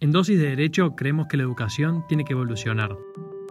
En 0.00 0.12
Dosis 0.12 0.38
de 0.38 0.48
Derecho 0.48 0.96
creemos 0.96 1.26
que 1.26 1.36
la 1.36 1.42
educación 1.42 2.06
tiene 2.08 2.24
que 2.24 2.32
evolucionar. 2.32 2.96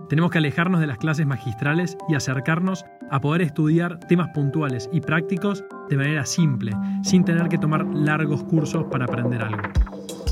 Tenemos 0.09 0.31
que 0.31 0.39
alejarnos 0.39 0.81
de 0.81 0.87
las 0.87 0.97
clases 0.97 1.27
magistrales 1.27 1.95
y 2.09 2.15
acercarnos 2.15 2.85
a 3.11 3.21
poder 3.21 3.43
estudiar 3.43 3.99
temas 4.07 4.29
puntuales 4.33 4.89
y 4.91 4.99
prácticos 4.99 5.63
de 5.89 5.97
manera 5.97 6.25
simple, 6.25 6.73
sin 7.03 7.23
tener 7.23 7.49
que 7.49 7.59
tomar 7.59 7.85
largos 7.85 8.43
cursos 8.45 8.85
para 8.89 9.05
aprender 9.05 9.43
algo. 9.43 9.61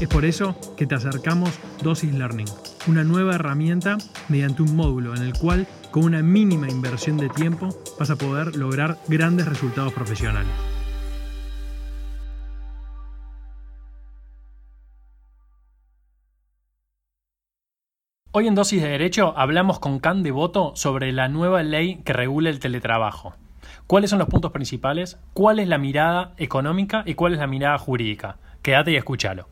Es 0.01 0.07
por 0.07 0.25
eso 0.25 0.59
que 0.75 0.88
te 0.88 0.95
acercamos 0.95 1.51
Dosis 1.83 2.15
Learning, 2.15 2.47
una 2.88 3.04
nueva 3.04 3.36
herramienta 3.36 3.99
mediante 4.28 4.63
un 4.63 4.76
módulo 4.76 5.15
en 5.15 5.22
el 5.22 5.34
cual, 5.34 5.68
con 5.92 6.04
una 6.04 6.24
mínima 6.24 6.68
inversión 6.68 7.18
de 7.18 7.29
tiempo, 7.29 7.70
vas 7.99 8.10
a 8.10 8.15
poder 8.15 8.56
lograr 8.56 8.97
grandes 9.08 9.47
resultados 9.47 9.94
profesionales. 9.94 10.76
Hoy 18.39 18.45
en 18.45 18.53
Dosis 18.53 18.83
de 18.83 18.89
Derecho 18.89 19.33
hablamos 19.35 19.79
con 19.79 19.97
Can 19.97 20.21
Devoto 20.21 20.75
sobre 20.75 21.11
la 21.11 21.27
nueva 21.27 21.63
ley 21.63 22.03
que 22.05 22.13
regula 22.13 22.51
el 22.51 22.59
teletrabajo. 22.59 23.33
¿Cuáles 23.87 24.11
son 24.11 24.19
los 24.19 24.27
puntos 24.27 24.51
principales? 24.51 25.17
¿Cuál 25.33 25.57
es 25.57 25.67
la 25.67 25.79
mirada 25.79 26.35
económica 26.37 27.01
y 27.07 27.15
cuál 27.15 27.33
es 27.33 27.39
la 27.39 27.47
mirada 27.47 27.79
jurídica? 27.79 28.37
Quédate 28.61 28.91
y 28.91 28.95
escúchalo. 28.95 29.47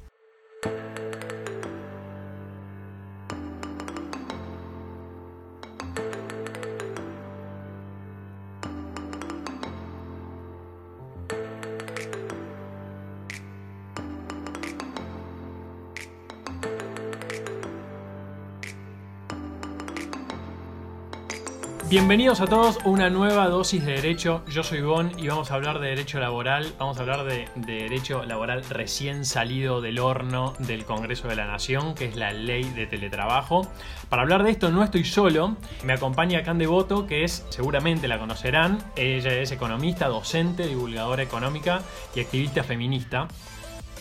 Bienvenidos 21.95 22.41
a 22.41 22.47
todos 22.47 22.79
a 22.83 22.89
una 22.89 23.09
nueva 23.09 23.47
dosis 23.47 23.85
de 23.85 23.93
derecho. 23.93 24.43
Yo 24.49 24.63
soy 24.63 24.81
Gon 24.81 25.17
y 25.17 25.29
vamos 25.29 25.49
a 25.49 25.53
hablar 25.53 25.79
de 25.79 25.87
derecho 25.87 26.19
laboral. 26.19 26.73
Vamos 26.77 26.97
a 26.97 26.99
hablar 26.99 27.23
de, 27.23 27.47
derecho 27.55 28.25
laboral 28.25 28.65
recién 28.65 29.23
salido 29.23 29.79
del 29.79 29.99
horno 29.99 30.55
del 30.59 30.83
Congreso 30.83 31.29
de 31.29 31.37
la 31.37 31.47
Nación, 31.47 31.95
que 31.95 32.03
es 32.03 32.17
la 32.17 32.33
ley 32.33 32.65
de 32.65 32.85
teletrabajo. 32.85 33.65
Para 34.09 34.23
hablar 34.23 34.43
de 34.43 34.51
esto 34.51 34.71
no 34.71 34.83
estoy 34.83 35.05
solo. 35.05 35.55
Me 35.85 35.93
acompaña 35.93 36.43
Cande 36.43 36.67
Boto, 36.67 37.07
que 37.07 37.23
es, 37.23 37.45
seguramente 37.47 38.09
la 38.09 38.19
conocerán. 38.19 38.77
Ella 38.97 39.33
es 39.33 39.53
economista, 39.53 40.09
docente, 40.09 40.67
divulgadora 40.67 41.23
económica 41.23 41.81
y 42.13 42.19
activista 42.19 42.65
feminista. 42.65 43.29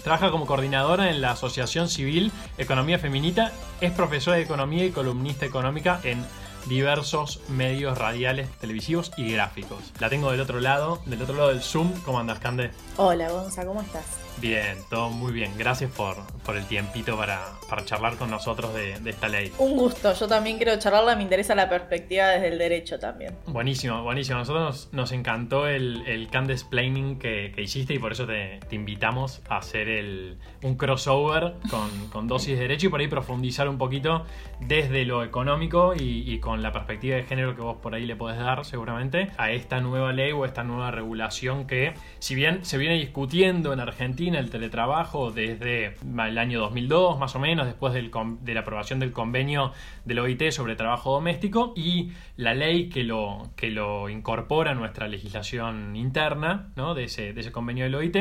Trabaja 0.03 0.33
como 0.33 0.47
coordinadora 0.47 1.11
en 1.11 1.21
la 1.21 1.31
Asociación 1.31 1.89
Civil 1.89 2.33
Economía 2.59 2.99
Feminita. 2.99 3.53
Es 3.81 3.93
profesora 3.93 4.37
de 4.37 4.43
economía 4.43 4.85
y 4.85 4.91
columnista 4.91 5.47
económica 5.47 6.01
en 6.03 6.27
diversos 6.67 7.41
medios 7.49 7.99
radiales, 7.99 8.51
televisivos 8.61 9.13
y 9.17 9.33
gráficos. 9.33 9.93
La 10.01 10.09
tengo 10.09 10.31
del 10.31 10.41
otro 10.41 10.61
lado, 10.61 11.01
del 11.07 11.23
otro 11.23 11.37
lado 11.37 11.49
del 11.49 11.63
Zoom. 11.63 11.93
¿Cómo 12.05 12.19
andas, 12.19 12.39
Cande? 12.39 12.71
Hola, 12.97 13.31
Gonza, 13.31 13.65
¿cómo 13.67 13.83
estás? 13.83 14.25
Bien, 14.41 14.77
todo 14.91 15.11
muy 15.11 15.33
bien. 15.33 15.53
Gracias 15.57 15.91
por, 15.93 16.17
por 16.45 16.57
el 16.57 16.67
tiempito 16.67 17.17
para, 17.17 17.53
para 17.69 17.85
charlar 17.85 18.17
con 18.17 18.31
nosotros 18.31 18.75
de, 18.75 18.95
esta 19.09 19.29
ley. 19.29 19.53
Un 19.59 19.77
gusto, 19.77 20.13
yo 20.13 20.27
también 20.27 20.57
quiero 20.57 20.77
charlarla, 20.79 21.17
me 21.17 21.23
interesa 21.23 21.55
la 21.55 21.69
perspectiva 21.69 22.29
desde 22.29 22.49
el 22.49 22.59
derecho 22.59 22.99
también. 22.99 23.37
Buenísimo, 23.47 24.03
buenísimo. 24.03 24.37
A 24.37 24.41
nosotros 24.41 24.89
nos, 24.93 25.13
encantó 25.13 25.69
el, 25.69 26.03
el 26.07 26.29
Explaining 26.51 27.19
que, 27.19 27.53
que, 27.55 27.63
hiciste 27.63 27.95
y 27.95 27.99
por 27.99 28.13
eso 28.13 28.27
te, 28.27 28.61
te 28.69 28.75
invitamos 28.75 29.41
a 29.49 29.59
hacer 29.59 29.89
el, 29.89 30.37
un 30.63 30.77
crossover 30.77 31.55
con, 31.71 32.09
con, 32.09 32.27
dosis 32.27 32.57
de 32.57 32.63
derecho 32.63 32.89
y 32.89 32.91
por 32.91 33.01
ahí 33.01 33.09
profundizar 33.09 33.69
un 33.69 33.79
poquito 33.79 34.27
desde 34.61 35.05
lo 35.05 35.23
económico 35.23 35.95
y, 35.95 36.25
y 36.31 36.39
con 36.41 36.54
la 36.63 36.73
perspectiva 36.73 37.17
de 37.17 37.25
género 37.25 37.55
que 37.55 37.63
vos 37.63 37.77
por 37.79 37.95
ahí 37.95 38.07
le 38.07 38.17
podés 38.17 38.39
dar 38.39 38.65
seguramente 38.65 39.31
a 39.37 39.51
esta 39.51 39.81
nueva 39.81 40.13
ley 40.13 40.33
o 40.33 40.45
esta 40.45 40.65
nueva 40.65 40.91
regulación 40.91 41.67
que 41.67 41.95
si 42.19 42.35
bien 42.35 42.65
se 42.65 42.79
viene 42.79 42.97
discutiendo 42.97 43.73
en 43.73 43.81
Argentina, 43.81 44.39
el 44.39 44.51
teletrabajo 44.51 45.31
desde 45.31 45.95
el 46.03 46.39
año 46.39 46.61
2002, 46.61 47.19
más 47.19 47.35
o 47.37 47.39
menos, 47.39 47.67
después 47.67 47.93
de 47.95 48.55
la 48.55 48.61
aprobación 48.61 49.01
del 49.01 49.13
convenio 49.13 49.73
del 50.05 50.19
OIT 50.19 50.51
sobre 50.51 50.77
trabajo 50.77 51.13
doméstico 51.13 51.73
y 51.77 52.13
la 52.37 52.55
ley 52.55 52.89
que 52.89 53.05
lo, 53.05 53.51
que 53.57 53.71
lo 53.71 54.09
incorpora 54.09 54.73
a 54.73 54.75
nuestra 54.75 55.09
legislación 55.09 55.97
interna 55.97 56.69
¿no? 56.77 56.95
de, 56.95 57.05
ese, 57.05 57.33
de 57.33 57.41
ese 57.41 57.53
convenio 57.53 57.85
del 57.85 57.95
OIT. 57.95 58.17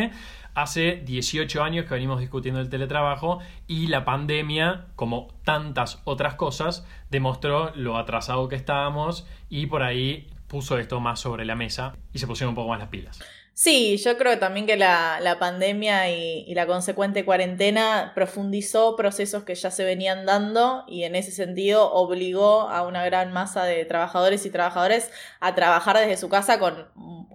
Hace 0.55 1.01
18 1.03 1.63
años 1.63 1.85
que 1.85 1.95
venimos 1.95 2.19
discutiendo 2.19 2.61
el 2.61 2.69
teletrabajo 2.69 3.39
y 3.67 3.87
la 3.87 4.05
pandemia, 4.05 4.85
como 4.95 5.29
tantas 5.43 6.01
otras 6.03 6.35
cosas, 6.35 6.85
demostró 7.09 7.71
lo 7.75 7.97
atrasado 7.97 8.47
que 8.49 8.55
estábamos 8.55 9.27
y 9.49 9.65
por 9.65 9.81
ahí 9.81 10.29
puso 10.47 10.77
esto 10.77 10.99
más 10.99 11.19
sobre 11.19 11.45
la 11.45 11.55
mesa 11.55 11.95
y 12.13 12.19
se 12.19 12.27
pusieron 12.27 12.49
un 12.49 12.55
poco 12.55 12.69
más 12.69 12.79
las 12.79 12.89
pilas. 12.89 13.19
Sí, 13.55 13.97
yo 13.97 14.17
creo 14.17 14.39
también 14.39 14.65
que 14.65 14.77
la, 14.77 15.19
la 15.21 15.37
pandemia 15.37 16.09
y, 16.09 16.51
la 16.55 16.65
consecuente 16.65 17.23
cuarentena 17.23 18.11
profundizó 18.15 18.95
procesos 18.95 19.43
que 19.43 19.53
ya 19.53 19.69
se 19.69 19.83
venían 19.83 20.25
dando 20.25 20.83
y 20.87 21.03
en 21.03 21.15
ese 21.15 21.31
sentido 21.31 21.91
obligó 21.93 22.61
a 22.61 22.81
una 22.87 23.05
gran 23.05 23.31
masa 23.31 23.63
de 23.65 23.85
trabajadores 23.85 24.45
y 24.47 24.49
trabajadoras 24.49 25.11
a 25.39 25.53
trabajar 25.53 25.97
desde 25.99 26.17
su 26.17 26.29
casa 26.29 26.57
con, 26.57 26.87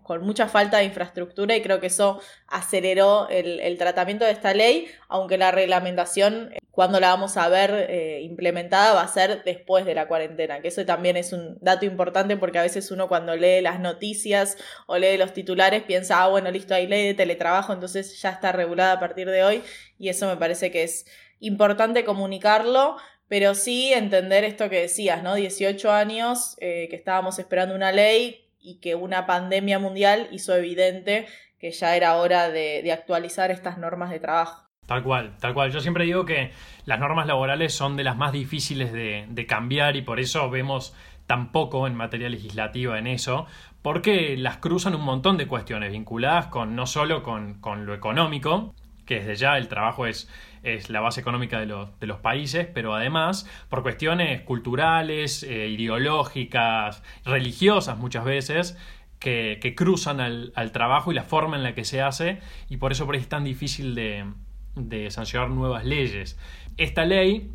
con 0.02 0.22
mucha 0.22 0.48
falta 0.48 0.78
de 0.78 0.84
infraestructura 0.86 1.54
y 1.54 1.62
creo 1.62 1.78
que 1.78 1.86
eso 1.86 2.20
aceleró 2.48 3.28
el, 3.28 3.60
el 3.60 3.78
tratamiento 3.78 4.24
de 4.24 4.32
esta 4.32 4.54
ley, 4.54 4.88
aunque 5.08 5.38
la 5.38 5.52
reglamentación 5.52 6.50
cuando 6.78 7.00
la 7.00 7.08
vamos 7.08 7.36
a 7.36 7.48
ver 7.48 7.86
eh, 7.90 8.20
implementada 8.22 8.94
va 8.94 9.02
a 9.02 9.08
ser 9.08 9.42
después 9.42 9.84
de 9.84 9.96
la 9.96 10.06
cuarentena, 10.06 10.60
que 10.60 10.68
eso 10.68 10.86
también 10.86 11.16
es 11.16 11.32
un 11.32 11.58
dato 11.60 11.84
importante 11.84 12.36
porque 12.36 12.60
a 12.60 12.62
veces 12.62 12.92
uno 12.92 13.08
cuando 13.08 13.34
lee 13.34 13.60
las 13.60 13.80
noticias 13.80 14.56
o 14.86 14.96
lee 14.96 15.16
los 15.16 15.32
titulares 15.32 15.82
piensa, 15.82 16.07
ah, 16.10 16.28
bueno, 16.28 16.50
listo, 16.50 16.74
hay 16.74 16.86
ley 16.86 17.06
de 17.06 17.14
teletrabajo, 17.14 17.72
entonces 17.72 18.20
ya 18.20 18.30
está 18.30 18.52
regulada 18.52 18.92
a 18.92 19.00
partir 19.00 19.28
de 19.28 19.42
hoy 19.42 19.62
y 19.98 20.08
eso 20.08 20.28
me 20.28 20.36
parece 20.36 20.70
que 20.70 20.82
es 20.82 21.06
importante 21.40 22.04
comunicarlo, 22.04 22.96
pero 23.28 23.54
sí 23.54 23.92
entender 23.92 24.44
esto 24.44 24.68
que 24.70 24.80
decías, 24.80 25.22
¿no? 25.22 25.34
18 25.34 25.92
años 25.92 26.56
eh, 26.60 26.86
que 26.90 26.96
estábamos 26.96 27.38
esperando 27.38 27.74
una 27.74 27.92
ley 27.92 28.48
y 28.60 28.80
que 28.80 28.94
una 28.94 29.26
pandemia 29.26 29.78
mundial 29.78 30.28
hizo 30.32 30.54
evidente 30.54 31.26
que 31.58 31.70
ya 31.72 31.96
era 31.96 32.16
hora 32.16 32.50
de 32.50 32.90
actualizar 32.92 33.50
estas 33.50 33.78
normas 33.78 34.10
de 34.10 34.20
trabajo. 34.20 34.68
Tal 34.88 35.02
cual, 35.02 35.36
tal 35.38 35.52
cual. 35.52 35.70
Yo 35.70 35.80
siempre 35.80 36.04
digo 36.04 36.24
que 36.24 36.50
las 36.86 36.98
normas 36.98 37.26
laborales 37.26 37.74
son 37.74 37.98
de 37.98 38.04
las 38.04 38.16
más 38.16 38.32
difíciles 38.32 38.90
de, 38.90 39.46
cambiar 39.46 39.96
y 39.96 40.02
por 40.02 40.18
eso 40.18 40.48
vemos 40.48 40.94
tan 41.26 41.52
poco 41.52 41.86
en 41.86 41.94
materia 41.94 42.30
legislativa 42.30 42.98
en 42.98 43.06
eso, 43.06 43.46
porque 43.82 44.36
las 44.36 44.58
cruzan 44.58 44.94
un 44.94 45.02
montón 45.02 45.36
de 45.36 45.46
cuestiones 45.46 45.92
vinculadas 45.92 46.46
con 46.46 46.74
no 46.74 46.86
solo 46.86 47.22
con, 47.22 47.86
lo 47.86 47.94
económico, 47.94 48.74
que 49.06 49.16
desde 49.16 49.36
ya 49.36 49.56
el 49.56 49.68
trabajo 49.68 50.06
es, 50.06 50.28
es 50.62 50.90
la 50.90 51.00
base 51.00 51.20
económica 51.20 51.60
de 51.60 51.66
los, 51.66 51.98
de 52.00 52.06
los, 52.06 52.18
países, 52.18 52.66
pero 52.66 52.94
además 52.94 53.48
por 53.68 53.82
cuestiones 53.82 54.42
culturales, 54.42 55.42
eh, 55.42 55.68
ideológicas, 55.68 57.02
religiosas 57.24 57.98
muchas 57.98 58.24
veces, 58.24 58.76
que, 59.18 59.58
que 59.60 59.74
cruzan 59.74 60.20
al, 60.20 60.52
al, 60.54 60.70
trabajo 60.72 61.10
y 61.10 61.14
la 61.14 61.24
forma 61.24 61.56
en 61.56 61.62
la 61.62 61.74
que 61.74 61.84
se 61.84 62.02
hace, 62.02 62.40
y 62.68 62.76
por 62.76 62.92
eso 62.92 63.06
por 63.06 63.14
ahí 63.14 63.20
es 63.20 63.28
tan 63.28 63.44
difícil 63.44 63.94
de, 63.94 64.26
de 64.74 65.10
sancionar 65.10 65.50
nuevas 65.50 65.84
leyes. 65.84 66.38
Esta 66.76 67.04
ley 67.04 67.50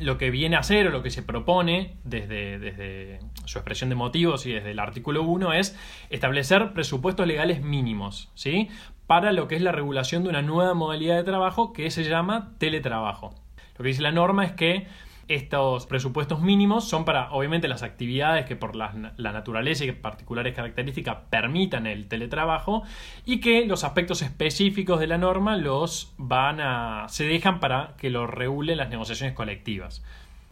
lo 0.00 0.18
que 0.18 0.30
viene 0.30 0.56
a 0.56 0.60
hacer 0.60 0.86
o 0.86 0.90
lo 0.90 1.02
que 1.02 1.10
se 1.10 1.22
propone 1.22 1.96
desde, 2.04 2.58
desde, 2.58 3.20
su 3.44 3.58
expresión 3.58 3.90
de 3.90 3.96
motivos 3.96 4.46
y 4.46 4.52
desde 4.52 4.70
el 4.70 4.78
artículo 4.78 5.22
1 5.22 5.52
es 5.54 5.78
establecer 6.10 6.72
presupuestos 6.72 7.26
legales 7.26 7.62
mínimos, 7.62 8.30
¿sí? 8.34 8.68
Para 9.06 9.32
lo 9.32 9.48
que 9.48 9.56
es 9.56 9.62
la 9.62 9.72
regulación 9.72 10.22
de 10.22 10.28
una 10.28 10.42
nueva 10.42 10.74
modalidad 10.74 11.16
de 11.16 11.24
trabajo 11.24 11.72
que 11.72 11.90
se 11.90 12.04
llama 12.04 12.54
teletrabajo. 12.58 13.34
Lo 13.76 13.82
que 13.82 13.88
dice 13.88 14.02
la 14.02 14.12
norma 14.12 14.44
es 14.44 14.52
que 14.52 14.86
estos 15.28 15.86
presupuestos 15.86 16.40
mínimos 16.40 16.88
son 16.88 17.04
para, 17.04 17.30
obviamente, 17.32 17.68
las 17.68 17.82
actividades 17.82 18.46
que 18.46 18.56
por 18.56 18.74
la, 18.74 18.92
naturaleza 19.16 19.84
y 19.84 19.92
particulares 19.92 20.54
características 20.54 21.18
permitan 21.30 21.86
el 21.86 22.08
teletrabajo 22.08 22.82
y 23.24 23.40
que 23.40 23.66
los 23.66 23.84
aspectos 23.84 24.22
específicos 24.22 25.00
de 25.00 25.06
la 25.06 25.18
norma 25.18 25.56
los 25.56 26.12
van 26.16 26.60
a, 26.60 27.06
se 27.08 27.24
dejan 27.24 27.60
para 27.60 27.94
que 27.98 28.10
lo 28.10 28.26
regulen 28.26 28.78
las 28.78 28.88
negociaciones 28.88 29.34
colectivas. 29.34 30.02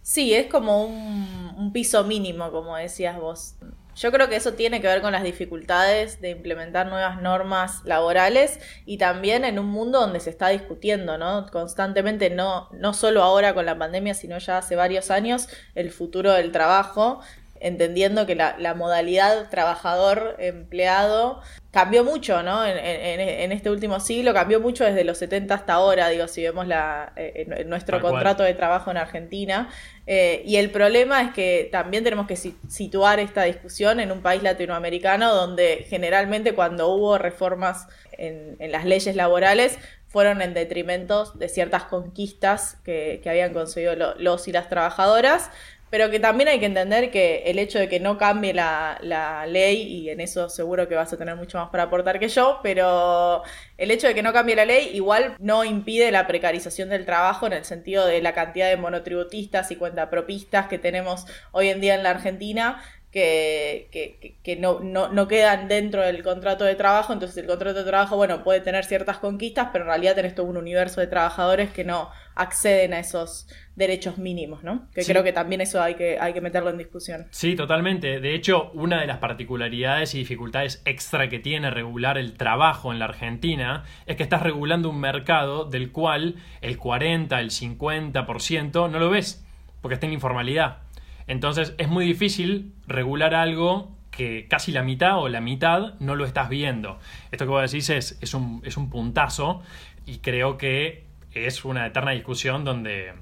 Sí, 0.02 0.34
es 0.34 0.46
como 0.46 0.84
un 0.84 1.72
piso 1.72 2.04
mínimo, 2.04 2.50
como 2.50 2.76
decías 2.76 3.18
vos. 3.18 3.56
Yo 3.96 4.12
creo 4.12 4.28
que 4.28 4.36
eso 4.36 4.52
tiene 4.52 4.82
que 4.82 4.86
ver 4.86 5.00
con 5.00 5.12
las 5.12 5.22
dificultades 5.22 6.20
de 6.20 6.30
implementar 6.30 6.86
nuevas 6.86 7.22
normas 7.22 7.82
laborales 7.84 8.60
y 8.84 8.98
también 8.98 9.44
en 9.44 9.58
un 9.58 9.66
mundo 9.66 10.00
donde 10.00 10.20
se 10.20 10.28
está 10.28 10.48
discutiendo, 10.48 11.16
¿no? 11.16 11.46
Constantemente, 11.50 12.28
no, 12.28 12.68
no 12.72 12.92
solo 12.92 13.22
ahora 13.22 13.54
con 13.54 13.64
la 13.64 13.78
pandemia, 13.78 14.12
sino 14.12 14.36
ya 14.36 14.58
hace 14.58 14.76
varios 14.76 15.10
años, 15.10 15.48
el 15.74 15.90
futuro 15.90 16.32
del 16.32 16.52
trabajo 16.52 17.22
entendiendo 17.60 18.26
que 18.26 18.34
la, 18.34 18.74
modalidad 18.74 19.48
trabajador-empleado 19.50 21.40
cambió 21.70 22.04
mucho, 22.04 22.42
¿no? 22.42 22.64
En, 22.64 23.52
este 23.52 23.70
último 23.70 24.00
siglo 24.00 24.32
cambió 24.34 24.60
mucho 24.60 24.84
desde 24.84 25.04
los 25.04 25.18
70 25.18 25.54
hasta 25.54 25.74
ahora, 25.74 26.08
digo, 26.08 26.28
si 26.28 26.42
vemos 26.42 26.66
la, 26.66 27.12
eh, 27.16 27.64
nuestro 27.66 28.00
contrato 28.00 28.42
de 28.42 28.54
trabajo 28.54 28.90
en 28.90 28.96
Argentina. 28.96 29.68
Eh, 30.06 30.42
y 30.46 30.56
el 30.56 30.70
problema 30.70 31.20
es 31.22 31.32
que 31.32 31.68
también 31.72 32.04
tenemos 32.04 32.28
que 32.28 32.36
situar 32.36 33.18
esta 33.18 33.42
discusión 33.42 33.98
en 33.98 34.12
un 34.12 34.22
país 34.22 34.42
latinoamericano 34.42 35.34
donde 35.34 35.84
generalmente 35.88 36.54
cuando 36.54 36.88
hubo 36.88 37.18
reformas 37.18 37.88
en, 38.12 38.56
las 38.70 38.84
leyes 38.84 39.16
laborales 39.16 39.78
fueron 40.06 40.42
en 40.42 40.54
detrimento 40.54 41.32
de 41.32 41.48
ciertas 41.48 41.84
conquistas 41.84 42.76
que, 42.84 43.20
habían 43.26 43.52
conseguido 43.52 44.14
los 44.16 44.46
y 44.46 44.52
las 44.52 44.68
trabajadoras, 44.68 45.50
pero 45.90 46.10
que 46.10 46.18
también 46.18 46.48
hay 46.48 46.58
que 46.58 46.66
entender 46.66 47.10
que 47.10 47.44
el 47.46 47.58
hecho 47.58 47.78
de 47.78 47.88
que 47.88 48.00
no 48.00 48.18
cambie 48.18 48.52
la, 48.52 48.98
la, 49.02 49.46
ley, 49.46 49.82
y 49.82 50.10
en 50.10 50.20
eso 50.20 50.48
seguro 50.48 50.88
que 50.88 50.94
vas 50.94 51.12
a 51.12 51.16
tener 51.16 51.36
mucho 51.36 51.58
más 51.58 51.70
para 51.70 51.84
aportar 51.84 52.18
que 52.18 52.28
yo, 52.28 52.60
pero 52.62 53.42
el 53.78 53.90
hecho 53.90 54.08
de 54.08 54.14
que 54.14 54.22
no 54.22 54.32
cambie 54.32 54.56
la 54.56 54.64
ley 54.64 54.90
igual 54.94 55.36
no 55.38 55.64
impide 55.64 56.10
la 56.10 56.26
precarización 56.26 56.88
del 56.88 57.04
trabajo 57.04 57.46
en 57.46 57.52
el 57.52 57.64
sentido 57.64 58.06
de 58.06 58.20
la 58.20 58.34
cantidad 58.34 58.68
de 58.68 58.76
monotributistas 58.76 59.70
y 59.70 59.76
cuentapropistas 59.76 60.66
que 60.66 60.78
tenemos 60.78 61.26
hoy 61.52 61.68
en 61.68 61.80
día 61.80 61.94
en 61.94 62.02
la 62.02 62.10
Argentina, 62.10 62.82
que, 63.16 63.88
que, 63.90 64.36
que 64.42 64.56
no, 64.56 64.80
no, 64.80 65.08
no, 65.08 65.26
quedan 65.26 65.68
dentro 65.68 66.02
del 66.02 66.22
contrato 66.22 66.64
de 66.64 66.74
trabajo, 66.74 67.14
entonces 67.14 67.38
el 67.38 67.46
contrato 67.46 67.78
de 67.78 67.84
trabajo, 67.86 68.14
bueno, 68.14 68.44
puede 68.44 68.60
tener 68.60 68.84
ciertas 68.84 69.16
conquistas, 69.16 69.70
pero 69.72 69.84
en 69.84 69.88
realidad 69.88 70.14
tenés 70.14 70.34
todo 70.34 70.44
un 70.44 70.58
universo 70.58 71.00
de 71.00 71.06
trabajadores 71.06 71.70
que 71.70 71.82
no 71.82 72.10
acceden 72.34 72.92
a 72.92 72.98
esos 72.98 73.48
derechos 73.74 74.18
mínimos, 74.18 74.62
¿no? 74.64 74.90
Que 74.94 75.02
creo 75.02 75.24
que 75.24 75.32
también 75.32 75.62
eso 75.62 75.82
hay 75.82 75.94
que, 75.94 76.18
hay 76.20 76.34
que 76.34 76.42
meterlo 76.42 76.68
en 76.68 76.76
discusión. 76.76 77.26
Sí, 77.30 77.56
totalmente. 77.56 78.20
De 78.20 78.34
hecho, 78.34 78.70
una 78.74 79.00
de 79.00 79.06
las 79.06 79.16
particularidades 79.16 80.14
y 80.14 80.18
dificultades 80.18 80.82
extra 80.84 81.30
que 81.30 81.38
tiene 81.38 81.70
regular 81.70 82.18
el 82.18 82.34
trabajo 82.34 82.92
en 82.92 82.98
la 82.98 83.06
Argentina 83.06 83.84
es 84.04 84.16
que 84.16 84.24
estás 84.24 84.42
regulando 84.42 84.90
un 84.90 85.00
mercado 85.00 85.64
del 85.64 85.90
cual 85.90 86.34
el 86.60 86.76
40, 86.76 87.40
el 87.40 87.48
50% 87.48 88.90
no 88.90 88.98
lo 88.98 89.08
ves, 89.08 89.42
porque 89.80 89.94
está 89.94 90.06
en 90.06 90.12
informalidad. 90.12 90.85
Entonces 91.26 91.74
es 91.78 91.88
muy 91.88 92.06
difícil 92.06 92.72
regular 92.86 93.34
algo 93.34 93.96
que 94.10 94.46
casi 94.48 94.72
la 94.72 94.82
mitad 94.82 95.18
o 95.18 95.28
la 95.28 95.40
mitad 95.40 95.94
no 96.00 96.14
lo 96.14 96.24
estás 96.24 96.48
viendo. 96.48 96.98
Esto 97.30 97.44
que 97.44 97.50
vos 97.50 97.70
decís 97.70 97.90
es, 97.90 98.18
es, 98.20 98.34
un, 98.34 98.62
es 98.64 98.76
un 98.76 98.88
puntazo 98.88 99.62
y 100.06 100.18
creo 100.18 100.56
que 100.56 101.04
es 101.34 101.64
una 101.64 101.86
eterna 101.86 102.12
discusión 102.12 102.64
donde, 102.64 103.12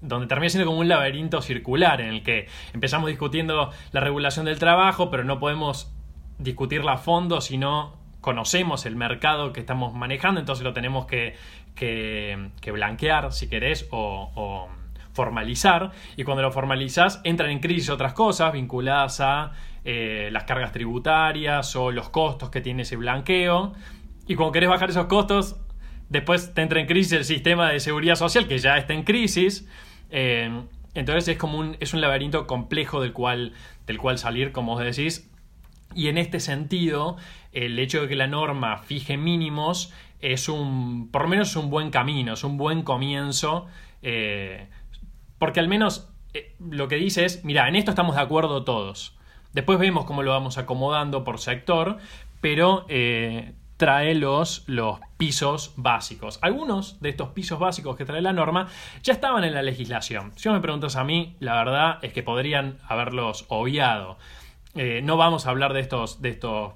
donde 0.00 0.26
termina 0.26 0.50
siendo 0.50 0.66
como 0.66 0.80
un 0.80 0.88
laberinto 0.88 1.40
circular 1.40 2.00
en 2.00 2.08
el 2.08 2.22
que 2.22 2.48
empezamos 2.72 3.08
discutiendo 3.08 3.70
la 3.92 4.00
regulación 4.00 4.46
del 4.46 4.58
trabajo, 4.58 5.08
pero 5.10 5.22
no 5.22 5.38
podemos 5.38 5.92
discutirla 6.38 6.94
a 6.94 6.98
fondo 6.98 7.40
si 7.40 7.58
no 7.58 7.96
conocemos 8.20 8.86
el 8.86 8.96
mercado 8.96 9.52
que 9.52 9.60
estamos 9.60 9.94
manejando, 9.94 10.40
entonces 10.40 10.64
lo 10.64 10.72
tenemos 10.72 11.06
que, 11.06 11.36
que, 11.76 12.72
blanquear, 12.72 13.32
si 13.32 13.48
querés, 13.48 13.86
o 13.90 14.68
formalizar 15.18 15.90
y 16.16 16.22
cuando 16.22 16.42
lo 16.42 16.52
formalizas 16.52 17.20
entran 17.24 17.50
en 17.50 17.58
crisis 17.58 17.90
otras 17.90 18.12
cosas 18.12 18.52
vinculadas 18.52 19.20
a 19.20 19.50
eh, 19.84 20.28
las 20.30 20.44
cargas 20.44 20.70
tributarias 20.70 21.74
o 21.74 21.90
los 21.90 22.08
costos 22.08 22.50
que 22.50 22.60
tiene 22.60 22.82
ese 22.82 22.94
blanqueo 22.94 23.72
y 24.28 24.36
cuando 24.36 24.52
querés 24.52 24.68
bajar 24.68 24.90
esos 24.90 25.06
costos 25.06 25.56
después 26.08 26.54
te 26.54 26.62
entra 26.62 26.78
en 26.78 26.86
crisis 26.86 27.14
el 27.14 27.24
sistema 27.24 27.68
de 27.68 27.80
seguridad 27.80 28.14
social 28.14 28.46
que 28.46 28.58
ya 28.58 28.78
está 28.78 28.94
en 28.94 29.02
crisis 29.02 29.68
eh, 30.10 30.62
entonces 30.94 31.26
es 31.26 31.36
como 31.36 31.58
un, 31.58 31.76
es 31.80 31.94
un 31.94 32.00
laberinto 32.00 32.46
complejo 32.46 33.00
del 33.00 33.12
cual, 33.12 33.54
del 33.88 33.98
cual 33.98 34.18
salir 34.18 34.52
como 34.52 34.74
os 34.74 34.84
decís 34.84 35.28
y 35.96 36.06
en 36.06 36.16
este 36.16 36.38
sentido 36.38 37.16
el 37.50 37.76
hecho 37.80 38.02
de 38.02 38.08
que 38.08 38.14
la 38.14 38.28
norma 38.28 38.78
fije 38.78 39.16
mínimos 39.16 39.92
es 40.20 40.48
un, 40.48 41.10
por 41.10 41.22
lo 41.22 41.28
menos 41.28 41.50
es 41.50 41.56
un 41.56 41.70
buen 41.70 41.90
camino, 41.90 42.34
es 42.34 42.44
un 42.44 42.56
buen 42.56 42.82
comienzo 42.82 43.66
eh, 44.02 44.68
porque 45.38 45.60
al 45.60 45.68
menos 45.68 46.10
eh, 46.34 46.54
lo 46.58 46.88
que 46.88 46.96
dice 46.96 47.24
es, 47.24 47.44
mira, 47.44 47.68
en 47.68 47.76
esto 47.76 47.90
estamos 47.90 48.16
de 48.16 48.22
acuerdo 48.22 48.64
todos. 48.64 49.16
Después 49.52 49.78
vemos 49.78 50.04
cómo 50.04 50.22
lo 50.22 50.32
vamos 50.32 50.58
acomodando 50.58 51.24
por 51.24 51.38
sector, 51.38 51.98
pero 52.40 52.84
eh, 52.88 53.54
trae 53.76 54.14
los, 54.14 54.64
los 54.66 55.00
pisos 55.16 55.72
básicos. 55.76 56.38
Algunos 56.42 57.00
de 57.00 57.08
estos 57.08 57.30
pisos 57.30 57.58
básicos 57.58 57.96
que 57.96 58.04
trae 58.04 58.20
la 58.20 58.32
norma 58.32 58.68
ya 59.02 59.12
estaban 59.12 59.44
en 59.44 59.54
la 59.54 59.62
legislación. 59.62 60.32
Si 60.36 60.48
me 60.48 60.60
preguntas 60.60 60.96
a 60.96 61.04
mí, 61.04 61.36
la 61.40 61.54
verdad 61.54 61.98
es 62.02 62.12
que 62.12 62.22
podrían 62.22 62.78
haberlos 62.86 63.46
obviado. 63.48 64.18
Eh, 64.74 65.00
no 65.02 65.16
vamos 65.16 65.46
a 65.46 65.50
hablar 65.50 65.72
de 65.72 65.80
estos, 65.80 66.20
de 66.20 66.28
estos 66.28 66.74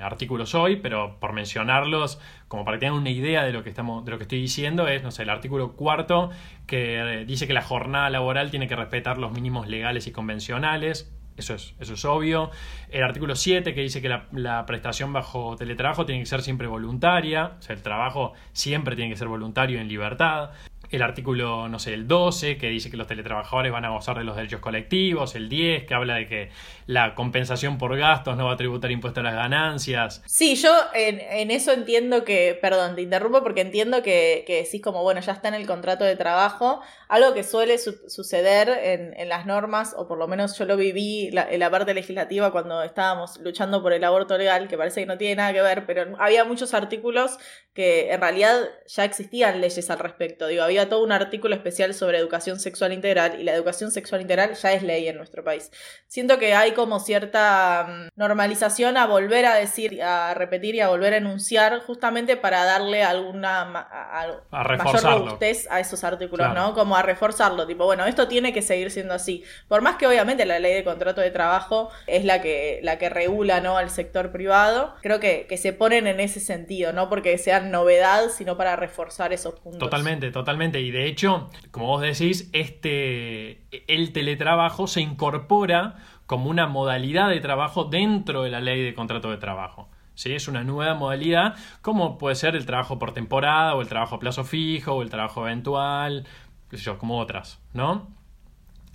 artículos 0.00 0.54
hoy, 0.54 0.76
pero 0.76 1.18
por 1.18 1.32
mencionarlos, 1.32 2.20
como 2.52 2.66
para 2.66 2.76
que 2.76 2.80
tengan 2.80 2.98
una 2.98 3.08
idea 3.08 3.44
de 3.44 3.52
lo 3.52 3.62
que 3.62 3.70
estamos, 3.70 4.04
de 4.04 4.10
lo 4.10 4.18
que 4.18 4.24
estoy 4.24 4.38
diciendo, 4.38 4.86
es, 4.86 5.02
no 5.02 5.10
sé, 5.10 5.22
el 5.22 5.30
artículo 5.30 5.72
cuarto 5.72 6.28
que 6.66 6.98
eh, 6.98 7.24
dice 7.24 7.46
que 7.46 7.54
la 7.54 7.62
jornada 7.62 8.10
laboral 8.10 8.50
tiene 8.50 8.68
que 8.68 8.76
respetar 8.76 9.16
los 9.16 9.32
mínimos 9.32 9.68
legales 9.68 10.06
y 10.06 10.12
convencionales. 10.12 11.10
Eso 11.38 11.54
es, 11.54 11.74
eso 11.80 11.94
es 11.94 12.04
obvio. 12.04 12.50
El 12.90 13.04
artículo 13.04 13.36
7 13.36 13.72
que 13.72 13.80
dice 13.80 14.02
que 14.02 14.10
la, 14.10 14.26
la, 14.32 14.66
prestación 14.66 15.14
bajo 15.14 15.56
teletrabajo 15.56 16.04
tiene 16.04 16.20
que 16.20 16.26
ser 16.26 16.42
siempre 16.42 16.66
voluntaria, 16.66 17.52
o 17.58 17.62
sea, 17.62 17.74
el 17.74 17.80
trabajo 17.80 18.34
siempre 18.52 18.96
tiene 18.96 19.10
que 19.10 19.16
ser 19.16 19.28
voluntario 19.28 19.80
en 19.80 19.88
libertad 19.88 20.50
el 20.96 21.02
artículo, 21.02 21.68
no 21.68 21.78
sé, 21.78 21.94
el 21.94 22.06
12, 22.06 22.58
que 22.58 22.68
dice 22.68 22.90
que 22.90 22.96
los 22.96 23.06
teletrabajadores 23.06 23.72
van 23.72 23.84
a 23.84 23.90
gozar 23.90 24.18
de 24.18 24.24
los 24.24 24.36
derechos 24.36 24.60
colectivos, 24.60 25.34
el 25.34 25.48
10, 25.48 25.84
que 25.84 25.94
habla 25.94 26.16
de 26.16 26.26
que 26.26 26.50
la 26.86 27.14
compensación 27.14 27.78
por 27.78 27.96
gastos 27.96 28.36
no 28.36 28.46
va 28.46 28.52
a 28.52 28.56
tributar 28.56 28.90
impuesto 28.90 29.20
a 29.20 29.22
las 29.22 29.34
ganancias. 29.34 30.22
Sí, 30.26 30.56
yo 30.56 30.74
en, 30.94 31.50
eso 31.50 31.72
entiendo 31.72 32.24
que, 32.24 32.58
perdón, 32.60 32.94
te 32.94 33.02
interrumpo 33.02 33.42
porque 33.42 33.60
entiendo 33.60 34.02
que, 34.02 34.44
que, 34.46 34.62
decís 34.62 34.82
como, 34.82 35.02
bueno, 35.02 35.20
ya 35.20 35.32
está 35.32 35.48
en 35.48 35.54
el 35.54 35.66
contrato 35.66 36.04
de 36.04 36.16
trabajo, 36.16 36.80
algo 37.08 37.34
que 37.34 37.44
suele 37.44 37.78
suceder 37.78 38.68
en, 38.68 39.28
las 39.28 39.46
normas, 39.46 39.94
o 39.96 40.08
por 40.08 40.18
lo 40.18 40.28
menos 40.28 40.58
yo 40.58 40.64
lo 40.64 40.76
viví 40.76 41.30
en 41.32 41.60
la 41.60 41.70
parte 41.70 41.94
legislativa 41.94 42.50
cuando 42.52 42.82
estábamos 42.82 43.38
luchando 43.40 43.82
por 43.82 43.92
el 43.92 44.04
aborto 44.04 44.36
legal, 44.36 44.68
que 44.68 44.76
parece 44.76 45.00
que 45.00 45.06
no 45.06 45.18
tiene 45.18 45.36
nada 45.36 45.52
que 45.52 45.62
ver, 45.62 45.86
pero 45.86 46.16
había 46.18 46.44
muchos 46.44 46.74
artículos 46.74 47.38
que 47.74 48.12
en 48.12 48.20
realidad 48.20 48.68
ya 48.86 49.04
existían 49.04 49.60
leyes 49.60 49.88
al 49.90 49.98
respecto. 49.98 50.46
Digo, 50.46 50.62
había 50.62 50.81
todo 50.88 51.02
un 51.02 51.12
artículo 51.12 51.54
especial 51.54 51.94
sobre 51.94 52.18
educación 52.18 52.58
sexual 52.58 52.92
integral 52.92 53.40
y 53.40 53.44
la 53.44 53.52
educación 53.52 53.90
sexual 53.90 54.20
integral 54.20 54.54
ya 54.54 54.72
es 54.72 54.82
ley 54.82 55.08
en 55.08 55.16
nuestro 55.16 55.44
país. 55.44 55.70
Siento 56.06 56.38
que 56.38 56.54
hay 56.54 56.72
como 56.72 57.00
cierta 57.00 57.86
mm, 57.88 58.08
normalización 58.16 58.96
a 58.96 59.06
volver 59.06 59.46
a 59.46 59.54
decir, 59.54 60.02
a 60.02 60.34
repetir 60.34 60.74
y 60.74 60.80
a 60.80 60.88
volver 60.88 61.14
a 61.14 61.16
enunciar 61.18 61.80
justamente 61.80 62.36
para 62.36 62.64
darle 62.64 63.02
alguna 63.02 63.64
mayor 63.64 65.02
robustez 65.02 65.66
a 65.70 65.80
esos 65.80 66.04
artículos, 66.04 66.54
¿no? 66.54 66.74
Como 66.74 66.96
a 66.96 67.02
reforzarlo, 67.02 67.66
tipo, 67.66 67.84
bueno, 67.84 68.06
esto 68.06 68.28
tiene 68.28 68.52
que 68.52 68.62
seguir 68.62 68.90
siendo 68.90 69.14
así. 69.14 69.44
Por 69.68 69.82
más 69.82 69.96
que 69.96 70.06
obviamente 70.06 70.44
la 70.44 70.58
ley 70.58 70.74
de 70.74 70.84
contrato 70.84 71.20
de 71.20 71.30
trabajo 71.30 71.90
es 72.06 72.24
la 72.24 72.42
que, 72.42 72.80
la 72.82 72.98
que 72.98 73.08
regula, 73.08 73.60
¿no? 73.60 73.76
Al 73.76 73.90
sector 73.90 74.32
privado, 74.32 74.94
creo 75.02 75.20
que, 75.20 75.46
que 75.48 75.56
se 75.56 75.72
ponen 75.72 76.06
en 76.06 76.20
ese 76.20 76.40
sentido, 76.40 76.92
no 76.92 77.08
porque 77.08 77.38
sean 77.38 77.70
novedad, 77.70 78.28
sino 78.28 78.56
para 78.56 78.76
reforzar 78.76 79.32
esos 79.32 79.58
puntos. 79.60 79.78
Totalmente, 79.78 80.30
totalmente. 80.30 80.71
Y 80.80 80.90
de 80.90 81.06
hecho, 81.06 81.50
como 81.70 81.86
vos 81.86 82.02
decís, 82.02 82.50
este, 82.52 83.62
el 83.86 84.12
teletrabajo 84.12 84.86
se 84.86 85.00
incorpora 85.00 85.96
como 86.26 86.48
una 86.50 86.66
modalidad 86.66 87.28
de 87.28 87.40
trabajo 87.40 87.84
dentro 87.84 88.42
de 88.42 88.50
la 88.50 88.60
ley 88.60 88.82
de 88.82 88.94
contrato 88.94 89.30
de 89.30 89.36
trabajo. 89.36 89.88
¿Sí? 90.14 90.32
Es 90.32 90.46
una 90.46 90.62
nueva 90.62 90.94
modalidad, 90.94 91.56
como 91.80 92.18
puede 92.18 92.36
ser 92.36 92.54
el 92.54 92.66
trabajo 92.66 92.98
por 92.98 93.12
temporada, 93.12 93.74
o 93.74 93.80
el 93.80 93.88
trabajo 93.88 94.16
a 94.16 94.18
plazo 94.18 94.44
fijo, 94.44 94.92
o 94.92 95.02
el 95.02 95.10
trabajo 95.10 95.46
eventual, 95.46 96.26
qué 96.70 96.76
sé 96.76 96.84
yo, 96.84 96.98
como 96.98 97.18
otras, 97.18 97.60
¿no? 97.72 98.08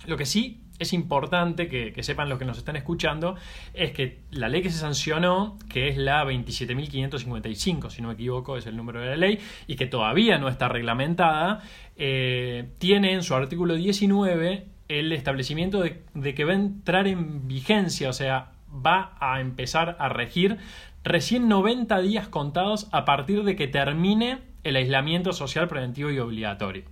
Lo 0.06 0.16
que 0.16 0.26
sí 0.26 0.62
es 0.78 0.92
importante 0.92 1.68
que, 1.68 2.02
sepan 2.02 2.28
los 2.28 2.38
que 2.38 2.44
nos 2.44 2.58
están 2.58 2.76
escuchando, 2.76 3.36
es 3.74 3.92
que 3.92 4.18
la 4.30 4.48
ley 4.48 4.62
que 4.62 4.70
se 4.70 4.78
sancionó, 4.78 5.58
que 5.68 5.88
es 5.88 5.96
la 5.96 6.24
27.555, 6.24 7.90
si 7.90 8.02
no 8.02 8.08
me 8.08 8.14
equivoco, 8.14 8.56
es 8.56 8.66
el 8.66 8.76
número 8.76 9.00
de 9.00 9.08
la 9.08 9.16
ley, 9.16 9.38
y 9.66 9.76
que 9.76 9.86
todavía 9.86 10.38
no 10.38 10.48
está 10.48 10.68
reglamentada, 10.68 11.62
eh, 11.96 12.68
tiene 12.78 13.12
en 13.12 13.22
su 13.22 13.34
artículo 13.34 13.74
19 13.74 14.66
el 14.88 15.12
establecimiento 15.12 15.80
de, 15.80 16.02
de 16.14 16.34
que 16.34 16.44
va 16.44 16.52
a 16.52 16.56
entrar 16.56 17.06
en 17.06 17.46
vigencia, 17.48 18.08
o 18.08 18.12
sea, 18.12 18.52
va 18.70 19.16
a 19.20 19.40
empezar 19.40 19.96
a 19.98 20.08
regir 20.08 20.58
recién 21.04 21.48
90 21.48 22.00
días 22.00 22.28
contados 22.28 22.88
a 22.92 23.04
partir 23.04 23.44
de 23.44 23.56
que 23.56 23.66
termine 23.68 24.38
el 24.64 24.76
aislamiento 24.76 25.32
social 25.32 25.68
preventivo 25.68 26.10
y 26.10 26.18
obligatorio. 26.18 26.84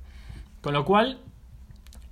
Con 0.61 0.75
lo 0.75 0.85
cual, 0.85 1.21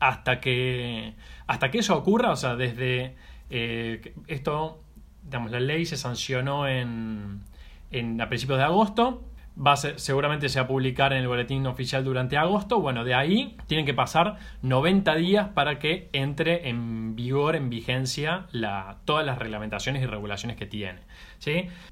hasta 0.00 0.40
que, 0.40 1.14
hasta 1.46 1.70
que 1.70 1.78
eso 1.78 1.96
ocurra, 1.96 2.30
o 2.30 2.36
sea, 2.36 2.56
desde 2.56 3.14
eh, 3.50 4.14
esto, 4.26 4.82
digamos, 5.24 5.50
la 5.50 5.60
ley 5.60 5.84
se 5.84 5.96
sancionó 5.96 6.68
en, 6.68 7.42
en, 7.90 8.20
a 8.20 8.28
principios 8.28 8.58
de 8.58 8.64
agosto, 8.64 9.22
va 9.56 9.76
seguramente 9.76 10.48
se 10.48 10.58
va 10.58 10.64
a 10.64 10.68
publicar 10.68 11.12
en 11.12 11.20
el 11.20 11.28
boletín 11.28 11.66
oficial 11.66 12.04
durante 12.04 12.36
agosto. 12.36 12.80
Bueno, 12.80 13.04
de 13.04 13.14
ahí 13.14 13.56
tienen 13.66 13.86
que 13.86 13.94
pasar 13.94 14.38
90 14.62 15.14
días 15.16 15.48
para 15.48 15.78
que 15.78 16.08
entre 16.12 16.68
en 16.68 17.14
vigor, 17.14 17.54
en 17.54 17.70
vigencia, 17.70 18.46
la, 18.50 18.96
todas 19.04 19.24
las 19.24 19.38
reglamentaciones 19.38 20.02
y 20.02 20.06
regulaciones 20.06 20.56
que 20.56 20.66
tiene. 20.66 21.00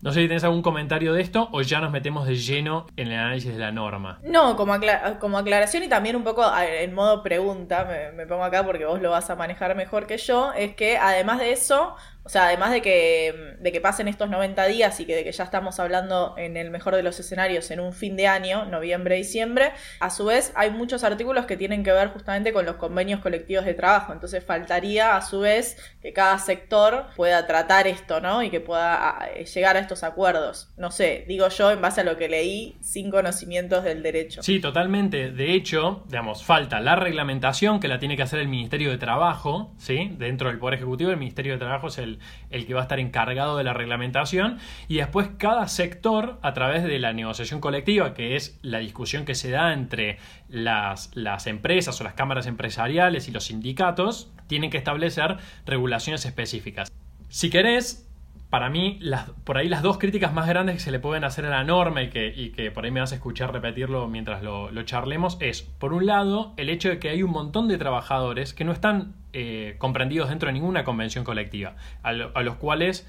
No 0.01 0.13
sé 0.13 0.23
si 0.23 0.29
tenés 0.29 0.45
algún 0.45 0.63
comentario 0.63 1.13
de 1.13 1.23
esto 1.23 1.49
o 1.53 1.63
ya 1.63 1.81
nos 1.81 1.93
metemos 1.93 2.27
de 2.27 2.37
lleno 2.37 2.87
en 2.97 3.09
el 3.09 3.19
análisis 3.19 3.53
de 3.53 3.59
la 3.59 3.73
norma. 3.73 4.19
No, 4.23 4.57
como, 4.57 4.75
como 5.21 5.39
aclaración 5.39 5.83
y 5.83 5.89
también 5.89 6.17
un 6.17 6.25
poco 6.25 6.45
en 6.59 6.95
modo 6.95 7.23
pregunta, 7.23 7.89
me 8.15 8.27
pongo 8.27 8.45
acá 8.45 8.65
porque 8.65 8.85
vos 8.85 9.01
lo 9.01 9.11
vas 9.11 9.31
a 9.31 9.37
manejar 9.37 9.75
mejor 9.77 10.07
que 10.07 10.19
yo, 10.19 10.53
es 10.53 10.75
que 10.75 10.97
además 10.99 11.39
de 11.39 11.53
eso, 11.53 11.97
o 12.25 12.29
sea, 12.29 12.47
además 12.47 12.71
de 12.71 12.83
que, 12.83 13.57
de 13.59 13.73
que 13.73 13.81
pasen 13.81 14.07
estos 14.07 14.31
90 14.31 14.67
días 14.67 15.01
y 15.01 15.07
que 15.07 15.17
de 15.17 15.25
que 15.25 15.33
ya 15.33 15.43
estamos 15.43 15.81
hablando 15.81 16.35
en 16.39 16.57
el 16.57 16.71
mejor 16.71 16.95
de 16.95 17.03
los 17.03 17.19
escenarios 17.19 17.71
en 17.73 17.81
un 17.81 17.93
fin 17.93 18.17
de 18.17 18.29
año, 18.29 18.65
noviembre, 18.67 19.17
diciembre, 19.17 19.73
a 19.99 20.09
su 20.09 20.27
vez 20.27 20.53
hay 20.55 20.71
muchos 20.71 21.03
artículos 21.03 21.47
que 21.47 21.57
tienen 21.57 21.83
que 21.83 21.91
ver 21.91 22.09
justamente 22.09 22.53
con 22.53 22.65
los 22.65 22.77
convenios 22.77 23.21
colectivos 23.21 23.65
de 23.65 23.75
trabajo. 23.75 24.13
Entonces 24.13 24.45
faltaría 24.45 25.17
a 25.17 25.23
su 25.23 25.41
vez 25.41 25.77
que 26.01 26.13
cada 26.13 26.39
sector 26.39 27.07
pueda 27.17 27.47
tratar 27.47 27.89
esto, 27.89 28.21
¿no? 28.21 28.43
Y 28.43 28.51
que 28.51 28.61
pueda 28.61 29.19
llegar 29.35 29.77
a 29.77 29.81
estos 29.81 30.05
acuerdos. 30.05 30.73
No 30.77 30.93
sé, 30.93 31.25
digo 31.27 31.49
yo 31.49 31.73
en 31.73 31.81
base 31.81 32.03
a 32.03 32.05
lo 32.05 32.17
que 32.17 32.29
leí 32.29 32.77
sin 32.81 33.11
conocimientos 33.11 33.83
del 33.83 34.03
derecho. 34.03 34.43
Sí, 34.45 34.61
totalmente. 34.61 35.33
De 35.33 35.55
hecho, 35.55 36.05
digamos, 36.07 36.45
falta 36.45 36.81
la 36.81 36.95
reglamentación 36.95 37.81
que 37.81 37.89
la 37.89 37.99
tiene 37.99 38.17
que 38.17 38.23
hacer 38.23 38.39
el 38.39 38.49
Ministerio 38.49 38.91
de 38.91 38.99
Trabajo, 38.99 39.75
¿sí? 39.79 40.15
Dentro 40.19 40.49
del 40.49 40.59
Poder 40.59 40.75
Ejecutivo, 40.75 41.11
el 41.11 41.17
Ministerio 41.17 41.55
de 41.55 41.59
Trabajo 41.59 41.89
es 41.89 41.99
el 41.99 42.12
el, 42.51 42.67
que 42.67 42.75
va 42.75 42.81
a 42.81 42.83
estar 42.85 43.01
encargado 43.01 43.57
de 43.57 43.65
la 43.65 43.73
reglamentación, 43.73 44.59
y 44.89 44.97
después 44.97 45.31
cada 45.39 45.69
sector, 45.69 46.39
a 46.43 46.53
través 46.53 46.85
de 46.85 46.99
la 46.99 47.13
negociación 47.13 47.61
colectiva, 47.61 48.15
que 48.15 48.37
es 48.37 48.59
la 48.63 48.79
discusión 48.79 49.25
que 49.25 49.35
se 49.35 49.51
da 49.51 49.73
entre 49.73 50.19
las, 50.49 51.11
las 51.15 51.47
empresas 51.47 52.01
o 52.01 52.05
las 52.05 52.15
cámaras 52.15 52.47
empresariales 52.47 53.29
y 53.29 53.33
los 53.33 53.45
sindicatos, 53.45 54.33
tienen 54.47 54.71
que 54.71 54.79
establecer 54.79 55.37
regulaciones 55.67 56.25
específicas. 56.27 56.91
Si 57.29 57.49
querés, 57.49 58.07
para 58.53 58.69
mí, 58.69 58.99
las, 59.01 59.31
por 59.45 59.57
ahí 59.57 59.67
las 59.67 59.81
dos 59.81 59.97
críticas 59.97 60.35
más 60.35 60.47
grandes 60.47 60.75
que 60.75 60.81
se 60.83 60.91
le 60.91 60.99
pueden 60.99 61.25
hacer 61.25 61.47
a 61.47 61.49
la 61.49 61.65
norma 61.65 62.03
y 62.03 62.11
que, 62.11 62.53
que 62.55 62.71
por 62.71 62.85
ahí 62.85 62.91
me 62.91 63.01
vas 63.01 63.11
escuchar 63.13 63.51
repetirlo 63.51 64.07
mientras 64.09 64.43
lo, 64.43 64.71
lo, 64.71 64.83
charlemos 64.83 65.39
es, 65.41 65.63
por 65.63 65.95
un 65.95 66.05
lado, 66.05 66.53
el 66.59 66.69
hecho 66.69 66.91
de 66.91 66.99
que 66.99 67.09
hay 67.09 67.23
un 67.23 67.31
montón 67.31 67.67
de 67.67 67.79
trabajadores 67.79 68.53
que 68.53 68.67
no 68.67 68.73
están 68.73 69.15
eh, 69.33 69.77
comprendidos 69.79 70.29
dentro 70.29 70.49
de 70.49 70.53
ninguna 70.53 70.85
convención 70.85 71.25
colectiva, 71.25 71.77
a, 72.03 72.13
los 72.13 72.57
cuales 72.57 73.09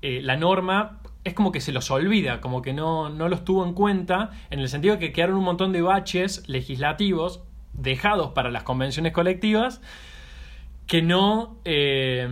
eh, 0.00 0.20
la 0.22 0.36
norma 0.36 1.00
es 1.24 1.34
como 1.34 1.50
que 1.50 1.60
se 1.60 1.72
los 1.72 1.90
olvida, 1.90 2.40
como 2.40 2.62
que 2.62 2.72
no, 2.72 3.08
no 3.08 3.28
los 3.28 3.44
tuvo 3.44 3.66
en 3.66 3.74
cuenta, 3.74 4.30
en 4.50 4.60
el 4.60 4.68
sentido 4.68 4.94
de 4.94 5.00
que 5.00 5.12
quedaron 5.12 5.38
un 5.38 5.44
montón 5.44 5.72
de 5.72 5.82
baches 5.82 6.48
legislativos 6.48 7.42
dejados 7.72 8.30
para 8.30 8.52
las 8.52 8.62
convenciones 8.62 9.12
colectivas 9.12 9.82
que 10.86 11.02
no... 11.02 11.56
Eh, 11.64 12.28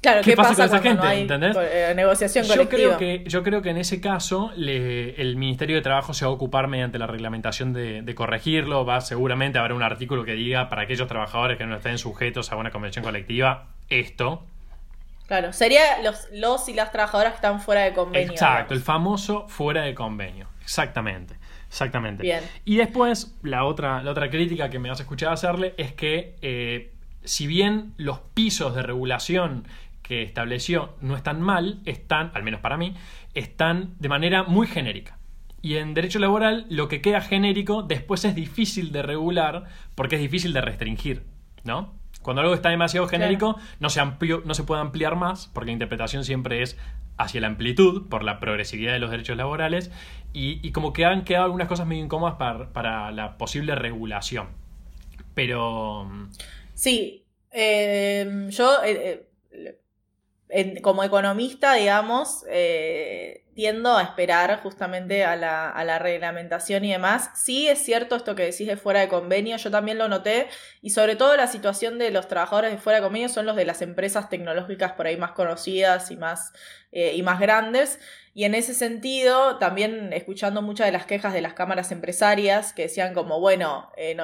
Claro, 0.00 0.22
¿qué, 0.22 0.34
pasa, 0.34 0.54
con 0.54 0.64
esa 0.64 0.78
gente? 0.80 1.20
¿Entendés? 1.20 1.56
Eh, 1.60 1.92
negociación 1.94 2.46
yo 2.46 2.68
Creo 2.68 2.96
que, 2.96 3.24
yo 3.26 3.42
creo 3.42 3.60
que 3.60 3.70
en 3.70 3.76
ese 3.76 4.00
caso 4.00 4.50
el 4.56 5.36
Ministerio 5.36 5.76
de 5.76 5.82
Trabajo 5.82 6.14
se 6.14 6.24
va 6.24 6.30
a 6.30 6.34
ocupar 6.34 6.68
mediante 6.68 6.98
la 6.98 7.06
reglamentación 7.06 7.72
de, 7.72 8.14
corregirlo. 8.14 8.84
Va 8.86 9.00
seguramente 9.00 9.58
a 9.58 9.60
haber 9.60 9.72
un 9.72 9.82
artículo 9.82 10.24
que 10.24 10.32
diga 10.32 10.68
para 10.68 10.82
aquellos 10.82 11.06
trabajadores 11.06 11.58
que 11.58 11.66
no 11.66 11.76
estén 11.76 11.98
sujetos 11.98 12.50
a 12.50 12.56
una 12.56 12.70
convención 12.70 13.04
colectiva 13.04 13.68
esto. 13.88 14.42
Claro, 15.26 15.52
sería 15.52 16.02
los, 16.02 16.28
los 16.32 16.68
y 16.68 16.74
las 16.74 16.90
trabajadoras 16.90 17.32
que 17.32 17.36
están 17.36 17.60
fuera 17.60 17.82
de 17.82 17.92
convenio. 17.92 18.32
Exacto, 18.32 18.74
el 18.74 18.80
famoso 18.80 19.46
fuera 19.48 19.82
de 19.82 19.94
convenio. 19.94 20.48
Exactamente. 20.62 21.36
Exactamente. 21.68 22.24
Bien. 22.24 22.42
Y 22.64 22.76
después, 22.76 23.36
la 23.42 23.64
otra, 23.64 24.02
la 24.02 24.10
otra 24.10 24.28
crítica 24.28 24.70
que 24.70 24.80
me 24.80 24.90
has 24.90 24.98
escuchado 24.98 25.32
hacerle 25.32 25.74
es 25.76 25.92
que 25.92 26.34
eh, 26.42 26.90
si 27.22 27.46
bien 27.46 27.94
los 27.96 28.18
pisos 28.34 28.74
de 28.74 28.82
regulación 28.82 29.64
que 30.10 30.24
estableció 30.24 30.96
no 31.00 31.14
están 31.14 31.40
mal, 31.40 31.78
están, 31.84 32.32
al 32.34 32.42
menos 32.42 32.60
para 32.60 32.76
mí, 32.76 32.96
están 33.32 33.94
de 34.00 34.08
manera 34.08 34.42
muy 34.42 34.66
genérica. 34.66 35.20
Y 35.62 35.76
en 35.76 35.94
derecho 35.94 36.18
laboral 36.18 36.66
lo 36.68 36.88
que 36.88 37.00
queda 37.00 37.20
genérico 37.20 37.84
después 37.84 38.24
es 38.24 38.34
difícil 38.34 38.90
de 38.90 39.02
regular 39.02 39.66
porque 39.94 40.16
es 40.16 40.20
difícil 40.20 40.52
de 40.52 40.62
restringir, 40.62 41.22
¿no? 41.62 41.94
Cuando 42.22 42.42
algo 42.42 42.54
está 42.54 42.70
demasiado 42.70 43.06
genérico 43.06 43.56
no, 43.78 43.88
se 43.88 44.00
no 44.44 44.54
se 44.54 44.64
puede 44.64 44.80
ampliar 44.80 45.14
más 45.14 45.46
porque 45.54 45.66
la 45.66 45.74
interpretación 45.74 46.24
siempre 46.24 46.60
es 46.62 46.76
hacia 47.16 47.40
la 47.40 47.46
amplitud 47.46 48.08
por 48.08 48.24
la 48.24 48.40
progresividad 48.40 48.92
de 48.92 48.98
los 48.98 49.12
derechos 49.12 49.36
laborales 49.36 49.92
y, 50.32 50.72
como 50.72 50.92
que 50.92 51.04
han 51.04 51.22
quedado 51.22 51.44
algunas 51.44 51.68
cosas 51.68 51.86
muy 51.86 52.00
incómodas 52.00 52.34
para, 52.34 52.72
para 52.72 53.12
la 53.12 53.38
posible 53.38 53.76
regulación. 53.76 54.48
Pero... 55.34 56.10
Sí, 56.74 57.26
eh, 57.52 58.48
yo... 58.50 58.82
Eh, 58.84 59.29
eh, 60.50 60.80
como 60.82 61.04
economista, 61.04 61.74
digamos, 61.74 62.44
eh, 62.48 63.44
tiendo 63.54 63.96
a 63.96 64.02
esperar 64.02 64.60
justamente 64.62 65.24
a 65.24 65.36
la, 65.36 65.70
a 65.70 65.84
la, 65.84 65.98
reglamentación 65.98 66.84
y 66.84 66.92
demás. 66.92 67.30
Sí 67.34 67.68
es 67.68 67.78
cierto 67.84 68.16
esto 68.16 68.34
que 68.34 68.44
decís 68.44 68.66
de 68.66 68.76
fuera 68.76 69.00
de 69.00 69.08
convenio, 69.08 69.56
yo 69.56 69.70
también 69.70 69.98
lo 69.98 70.08
noté, 70.08 70.48
y 70.82 70.90
sobre 70.90 71.16
todo 71.16 71.36
la 71.36 71.46
situación 71.46 71.98
de 71.98 72.10
los 72.10 72.26
trabajadores 72.26 72.70
de 72.72 72.78
fuera 72.78 72.98
de 72.98 73.04
convenio 73.04 73.28
son 73.28 73.46
los 73.46 73.56
de 73.56 73.64
las 73.64 73.82
empresas 73.82 74.28
tecnológicas 74.28 74.92
por 74.92 75.06
ahí 75.06 75.16
más 75.16 75.32
conocidas 75.32 76.10
y 76.10 76.16
más, 76.16 76.52
eh, 76.92 77.12
y 77.14 77.22
más 77.22 77.40
grandes. 77.40 77.98
Y 78.32 78.44
en 78.44 78.54
ese 78.54 78.74
sentido, 78.74 79.58
también 79.58 80.12
escuchando 80.12 80.62
muchas 80.62 80.86
de 80.86 80.92
las 80.92 81.04
quejas 81.04 81.32
de 81.32 81.42
las 81.42 81.54
cámaras 81.54 81.90
empresarias 81.90 82.72
que 82.72 82.82
decían 82.82 83.12
como, 83.12 83.40
bueno, 83.40 83.90
eh, 83.96 84.16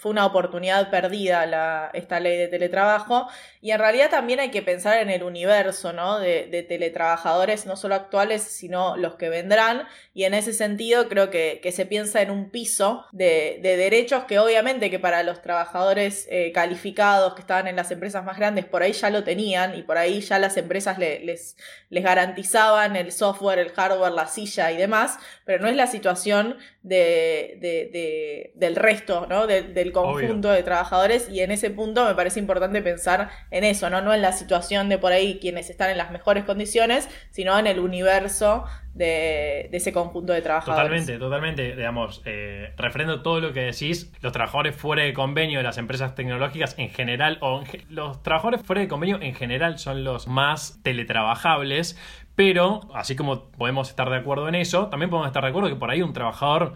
fue 0.00 0.12
una 0.12 0.24
oportunidad 0.24 0.88
perdida 0.88 1.44
la, 1.44 1.90
esta 1.92 2.20
ley 2.20 2.38
de 2.38 2.48
teletrabajo. 2.48 3.28
Y 3.60 3.72
en 3.72 3.78
realidad 3.78 4.08
también 4.08 4.40
hay 4.40 4.50
que 4.50 4.62
pensar 4.62 4.98
en 5.02 5.10
el 5.10 5.22
universo 5.22 5.92
¿no? 5.92 6.18
de, 6.18 6.64
teletrabajadores, 6.66 7.66
no 7.66 7.76
solo 7.76 7.96
actuales, 7.96 8.42
sino 8.42 8.96
los 8.96 9.16
que 9.16 9.28
vendrán. 9.28 9.86
Y 10.14 10.24
en 10.24 10.32
ese 10.32 10.54
sentido 10.54 11.06
creo 11.10 11.28
que, 11.28 11.60
que 11.62 11.70
se 11.70 11.84
piensa 11.84 12.22
en 12.22 12.30
un 12.30 12.48
piso 12.48 13.04
de, 13.12 13.58
de, 13.62 13.76
derechos 13.76 14.24
que 14.24 14.38
obviamente 14.38 14.90
que 14.90 14.98
para 14.98 15.22
los 15.22 15.42
trabajadores 15.42 16.26
eh, 16.30 16.50
calificados 16.52 17.34
que 17.34 17.42
estaban 17.42 17.68
en 17.68 17.76
las 17.76 17.90
empresas 17.90 18.24
más 18.24 18.38
grandes, 18.38 18.64
por 18.64 18.82
ahí 18.82 18.92
ya 18.92 19.10
lo 19.10 19.22
tenían 19.22 19.76
y 19.76 19.82
por 19.82 19.98
ahí 19.98 20.22
ya 20.22 20.38
las 20.38 20.56
empresas 20.56 20.98
les, 20.98 21.56
les 21.90 22.04
garantizaban 22.10 22.96
el 22.96 23.12
software, 23.12 23.60
el 23.60 23.72
hardware, 23.72 24.12
la 24.12 24.26
silla 24.26 24.72
y 24.72 24.76
demás, 24.76 25.18
pero 25.44 25.62
no 25.62 25.68
es 25.68 25.76
la 25.76 25.86
situación 25.86 26.56
de, 26.82 27.58
de, 27.60 28.52
del 28.54 28.76
resto, 28.76 29.26
¿no? 29.28 29.46
del 29.46 29.92
conjunto 29.92 30.50
de 30.50 30.62
trabajadores 30.62 31.28
y 31.28 31.40
en 31.40 31.50
ese 31.50 31.70
punto 31.70 32.06
me 32.06 32.14
parece 32.14 32.40
importante 32.40 32.80
pensar 32.80 33.28
en 33.50 33.64
eso, 33.64 33.90
¿no? 33.90 34.00
no 34.00 34.14
en 34.14 34.22
la 34.22 34.32
situación 34.32 34.88
de 34.88 34.96
por 34.96 35.12
ahí 35.12 35.38
quienes 35.40 35.68
están 35.68 35.90
en 35.90 35.98
las 35.98 36.10
mejores 36.10 36.44
condiciones, 36.44 37.08
sino 37.30 37.58
en 37.58 37.66
el 37.66 37.80
universo 37.80 38.64
de, 38.94 39.68
ese 39.72 39.92
conjunto 39.92 40.32
de 40.32 40.42
trabajadores. 40.42 41.06
Totalmente, 41.06 41.18
totalmente, 41.18 41.76
digamos, 41.76 42.22
eh, 42.24 42.72
refrendo 42.76 43.22
todo 43.22 43.40
lo 43.40 43.52
que 43.52 43.60
decís, 43.60 44.12
los 44.20 44.32
trabajadores 44.32 44.74
fuera 44.74 45.02
de 45.04 45.12
convenio 45.12 45.58
de 45.58 45.62
las 45.62 45.78
empresas 45.78 46.14
tecnológicas 46.14 46.74
en 46.78 46.90
general, 46.90 47.38
o 47.40 47.62
los 47.88 48.22
trabajadores 48.22 48.62
fuera 48.62 48.82
de 48.82 48.88
convenio 48.88 49.20
en 49.20 49.34
general 49.34 49.78
son 49.78 50.04
los 50.04 50.26
más 50.26 50.80
teletrabajables, 50.82 51.98
pero, 52.40 52.80
así 52.94 53.16
como 53.16 53.50
podemos 53.50 53.90
estar 53.90 54.08
de 54.08 54.16
acuerdo 54.16 54.48
en 54.48 54.54
eso, 54.54 54.86
también 54.86 55.10
podemos 55.10 55.26
estar 55.26 55.42
de 55.42 55.50
acuerdo 55.50 55.68
que 55.68 55.76
por 55.76 55.90
ahí 55.90 56.00
un 56.00 56.14
trabajador 56.14 56.72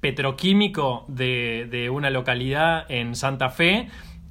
petroquímico 0.00 1.04
de, 1.06 1.88
una 1.92 2.10
localidad 2.10 2.90
en 2.90 3.14
Santa 3.14 3.50
Fe 3.50 3.88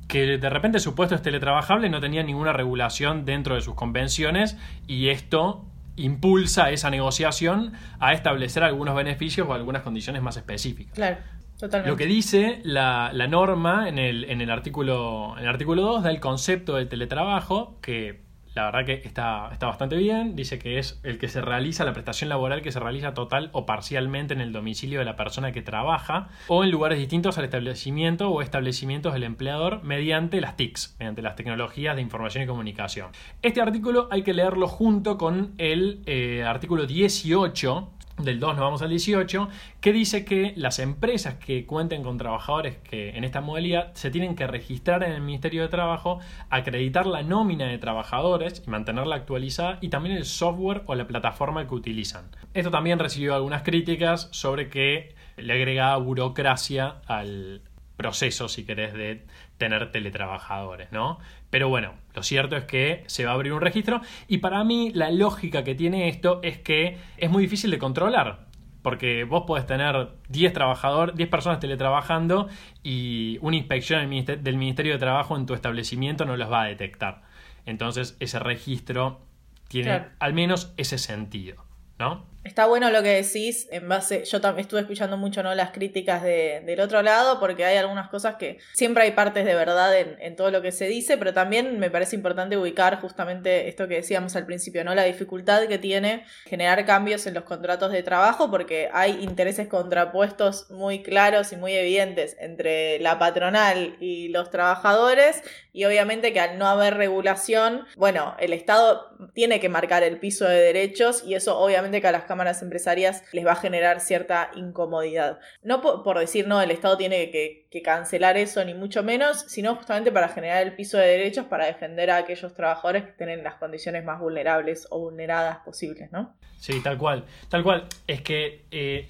que 0.10 0.38
de 0.38 0.50
repente 0.50 0.80
su 0.80 0.94
puesto 0.94 1.16
es 1.16 1.22
teletrabajable, 1.22 1.88
no 1.88 2.02
tenía 2.02 2.24
ninguna 2.24 2.52
regulación 2.52 3.24
dentro 3.24 3.56
de 3.56 3.62
sus 3.62 3.74
convenciones 3.74 4.58
y 4.86 5.08
esto 5.08 5.64
impulsa 5.96 6.70
esa 6.72 6.90
negociación 6.90 7.72
a 8.02 8.12
establecer 8.12 8.62
algunos 8.62 8.98
beneficios 8.98 9.48
o 9.48 9.54
algunas 9.54 9.82
condiciones 9.82 10.22
más 10.22 10.36
específicas. 10.36 10.94
Claro. 10.94 11.18
Totalmente. 11.58 11.90
Lo 11.90 11.96
que 11.96 12.06
dice 12.06 12.60
la, 12.66 13.14
norma 13.30 13.88
en 13.88 13.98
el, 13.98 14.26
en, 14.26 14.42
el 14.42 14.52
artículo, 14.52 15.36
en 15.38 15.44
el 15.44 15.50
artículo 15.50 15.84
2 15.84 16.04
da 16.04 16.10
el 16.10 16.20
concepto 16.20 16.76
del 16.76 16.90
teletrabajo, 16.90 17.80
que 17.82 18.25
la 18.56 18.66
verdad 18.66 18.86
que 18.86 18.94
está, 18.94 19.50
está 19.52 19.68
bastante 19.68 19.98
bien. 19.98 20.36
Dice 20.36 20.58
que 20.58 20.80
es 20.80 21.00
el 21.04 21.18
que 21.18 21.28
se 21.28 21.42
realiza, 21.42 21.84
la 21.84 21.92
prestación 21.92 22.30
laboral 22.30 22.62
que 22.62 22.72
se 22.72 22.80
realiza 22.80 23.14
total 23.14 23.50
o 23.52 23.66
parcialmente 23.66 24.34
en 24.34 24.40
el 24.40 24.54
domicilio 24.54 25.00
de 25.00 25.06
la 25.06 25.18
persona 25.18 25.52
que 25.52 25.62
trabaja 25.62 26.30
o 26.48 26.64
en 26.64 26.72
lugares 26.72 26.98
distintos 26.98 27.38
al 27.38 27.44
establecimiento 27.44 28.30
o 28.30 28.42
establecimientos 28.42 29.14
del 29.14 29.24
empleador 29.24 29.84
mediante 29.84 30.40
las 30.40 30.56
TICs, 30.56 30.96
mediante 31.00 31.22
las 31.22 31.36
tecnologías 31.36 31.98
de 31.98 32.02
información 32.02 32.46
y 32.46 32.48
comunicación. 32.48 33.12
Este 33.42 33.62
artículo 33.62 34.08
hay 34.10 34.24
que 34.24 34.34
leerlo 34.34 34.68
junto 34.68 35.18
con 35.18 35.54
el 35.58 36.02
eh, 36.06 36.44
artículo 36.48 36.86
18 36.86 37.92
del 38.18 38.40
2 38.40 38.56
nos 38.56 38.62
vamos 38.62 38.82
al 38.82 38.90
18, 38.90 39.50
que 39.82 39.92
dice 39.92 40.24
que 40.24 40.54
las 40.56 40.80
empresas 40.80 41.36
que 41.36 41.66
cuenten 41.66 42.02
con 42.02 42.18
trabajadores 42.18 42.78
que 42.78 43.10
en 43.10 43.24
esta 43.26 43.42
modalidad 43.42 43.94
se 43.94 44.10
tienen 44.10 44.36
que 44.36 44.48
registrar 44.48 45.04
en 45.04 45.12
el 45.12 45.22
Ministerio 45.22 45.64
de 45.64 45.68
Trabajo, 45.68 46.20
acreditar 46.50 47.08
la 47.08 47.24
nómina 47.24 47.68
de 47.68 47.78
trabajadores 47.78 48.64
y 48.66 48.70
mantenerla 48.70 49.18
actualizada 49.18 49.80
y 49.82 49.90
también 49.90 50.16
el 50.16 50.26
software 50.26 50.84
o 50.86 50.96
la 50.96 51.08
plataforma 51.08 51.68
que 51.68 51.76
utilizan. 51.76 52.30
Esto 52.54 52.72
también 52.72 53.00
recibió 53.00 53.36
algunas 53.36 53.64
críticas 53.64 54.30
sobre 54.32 54.70
que 54.70 55.14
le 55.36 55.54
agrega 55.54 55.96
burocracia 55.98 57.02
al 57.08 57.62
proceso, 57.98 58.50
si 58.50 58.66
querés, 58.66 58.94
de 58.94 59.26
tener 59.58 59.92
teletrabajadores, 59.92 60.92
¿no? 60.92 61.20
Pero 61.50 61.70
bueno, 61.70 61.94
lo 62.14 62.24
cierto 62.24 62.58
es 62.58 62.66
que 62.66 63.04
se 63.08 63.26
va 63.26 63.32
a 63.32 63.34
abrir 63.36 63.54
un 63.54 63.62
registro 63.62 64.02
y 64.28 64.40
para 64.40 64.64
mí 64.64 64.92
la 64.94 65.12
lógica 65.12 65.64
que 65.64 65.76
tiene 65.76 66.10
esto 66.10 66.40
es 66.44 66.58
que 66.58 66.98
es 67.18 67.30
muy 67.30 67.44
difícil 67.44 67.72
de 67.72 67.78
controlar. 67.78 68.46
Porque 68.82 69.24
vos 69.24 69.46
podés 69.48 69.66
tener 69.66 70.10
10 70.30 70.54
trabajadores, 70.54 71.16
10 71.16 71.30
personas 71.30 71.60
teletrabajando 71.60 72.50
y 72.84 73.40
una 73.42 73.56
inspección 73.56 74.08
del 74.26 74.58
Ministerio 74.58 74.94
de 74.94 75.00
Trabajo 75.00 75.36
en 75.36 75.48
tu 75.48 75.56
establecimiento 75.56 76.26
no 76.26 76.38
los 76.38 76.52
va 76.52 76.62
a 76.62 76.66
detectar. 76.66 77.24
Entonces 77.66 78.16
ese 78.20 78.38
registro 78.38 79.22
tiene 79.68 80.04
al 80.20 80.34
menos 80.34 80.74
ese 80.78 81.00
sentido, 81.00 81.66
¿no? 81.98 82.26
Está 82.46 82.68
bueno 82.68 82.92
lo 82.92 83.02
que 83.02 83.24
decís 83.24 83.68
en 83.72 83.90
base, 83.90 84.24
yo 84.24 84.40
también 84.40 84.66
estuve 84.66 84.82
escuchando 84.82 85.18
mucho 85.18 85.42
¿no? 85.42 85.56
las 85.56 85.72
críticas 85.72 86.22
de, 86.22 86.62
del 86.64 86.80
otro 86.80 87.02
lado 87.02 87.40
porque 87.40 87.66
hay 87.66 87.78
algunas 87.78 88.08
cosas 88.08 88.36
que 88.36 88.60
siempre 88.74 89.02
hay 89.02 89.14
partes 89.14 89.46
de 89.46 89.56
verdad 89.56 89.98
en, 89.98 90.16
en, 90.20 90.36
todo 90.36 90.52
lo 90.52 90.62
que 90.62 90.72
se 90.72 90.86
dice, 90.86 91.18
pero 91.18 91.34
también 91.34 91.80
me 91.80 91.90
parece 91.90 92.16
importante 92.16 92.56
ubicar 92.56 93.02
justamente 93.02 93.68
esto 93.68 93.88
que 93.88 93.96
decíamos 93.96 94.36
al 94.36 94.46
principio, 94.46 94.84
¿no? 94.84 94.94
La 94.94 95.06
dificultad 95.06 95.64
que 95.64 95.80
tiene 95.80 96.24
generar 96.46 96.86
cambios 96.86 97.26
en 97.26 97.34
los 97.34 97.46
contratos 97.46 97.92
de 97.92 98.04
trabajo 98.04 98.52
porque 98.52 98.90
hay 98.94 99.24
intereses 99.24 99.68
contrapuestos 99.68 100.70
muy 100.70 101.02
claros 101.02 101.52
y 101.52 101.56
muy 101.56 101.74
evidentes 101.74 102.38
entre 102.40 103.00
la 103.00 103.18
patronal 103.18 103.98
y 104.00 104.28
los 104.28 104.52
trabajadores 104.52 105.42
y 105.74 105.86
obviamente 105.86 106.32
que 106.32 106.40
al 106.40 106.60
no 106.60 106.68
haber 106.68 106.96
regulación, 106.96 107.88
bueno, 107.98 108.36
el 108.40 108.54
Estado 108.54 109.10
tiene 109.34 109.60
que 109.60 109.68
marcar 109.68 110.04
el 110.04 110.20
piso 110.20 110.46
de 110.46 110.62
derechos 110.62 111.24
y 111.26 111.34
eso 111.34 111.58
obviamente 111.58 112.02
que 112.02 112.08
a 112.08 112.12
las 112.12 112.24
cámaras 112.36 112.62
empresarias 112.62 113.24
les 113.32 113.46
va 113.46 113.54
a 113.54 113.56
generar 113.56 114.02
cierta 114.02 114.52
incomodidad. 114.56 115.40
No 115.64 115.82
por, 115.82 116.20
decir, 116.20 116.50
no, 116.50 116.62
el 116.62 116.70
Estado 116.70 116.98
tiene 116.98 117.32
que, 117.32 117.64
cancelar 117.84 118.36
eso, 118.36 118.64
ni 118.64 118.74
mucho 118.74 119.04
menos, 119.04 119.46
sino 119.48 119.76
justamente 119.76 120.12
para 120.12 120.30
generar 120.30 120.64
el 120.64 120.76
piso 120.76 120.98
de 120.98 121.08
derechos 121.08 121.46
para 121.46 121.66
defender 121.66 122.10
a 122.10 122.18
aquellos 122.18 122.54
trabajadores 122.54 123.04
que 123.04 123.12
tienen 123.14 123.44
las 123.44 123.56
condiciones 123.56 124.04
más 124.04 124.20
vulnerables 124.20 124.88
o 124.92 125.00
vulneradas 125.00 125.60
posibles, 125.60 126.12
¿no? 126.12 126.36
Sí, 126.60 126.82
tal 126.82 126.98
cual. 126.98 127.26
Tal 127.50 127.64
cual. 127.64 127.86
Es 128.08 128.22
que 128.22 128.66
eh, 128.72 129.10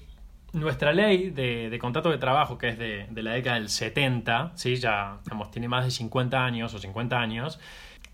nuestra 0.52 0.92
ley 0.92 1.30
de, 1.30 1.76
contrato 1.80 2.10
de 2.10 2.18
trabajo, 2.18 2.58
que 2.58 2.68
es 2.68 2.78
de, 2.78 3.06
la 3.22 3.32
década 3.32 3.56
del 3.56 3.68
70, 3.68 4.52
¿sí? 4.54 4.76
ya 4.76 5.20
tiene 5.50 5.68
más 5.68 5.84
de 5.84 5.90
50 5.90 6.44
años 6.44 6.74
o 6.74 6.78
50 6.78 7.18
años, 7.18 7.58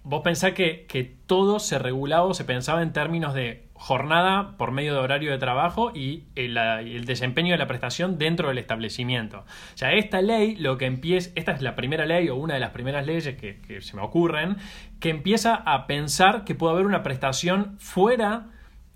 vos 0.05 0.23
pensás 0.23 0.53
que, 0.53 0.87
que 0.87 1.05
todo 1.05 1.59
se 1.61 1.79
regulaba 1.79 2.25
o 2.25 2.35
se 2.35 2.45
pensaba 2.45 2.83
en 2.83 2.93
términos 2.93 3.35
de 3.35 3.72
jornada 3.83 4.57
por 4.59 4.71
medio 4.71 4.95
de 4.95 5.01
horario 5.01 5.33
de 5.33 5.39
trabajo 5.39 5.91
y 5.93 6.23
el, 6.37 7.05
desempeño 7.05 7.51
de 7.51 7.59
la 7.59 7.67
prestación 7.67 8.17
dentro 8.17 8.47
del 8.47 8.59
establecimiento. 8.59 9.39
O 9.39 9.77
sea, 9.77 9.93
esta 9.93 10.23
ley 10.23 10.55
lo 10.55 10.79
que 10.79 10.87
empieza, 10.87 11.31
esta 11.35 11.51
es 11.51 11.63
la 11.63 11.75
primera 11.75 12.07
ley 12.07 12.29
o 12.29 12.37
una 12.37 12.55
de 12.55 12.61
las 12.61 12.71
primeras 12.71 13.07
leyes 13.07 13.35
que, 13.35 13.61
que 13.61 13.81
se 13.81 13.97
me 13.97 14.03
ocurren, 14.03 14.57
que 15.01 15.11
empieza 15.11 15.57
a 15.57 15.89
pensar 15.89 16.45
que 16.45 16.55
puede 16.55 16.75
haber 16.75 16.87
una 16.87 17.03
prestación 17.03 17.75
fuera 17.81 18.51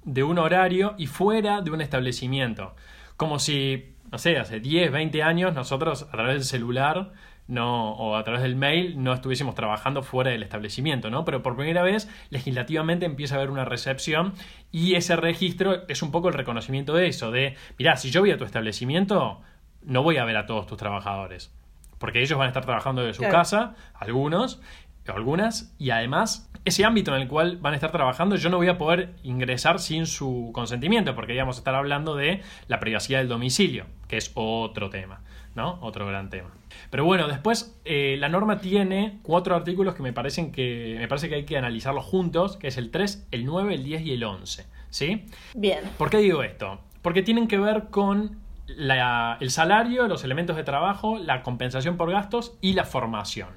de 0.04 0.22
un 0.22 0.38
horario 0.38 0.94
y 0.98 1.08
fuera 1.08 1.62
de 1.62 1.72
un 1.72 1.80
establecimiento. 1.80 2.76
Como 3.16 3.40
si, 3.40 3.96
no 4.12 4.18
sé, 4.18 4.38
hace 4.38 4.60
10, 4.60 4.92
20 4.92 5.20
años 5.24 5.52
nosotros 5.52 6.04
a 6.04 6.12
través 6.12 6.34
del 6.34 6.44
celular 6.44 7.10
no, 7.48 7.92
o 7.92 8.16
a 8.16 8.24
través 8.24 8.42
del 8.42 8.56
mail 8.56 9.02
no 9.02 9.12
estuviésemos 9.12 9.54
trabajando 9.54 10.02
fuera 10.02 10.30
del 10.30 10.42
establecimiento, 10.42 11.10
¿no? 11.10 11.24
Pero 11.24 11.42
por 11.42 11.56
primera 11.56 11.82
vez 11.82 12.08
legislativamente 12.30 13.06
empieza 13.06 13.34
a 13.34 13.38
haber 13.38 13.50
una 13.50 13.64
recepción 13.64 14.34
y 14.72 14.94
ese 14.94 15.16
registro 15.16 15.86
es 15.88 16.02
un 16.02 16.10
poco 16.10 16.28
el 16.28 16.34
reconocimiento 16.34 16.94
de 16.94 17.06
eso, 17.08 17.30
de, 17.30 17.56
mirá, 17.78 17.96
si 17.96 18.10
yo 18.10 18.20
voy 18.20 18.32
a 18.32 18.38
tu 18.38 18.44
establecimiento, 18.44 19.40
no 19.82 20.02
voy 20.02 20.16
a 20.16 20.24
ver 20.24 20.36
a 20.36 20.46
todos 20.46 20.66
tus 20.66 20.78
trabajadores, 20.78 21.52
porque 21.98 22.20
ellos 22.20 22.38
van 22.38 22.46
a 22.46 22.48
estar 22.48 22.64
trabajando 22.64 23.02
de 23.02 23.14
su 23.14 23.22
casa, 23.22 23.74
algunos, 23.94 24.60
algunas, 25.06 25.72
y 25.78 25.90
además 25.90 26.50
ese 26.64 26.84
ámbito 26.84 27.14
en 27.14 27.22
el 27.22 27.28
cual 27.28 27.58
van 27.58 27.74
a 27.74 27.76
estar 27.76 27.92
trabajando 27.92 28.34
yo 28.34 28.50
no 28.50 28.56
voy 28.56 28.66
a 28.66 28.76
poder 28.76 29.14
ingresar 29.22 29.78
sin 29.78 30.06
su 30.06 30.50
consentimiento, 30.52 31.14
porque 31.14 31.36
ya 31.36 31.42
vamos 31.42 31.56
a 31.56 31.60
estar 31.60 31.76
hablando 31.76 32.16
de 32.16 32.42
la 32.66 32.80
privacidad 32.80 33.20
del 33.20 33.28
domicilio, 33.28 33.86
que 34.08 34.16
es 34.16 34.32
otro 34.34 34.90
tema. 34.90 35.20
¿No? 35.56 35.78
Otro 35.80 36.06
gran 36.06 36.30
tema. 36.30 36.50
Pero 36.90 37.04
bueno, 37.04 37.26
después 37.26 37.76
eh, 37.84 38.16
la 38.18 38.28
norma 38.28 38.60
tiene 38.60 39.18
cuatro 39.22 39.56
artículos 39.56 39.94
que 39.94 40.02
me 40.02 40.12
parecen 40.12 40.52
que 40.52 40.96
me 40.98 41.08
parece 41.08 41.28
que 41.28 41.34
hay 41.36 41.44
que 41.44 41.56
analizarlos 41.56 42.04
juntos, 42.04 42.56
que 42.56 42.68
es 42.68 42.76
el 42.76 42.90
3, 42.90 43.28
el 43.32 43.44
9, 43.44 43.74
el 43.74 43.84
10 43.84 44.02
y 44.02 44.12
el 44.12 44.22
11, 44.22 44.66
¿sí? 44.90 45.24
Bien. 45.54 45.80
¿Por 45.98 46.10
qué 46.10 46.18
digo 46.18 46.42
esto? 46.42 46.80
Porque 47.02 47.22
tienen 47.22 47.48
que 47.48 47.58
ver 47.58 47.84
con 47.90 48.38
el 48.68 49.50
salario, 49.50 50.08
los 50.08 50.24
elementos 50.24 50.56
de 50.56 50.64
trabajo, 50.64 51.18
la 51.18 51.42
compensación 51.42 51.96
por 51.96 52.10
gastos 52.10 52.56
y 52.60 52.74
la 52.74 52.84
formación. 52.84 53.48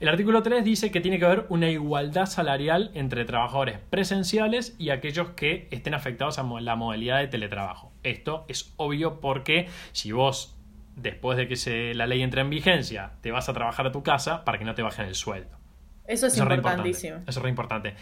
El 0.00 0.08
artículo 0.08 0.42
3 0.42 0.64
dice 0.64 0.90
que 0.90 1.00
tiene 1.00 1.18
que 1.18 1.24
haber 1.24 1.46
una 1.48 1.70
igualdad 1.70 2.26
salarial 2.26 2.90
entre 2.94 3.24
trabajadores 3.24 3.78
presenciales 3.90 4.74
y 4.78 4.90
aquellos 4.90 5.30
que 5.30 5.68
estén 5.70 5.94
afectados 5.94 6.38
a 6.38 6.42
la 6.42 6.76
modalidad 6.76 7.20
de 7.20 7.28
teletrabajo. 7.28 7.92
Esto 8.02 8.44
es 8.48 8.74
obvio 8.76 9.20
porque 9.20 9.68
si 9.92 10.12
vos 10.12 10.53
después 10.96 11.36
de 11.36 11.48
que 11.48 11.56
se, 11.56 11.94
la 11.94 12.06
ley 12.06 12.22
entre 12.22 12.40
en 12.40 12.50
vigencia, 12.50 13.12
te 13.20 13.30
vas 13.30 13.48
a 13.48 13.52
trabajar 13.52 13.86
a 13.86 13.92
tu 13.92 14.02
casa 14.02 14.44
para 14.44 14.58
que 14.58 14.64
no 14.64 14.74
te 14.74 14.82
bajen 14.82 15.06
el 15.06 15.14
sueldo. 15.14 15.58
Eso 16.06 16.26
es 16.26 16.36
importantísimo. 16.36 17.16
Eso 17.26 17.40
es 17.40 17.42
re 17.42 17.48
importante. 17.48 17.94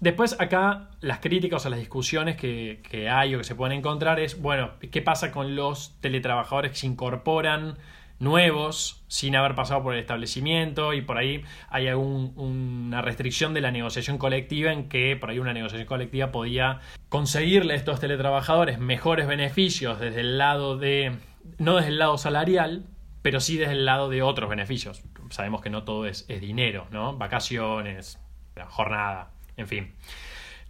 Después, 0.00 0.38
acá, 0.38 0.90
las 1.00 1.20
críticas 1.20 1.64
o 1.64 1.70
las 1.70 1.78
discusiones 1.78 2.36
que, 2.36 2.82
que, 2.88 3.08
hay 3.08 3.34
o 3.34 3.38
que 3.38 3.44
se 3.44 3.54
pueden 3.54 3.78
encontrar 3.78 4.20
es, 4.20 4.40
bueno, 4.40 4.72
¿qué 4.78 5.00
pasa 5.00 5.32
con 5.32 5.56
los 5.56 5.98
teletrabajadores 6.00 6.72
que 6.72 6.76
se 6.76 6.86
incorporan 6.86 7.78
nuevos 8.18 9.04
sin 9.08 9.36
haber 9.36 9.54
pasado 9.54 9.82
por 9.82 9.94
el 9.94 10.00
establecimiento 10.00 10.94
y 10.94 11.02
por 11.02 11.18
ahí 11.18 11.44
hay 11.68 11.88
una 11.88 13.02
restricción 13.02 13.52
de 13.52 13.60
la 13.60 13.70
negociación 13.70 14.18
colectiva 14.18 14.72
en 14.72 14.88
que 14.88 15.16
por 15.16 15.30
ahí 15.30 15.38
una 15.38 15.52
negociación 15.52 15.86
colectiva 15.86 16.32
podía 16.32 16.80
conseguirle 17.08 17.74
a 17.74 17.76
estos 17.76 18.00
teletrabajadores 18.00 18.78
mejores 18.78 19.26
beneficios 19.26 20.00
desde 20.00 20.20
el 20.20 20.38
lado 20.38 20.78
de 20.78 21.12
no 21.58 21.76
desde 21.76 21.88
el 21.88 21.98
lado 21.98 22.18
salarial, 22.18 22.86
pero 23.22 23.40
sí 23.40 23.56
desde 23.56 23.72
el 23.72 23.84
lado 23.84 24.08
de 24.08 24.22
otros 24.22 24.48
beneficios. 24.48 25.02
Sabemos 25.30 25.60
que 25.60 25.70
no 25.70 25.84
todo 25.84 26.06
es, 26.06 26.26
dinero, 26.28 26.86
¿no? 26.90 27.16
Vacaciones, 27.16 28.20
jornada, 28.68 29.30
en 29.56 29.66
fin. 29.66 29.94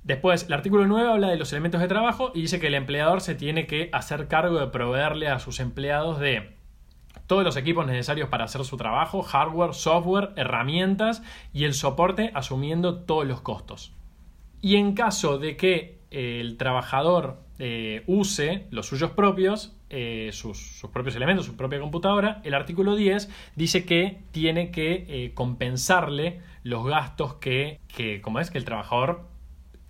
Después, 0.03 0.45
el 0.45 0.53
artículo 0.53 0.87
9 0.87 1.11
habla 1.11 1.29
de 1.29 1.37
los 1.37 1.53
elementos 1.53 1.81
de 1.81 1.89
trabajo 1.89 2.31
y 2.35 2.43
dice 2.43 2.61
que 2.61 2.69
el 2.69 2.75
empleador 2.75 3.21
se 3.21 3.35
tiene 3.35 3.67
que 3.67 3.91
hacer 3.93 4.29
cargo 4.29 4.59
de 4.59 4.69
proveerle 4.69 5.29
a 5.29 5.39
sus 5.39 5.61
empleados 5.61 6.21
de 6.21 6.57
todos 7.27 7.45
los 7.45 7.57
equipos 7.57 7.87
necesarios 7.87 8.29
para 8.29 8.45
hacer 8.45 8.65
su 8.65 8.77
trabajo, 8.77 9.23
hardware, 9.23 9.75
software, 9.75 10.31
herramientas 10.37 11.23
y 11.53 11.65
el 11.65 11.75
soporte 11.75 12.31
asumiendo 12.35 13.01
todos 13.01 13.27
los 13.27 13.41
costos. 13.41 13.93
Y 14.63 14.77
en 14.77 14.95
caso 14.95 15.39
de 15.39 15.57
que 15.57 15.99
el 16.11 16.57
trabajador 16.57 17.41
eh, 17.59 18.05
use 18.07 18.67
los 18.71 18.87
suyos 18.87 19.11
propios, 19.11 19.76
eh, 19.89 20.31
sus, 20.33 20.85
propios 20.93 21.15
elementos, 21.15 21.47
su 21.47 21.57
propia 21.57 21.79
computadora, 21.79 22.41
el 22.45 22.55
artículo 22.55 22.97
10 22.97 23.29
dice 23.55 23.85
que 23.85 24.19
tiene 24.33 24.71
que 24.71 25.07
eh, 25.09 25.33
compensarle 25.35 26.41
los 26.65 26.85
gastos 26.87 27.35
que, 27.35 27.81
como 28.23 28.41
es, 28.41 28.51
que 28.51 28.59
el 28.59 28.65
trabajador 28.65 29.29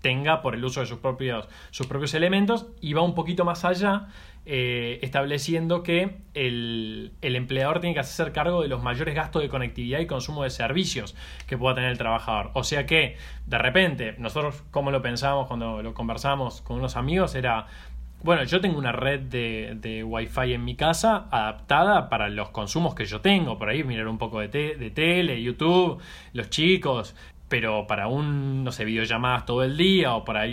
tenga 0.02 0.42
por 0.42 0.54
el 0.54 0.64
uso 0.64 0.80
de 0.80 0.86
sus 0.86 0.98
propios, 0.98 1.48
sus 1.70 1.86
propios 1.86 2.14
elementos 2.14 2.66
y 2.80 2.92
va 2.92 3.02
un 3.02 3.14
poquito 3.14 3.44
más 3.44 3.64
allá 3.64 4.08
eh, 4.44 5.00
estableciendo 5.02 5.82
que 5.82 6.18
el, 6.34 7.12
el, 7.20 7.34
empleador 7.34 7.80
tiene 7.80 7.94
que 7.94 8.00
hacer 8.00 8.30
cargo 8.32 8.62
de 8.62 8.68
los 8.68 8.82
mayores 8.82 9.14
gastos 9.14 9.42
de 9.42 9.48
conectividad 9.48 9.98
y 9.98 10.06
consumo 10.06 10.44
de 10.44 10.50
servicios 10.50 11.16
que 11.48 11.58
pueda 11.58 11.74
tener 11.74 11.90
el 11.90 11.98
trabajador. 11.98 12.52
O 12.54 12.62
sea 12.62 12.86
que, 12.86 13.16
de 13.46 13.58
repente, 13.58 14.14
nosotros 14.18 14.62
como 14.70 14.92
lo 14.92 15.02
pensábamos 15.02 15.48
cuando 15.48 15.82
lo 15.82 15.94
conversamos 15.94 16.60
con 16.60 16.78
unos 16.78 16.96
amigos, 16.96 17.34
era, 17.34 17.66
bueno, 18.22 18.42
yo 18.44 18.60
tengo 18.60 18.78
una 18.78 18.92
red 18.92 19.20
de, 19.20 19.76
de 19.80 20.02
Wi-Fi 20.02 20.54
en 20.54 20.64
mi 20.64 20.74
casa 20.74 21.26
adaptada 21.30 22.08
para 22.08 22.28
los 22.28 22.50
consumos 22.50 22.94
que 22.94 23.04
yo 23.04 23.20
tengo. 23.20 23.58
Por 23.58 23.68
ahí 23.68 23.84
mirar 23.84 24.08
un 24.08 24.18
poco 24.18 24.40
de, 24.40 24.48
de 24.48 24.90
tele, 24.90 25.42
YouTube, 25.42 26.00
los 26.32 26.50
chicos. 26.50 27.14
Pero 27.48 27.86
para 27.86 28.08
un, 28.08 28.64
no 28.64 28.72
sé, 28.72 28.84
videollamadas 28.84 29.46
todo 29.46 29.62
el 29.62 29.76
día 29.76 30.16
o 30.16 30.24
para 30.24 30.46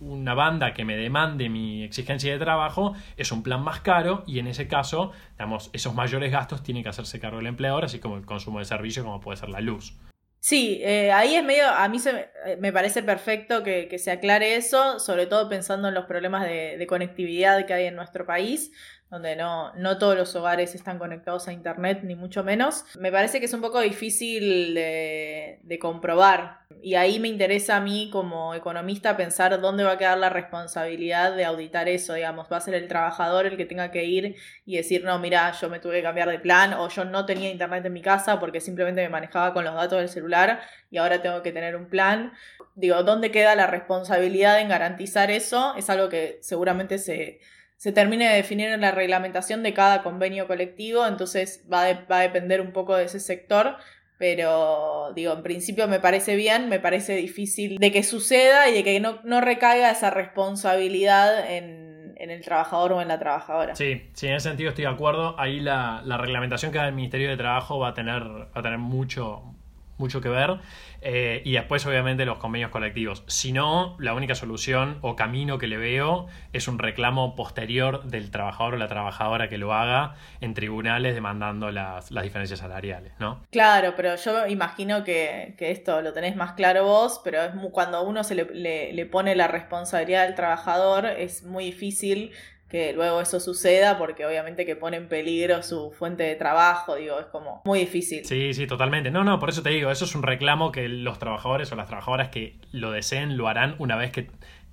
una 0.00 0.34
banda 0.34 0.74
que 0.74 0.84
me 0.84 0.94
demande 0.94 1.48
mi 1.48 1.82
exigencia 1.84 2.30
de 2.30 2.38
trabajo, 2.38 2.94
es 3.16 3.32
un 3.32 3.42
plan 3.42 3.62
más 3.62 3.80
caro 3.80 4.22
y 4.26 4.38
en 4.38 4.46
ese 4.46 4.68
caso, 4.68 5.12
digamos, 5.32 5.70
esos 5.72 5.94
mayores 5.94 6.30
gastos 6.30 6.62
tienen 6.62 6.82
que 6.82 6.90
hacerse 6.90 7.18
cargo 7.18 7.38
del 7.38 7.46
empleador, 7.46 7.86
así 7.86 7.98
como 7.98 8.18
el 8.18 8.26
consumo 8.26 8.58
de 8.58 8.66
servicio, 8.66 9.04
como 9.04 9.20
puede 9.20 9.38
ser 9.38 9.48
la 9.48 9.62
luz. 9.62 9.94
Sí, 10.44 10.80
eh, 10.82 11.12
ahí 11.12 11.36
es 11.36 11.44
medio, 11.44 11.68
a 11.68 11.88
mí 11.88 12.00
se, 12.00 12.28
me 12.58 12.72
parece 12.72 13.04
perfecto 13.04 13.62
que, 13.62 13.96
se 14.00 14.10
aclare 14.10 14.56
eso, 14.56 14.98
sobre 14.98 15.26
todo 15.26 15.48
pensando 15.48 15.86
en 15.86 15.94
los 15.94 16.06
problemas 16.06 16.44
de 16.44 16.84
conectividad 16.88 17.64
que 17.64 17.74
hay 17.74 17.86
en 17.86 17.94
nuestro 17.94 18.26
país 18.26 18.72
donde 19.12 19.36
no, 19.36 19.74
no 19.74 19.98
todos 19.98 20.16
los 20.16 20.34
hogares 20.36 20.74
están 20.74 20.98
conectados 20.98 21.46
a 21.46 21.52
Internet, 21.52 22.00
ni 22.02 22.16
mucho 22.16 22.42
menos. 22.42 22.86
Me 22.98 23.12
parece 23.12 23.40
que 23.40 23.44
es 23.44 23.52
un 23.52 23.60
poco 23.60 23.78
difícil 23.82 24.74
de, 24.74 25.78
comprobar. 25.78 26.60
Y 26.80 26.94
ahí 26.94 27.20
me 27.20 27.28
interesa 27.28 27.76
a 27.76 27.80
mí 27.80 28.08
como 28.10 28.54
economista 28.54 29.14
pensar 29.14 29.60
dónde 29.60 29.84
va 29.84 29.92
a 29.92 29.98
quedar 29.98 30.16
la 30.16 30.30
responsabilidad 30.30 31.36
de 31.36 31.44
auditar 31.44 31.90
eso, 31.90 32.14
digamos. 32.14 32.50
Va 32.50 32.56
a 32.56 32.62
ser 32.62 32.72
el 32.72 32.88
trabajador 32.88 33.44
el 33.44 33.58
que 33.58 33.66
tenga 33.66 33.90
que 33.90 34.04
ir 34.04 34.36
y 34.64 34.76
decir, 34.76 35.04
no, 35.04 35.18
mira, 35.18 35.52
yo 35.60 35.68
me 35.68 35.78
tuve 35.78 35.96
que 35.96 36.02
cambiar 36.04 36.30
de 36.30 36.38
plan 36.38 36.72
o 36.72 36.88
yo 36.88 37.04
no 37.04 37.26
tenía 37.26 37.50
Internet 37.50 37.84
en 37.84 37.92
mi 37.92 38.00
casa 38.00 38.40
porque 38.40 38.62
simplemente 38.62 39.02
me 39.02 39.10
manejaba 39.10 39.52
con 39.52 39.64
los 39.64 39.74
datos 39.74 39.98
del 39.98 40.08
celular 40.08 40.62
y 40.90 40.96
ahora 40.96 41.20
tengo 41.20 41.42
que 41.42 41.52
tener 41.52 41.76
un 41.76 41.90
plan. 41.90 42.32
Digo, 42.76 43.02
¿dónde 43.02 43.30
queda 43.30 43.54
la 43.56 43.66
responsabilidad 43.66 44.58
en 44.58 44.70
garantizar 44.70 45.30
eso? 45.30 45.74
Es 45.76 45.90
algo 45.90 46.08
que 46.08 46.38
seguramente 46.40 46.96
se 46.96 47.40
se 47.82 47.90
termine 47.90 48.28
de 48.28 48.36
definir 48.36 48.68
en 48.68 48.80
la 48.80 48.92
reglamentación 48.92 49.64
de 49.64 49.74
cada 49.74 50.04
convenio 50.04 50.46
colectivo, 50.46 51.04
entonces 51.04 51.66
va, 51.70 51.82
va 52.08 52.18
a 52.18 52.22
depender 52.22 52.60
un 52.60 52.70
poco 52.70 52.94
de 52.94 53.06
ese 53.06 53.18
sector, 53.18 53.74
pero 54.18 55.12
digo, 55.16 55.32
en 55.32 55.42
principio 55.42 55.88
me 55.88 55.98
parece 55.98 56.36
bien, 56.36 56.68
me 56.68 56.78
parece 56.78 57.16
difícil 57.16 57.78
de 57.78 57.90
que 57.90 58.04
suceda 58.04 58.68
y 58.68 58.74
de 58.74 58.84
que 58.84 59.00
no, 59.00 59.18
no 59.24 59.40
recaiga 59.40 59.90
esa 59.90 60.10
responsabilidad 60.10 61.50
en, 61.50 62.14
en, 62.18 62.30
el 62.30 62.44
trabajador 62.44 62.92
o 62.92 63.02
en 63.02 63.08
la 63.08 63.18
trabajadora. 63.18 63.74
Sí, 63.74 64.10
sí, 64.12 64.28
en 64.28 64.34
ese 64.34 64.50
sentido 64.50 64.68
estoy 64.68 64.84
de 64.84 64.90
acuerdo. 64.92 65.34
Ahí 65.40 65.58
la, 65.58 66.02
la 66.04 66.18
reglamentación 66.18 66.70
que 66.70 66.78
da 66.78 66.86
el 66.86 66.94
Ministerio 66.94 67.30
de 67.30 67.36
Trabajo 67.36 67.80
va 67.80 67.88
a 67.88 67.94
tener, 67.94 68.22
va 68.22 68.48
a 68.54 68.62
tener 68.62 68.78
mucho, 68.78 69.56
mucho 70.02 70.20
que 70.20 70.28
ver. 70.28 70.58
Eh, 71.00 71.42
y 71.44 71.52
después, 71.52 71.86
obviamente, 71.86 72.24
los 72.24 72.38
convenios 72.38 72.70
colectivos. 72.70 73.24
Si 73.26 73.52
no, 73.52 73.96
la 73.98 74.14
única 74.14 74.34
solución 74.34 74.98
o 75.00 75.16
camino 75.16 75.58
que 75.58 75.68
le 75.68 75.76
veo 75.76 76.26
es 76.52 76.68
un 76.68 76.78
reclamo 76.78 77.34
posterior 77.34 78.04
del 78.04 78.30
trabajador 78.30 78.74
o 78.74 78.76
la 78.76 78.88
trabajadora 78.88 79.48
que 79.48 79.58
lo 79.58 79.72
haga 79.72 80.14
en 80.40 80.54
tribunales 80.54 81.14
demandando 81.14 81.70
las, 81.70 82.10
diferencias 82.10 82.60
salariales, 82.60 83.12
¿no? 83.18 83.42
Claro, 83.50 83.94
pero 83.96 84.16
yo 84.16 84.46
imagino 84.46 85.04
que, 85.04 85.54
esto 85.58 86.02
lo 86.02 86.12
tenés 86.12 86.36
más 86.36 86.52
claro 86.52 86.84
vos, 86.84 87.20
pero 87.24 87.42
es 87.42 87.50
cuando 87.72 88.02
uno 88.02 88.24
se 88.24 88.34
le, 88.34 88.92
le 88.92 89.06
pone 89.06 89.34
la 89.34 89.48
responsabilidad 89.48 90.24
al 90.24 90.34
trabajador, 90.34 91.06
es 91.06 91.44
muy 91.44 91.64
difícil 91.64 92.32
que 92.72 92.94
luego 92.94 93.20
eso 93.20 93.38
suceda 93.38 93.98
porque 93.98 94.24
obviamente 94.24 94.64
que 94.64 94.76
pone 94.76 94.96
en 94.96 95.06
peligro 95.06 95.62
su 95.62 95.92
fuente 95.92 96.22
de 96.22 96.36
trabajo, 96.36 96.96
digo, 96.96 97.20
es 97.20 97.26
como 97.26 97.60
muy 97.66 97.80
difícil. 97.80 98.24
Sí, 98.24 98.54
sí, 98.54 98.66
totalmente. 98.66 99.10
No, 99.10 99.24
no, 99.24 99.38
por 99.38 99.50
eso 99.50 99.62
te 99.62 99.68
digo, 99.68 99.90
eso 99.90 100.06
es 100.06 100.14
un 100.14 100.22
reclamo 100.22 100.72
que 100.72 100.88
los 100.88 101.18
trabajadores 101.18 101.70
o 101.70 101.76
las 101.76 101.86
trabajadoras 101.86 102.30
que 102.30 102.56
lo 102.72 102.90
deseen 102.90 103.36
lo 103.36 103.46
harán 103.46 103.76
una 103.78 103.96
vez 103.96 104.10
que 104.10 104.30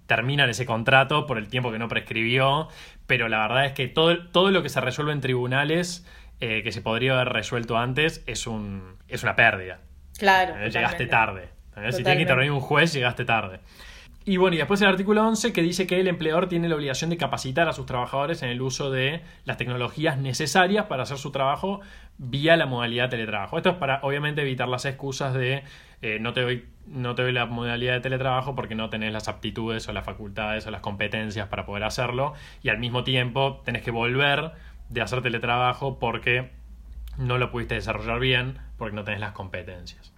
terminan 0.07 0.49
ese 0.49 0.65
contrato 0.65 1.27
por 1.27 1.38
el 1.38 1.49
tiempo 1.49 1.73
que 1.73 1.77
no 1.77 1.89
prescribió, 1.89 2.69
pero 3.05 3.27
la 3.27 3.39
verdad 3.41 3.65
es 3.65 3.73
que 3.73 3.89
todo, 3.89 4.29
todo 4.29 4.49
lo 4.49 4.63
que 4.63 4.69
se 4.69 4.79
resuelve 4.79 5.12
en 5.12 5.19
tribunales 5.19 6.07
eh, 6.39 6.63
que 6.63 6.71
se 6.71 6.81
podría 6.81 7.15
haber 7.15 7.33
resuelto 7.33 7.77
antes 7.77 8.23
es, 8.27 8.47
un, 8.47 8.95
es 9.09 9.23
una 9.23 9.35
pérdida. 9.35 9.81
Claro. 10.17 10.55
Eh, 10.55 10.71
llegaste 10.71 11.05
tarde. 11.05 11.49
Si 11.91 11.97
tiene 11.97 12.15
que 12.15 12.21
intervenir 12.21 12.51
un 12.51 12.62
juez, 12.62 12.93
llegaste 12.93 13.25
tarde. 13.25 13.59
Y 14.30 14.38
bueno, 14.38 14.54
y 14.54 14.60
después 14.60 14.80
el 14.84 14.89
artículo 14.89 15.28
11 15.28 15.54
que 15.54 15.63
dice 15.63 15.88
que 15.88 16.00
el 16.00 16.08
empleador 16.08 16.48
tiene 16.48 16.70
la 16.70 16.76
obligación 16.76 17.10
de 17.10 17.18
capacitar 17.18 17.68
a 17.68 17.74
sus 17.74 17.88
trabajadores 17.88 18.44
en 18.44 18.50
el 18.50 18.62
uso 18.62 18.92
de 18.92 19.24
las 19.44 19.58
tecnologías 19.58 20.20
necesarias 20.20 20.86
para 20.86 21.02
hacer 21.02 21.18
su 21.18 21.32
trabajo 21.32 21.82
vía 22.20 22.56
la 22.56 22.68
modalidad 22.68 23.06
de 23.06 23.10
teletrabajo. 23.10 23.58
Esto 23.58 23.72
es 23.72 23.78
para 23.78 24.02
obviamente 24.04 24.42
evitar 24.42 24.68
las 24.68 24.86
excusas 24.86 25.34
de 25.34 25.63
eh, 26.04 26.20
no, 26.22 26.34
te 26.34 26.42
doy, 26.42 26.65
no 26.86 27.15
te 27.15 27.24
doy 27.24 27.32
la 27.32 27.48
modalidad 27.48 27.94
de 27.94 28.02
teletrabajo 28.02 28.54
porque 28.54 28.76
no 28.76 28.92
tenés 28.92 29.12
las 29.13 29.28
aptitudes 29.28 29.89
o 29.89 29.94
las 29.94 30.06
facultades 30.06 30.68
o 30.68 30.70
las 30.70 30.82
competencias 30.82 31.48
para 31.48 31.65
poder 31.65 31.84
hacerlo 31.84 32.36
y 32.62 32.70
al 32.70 32.78
mismo 32.78 33.04
tiempo 33.04 33.63
tenés 33.65 33.82
que 33.82 33.89
volver 33.89 34.52
de 34.89 35.02
hacer 35.02 35.24
teletrabajo 35.24 35.98
porque 35.98 36.52
no 37.18 37.39
lo 37.39 37.50
pudiste 37.50 37.74
desarrollar 37.74 38.20
bien 38.20 38.60
porque 38.78 38.96
no 38.96 39.04
tenés 39.04 39.22
las 39.22 39.32
competencias. 39.32 40.13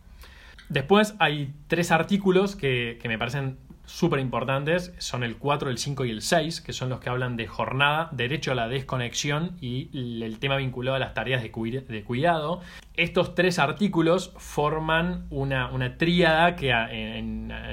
Después 0.68 1.16
hay 1.20 1.54
tres 1.68 1.92
artículos 1.92 2.58
que, 2.58 3.00
que 3.02 3.08
me 3.08 3.18
parecen 3.18 3.58
súper 3.92 4.20
importantes 4.20 4.94
son 4.98 5.24
el 5.24 5.38
4, 5.38 5.70
el 5.70 5.78
5 5.78 6.06
y 6.06 6.12
el 6.12 6.22
6, 6.22 6.62
que 6.62 6.74
son 6.74 6.90
los 6.90 7.00
que 7.00 7.10
hablan 7.10 7.36
de 7.36 7.46
jornada, 7.46 8.10
derecho 8.14 8.54
a 8.54 8.56
la 8.56 8.68
desconexión 8.68 9.58
y 9.60 9.90
el 10.24 10.40
tema 10.40 10.56
vinculado 10.56 10.96
a 10.96 11.00
las 11.00 11.14
tareas 11.14 11.44
de, 11.44 11.52
cuidado. 11.52 12.62
Estos 12.96 13.36
tres 13.36 13.60
artículos 13.60 14.34
forman 14.38 15.28
una, 15.30 15.70
una 15.72 15.98
tríada 15.98 16.56
que 16.56 16.72
a, 16.72 16.88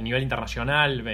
nivel 0.00 0.22
internacional, 0.22 1.04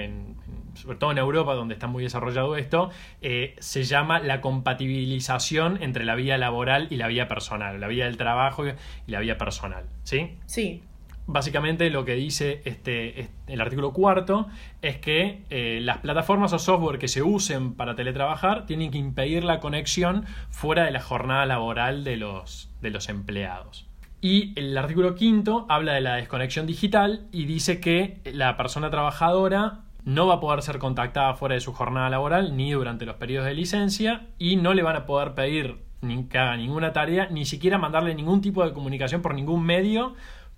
sobre 0.73 0.97
todo 0.97 1.11
en 1.11 1.19
Europa, 1.19 1.53
donde 1.53 1.75
está 1.75 1.87
muy 1.87 2.03
desarrollado 2.03 2.55
esto, 2.57 2.89
eh, 3.21 3.55
se 3.59 3.83
llama 3.83 4.19
la 4.19 4.41
compatibilización 4.41 5.81
entre 5.83 6.03
la 6.05 6.15
vida 6.15 6.37
laboral 6.37 6.87
y 6.89 6.95
la 6.95 7.07
vida 7.07 7.27
personal, 7.27 7.79
la 7.79 7.87
vida 7.87 8.05
del 8.05 8.17
trabajo 8.17 8.65
y 8.67 8.73
la 9.07 9.19
vida 9.19 9.37
personal. 9.37 9.85
¿Sí? 10.03 10.37
Sí. 10.45 10.81
Básicamente 11.27 11.89
lo 11.89 12.05
que 12.05 12.13
dice 12.13 12.61
este, 12.65 13.29
el 13.47 13.59
artículo 13.59 13.93
cuarto 13.93 14.47
es 14.81 14.97
que 14.97 15.43
eh, 15.49 15.79
las 15.81 15.97
plataformas 15.97 16.53
o 16.53 16.59
software 16.59 16.99
que 16.99 17.07
se 17.07 17.23
usen 17.23 17.73
para 17.73 17.95
teletrabajar 17.95 18.67
tienen 18.67 18.91
que 18.91 18.99
impedir 18.99 19.43
la 19.43 19.59
conexión 19.59 20.25
fuera 20.49 20.85
de 20.85 20.91
la 20.91 21.01
jornada 21.01 21.47
laboral 21.47 22.03
de 22.03 22.17
los, 22.17 22.69
de 22.81 22.91
los 22.91 23.09
empleados. 23.09 23.87
Y 24.21 24.53
el 24.55 24.77
artículo 24.77 25.15
quinto 25.15 25.65
habla 25.67 25.93
de 25.93 26.01
la 26.01 26.15
desconexión 26.15 26.67
digital 26.67 27.27
y 27.31 27.45
dice 27.45 27.79
que 27.79 28.21
la 28.25 28.55
persona 28.55 28.91
trabajadora 28.91 29.81
no 30.03 30.27
va 30.27 30.35
a 30.35 30.39
poder 30.39 30.61
ser 30.61 30.77
contactada 30.77 31.33
fuera 31.33 31.55
de 31.55 31.61
su 31.61 31.73
jornada 31.73 32.09
laboral 32.09 32.55
ni 32.55 32.71
durante 32.71 33.07
los 33.07 33.15
periodos 33.15 33.47
de 33.47 33.55
licencia 33.55 34.27
y 34.37 34.57
no 34.57 34.75
le 34.75 34.83
van 34.83 34.95
a 34.95 35.05
poder 35.07 35.33
pedir 35.33 35.85
que 36.29 36.37
haga 36.37 36.55
ninguna 36.57 36.93
tarea, 36.93 37.27
ni 37.31 37.45
siquiera 37.45 37.77
mandarle 37.77 38.13
ningún 38.13 38.41
tipo 38.41 38.63
de 38.63 38.73
comunicación 38.73 39.21
por 39.21 39.33
ningún 39.33 39.65
medio 39.65 40.13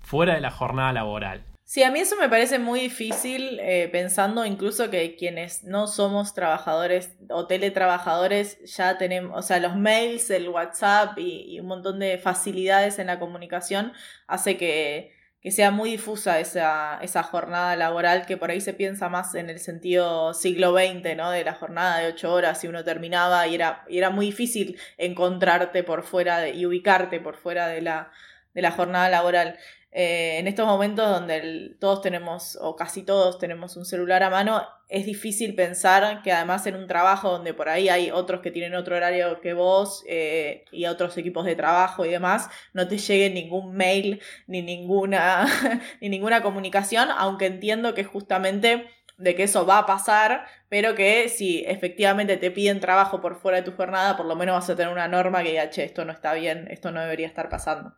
fuera 0.08 0.34
de 0.34 0.40
la 0.40 0.50
jornada 0.50 0.92
laboral. 0.92 1.44
Sí, 1.64 1.82
a 1.82 1.90
mí 1.90 2.00
eso 2.00 2.16
me 2.16 2.30
parece 2.30 2.58
muy 2.58 2.80
difícil, 2.80 3.60
eh, 3.60 3.90
pensando 3.92 4.46
incluso 4.46 4.88
que 4.88 5.16
quienes 5.16 5.64
no 5.64 5.86
somos 5.86 6.32
trabajadores 6.32 7.14
o 7.28 7.46
teletrabajadores 7.46 8.58
ya 8.74 8.96
tenemos, 8.96 9.38
o 9.38 9.42
sea, 9.46 9.60
los 9.60 9.76
mails, 9.76 10.30
el 10.30 10.48
WhatsApp 10.48 11.18
y, 11.18 11.60
un 11.60 11.66
montón 11.66 11.98
de 11.98 12.16
facilidades 12.16 12.98
en 12.98 13.08
la 13.08 13.18
comunicación 13.18 13.92
hace 14.26 14.56
que, 14.56 15.12
sea 15.50 15.70
muy 15.70 15.90
difusa 15.90 16.40
esa, 16.40 16.98
esa, 17.00 17.22
jornada 17.22 17.74
laboral 17.76 18.26
que 18.26 18.36
por 18.36 18.50
ahí 18.50 18.60
se 18.60 18.74
piensa 18.74 19.08
más 19.08 19.34
en 19.34 19.48
el 19.48 19.58
sentido 19.60 20.34
siglo 20.34 20.74
XX, 20.74 21.16
¿no? 21.16 21.30
De 21.30 21.42
la 21.44 21.54
jornada 21.54 21.98
de 21.98 22.08
ocho 22.08 22.32
horas 22.34 22.62
y 22.64 22.68
uno 22.68 22.84
terminaba 22.84 23.46
y 23.46 23.54
era, 23.54 23.84
y 23.88 23.96
era 23.96 24.10
muy 24.10 24.26
difícil 24.26 24.78
encontrarte 24.98 25.84
por 25.84 26.02
fuera 26.02 26.48
y 26.48 26.66
ubicarte 26.66 27.18
por 27.20 27.36
fuera 27.36 27.66
de 27.68 27.80
la, 27.80 28.10
de 28.54 28.62
la 28.62 28.72
jornada 28.72 29.08
laboral. 29.08 29.58
Eh, 29.90 30.38
en 30.38 30.46
estos 30.46 30.66
momentos 30.66 31.08
donde 31.08 31.76
todos 31.80 32.02
tenemos, 32.02 32.58
o 32.60 32.76
casi 32.76 33.02
todos 33.02 33.38
tenemos 33.38 33.76
un 33.76 33.86
celular 33.86 34.22
a 34.22 34.28
mano, 34.28 34.62
es 34.88 35.06
difícil 35.06 35.54
pensar 35.54 36.22
que 36.22 36.30
además 36.30 36.66
en 36.66 36.76
un 36.76 36.86
trabajo 36.86 37.30
donde 37.30 37.54
por 37.54 37.68
ahí 37.70 37.88
hay 37.88 38.10
otros 38.10 38.40
que 38.42 38.50
tienen 38.50 38.74
otro 38.74 38.96
horario 38.96 39.40
que 39.40 39.54
vos 39.54 40.04
eh, 40.06 40.64
y 40.72 40.86
otros 40.86 41.16
equipos 41.16 41.46
de 41.46 41.56
trabajo 41.56 42.04
y 42.04 42.10
demás, 42.10 42.50
no 42.74 42.86
te 42.86 42.98
llegue 42.98 43.30
ningún 43.30 43.74
mail 43.74 44.20
ni 44.46 44.62
ninguna, 44.62 45.46
ni 46.02 46.10
ninguna 46.10 46.42
comunicación, 46.42 47.08
aunque 47.16 47.46
entiendo 47.46 47.94
que 47.94 48.04
justamente 48.04 48.88
de 49.16 49.34
que 49.34 49.44
eso 49.44 49.66
va 49.66 49.78
a 49.78 49.86
pasar, 49.86 50.46
pero 50.68 50.94
que 50.94 51.28
si 51.28 51.64
efectivamente 51.66 52.36
te 52.36 52.50
piden 52.50 52.78
trabajo 52.78 53.20
por 53.20 53.40
fuera 53.40 53.58
de 53.58 53.64
tu 53.64 53.72
jornada, 53.72 54.16
por 54.16 54.26
lo 54.26 54.36
menos 54.36 54.54
vas 54.54 54.70
a 54.70 54.76
tener 54.76 54.92
una 54.92 55.08
norma 55.08 55.42
que 55.42 55.50
diga, 55.50 55.70
che, 55.70 55.84
esto 55.84 56.04
no 56.04 56.12
está 56.12 56.34
bien, 56.34 56.68
esto 56.70 56.92
no 56.92 57.00
debería 57.00 57.26
estar 57.26 57.48
pasando 57.48 57.94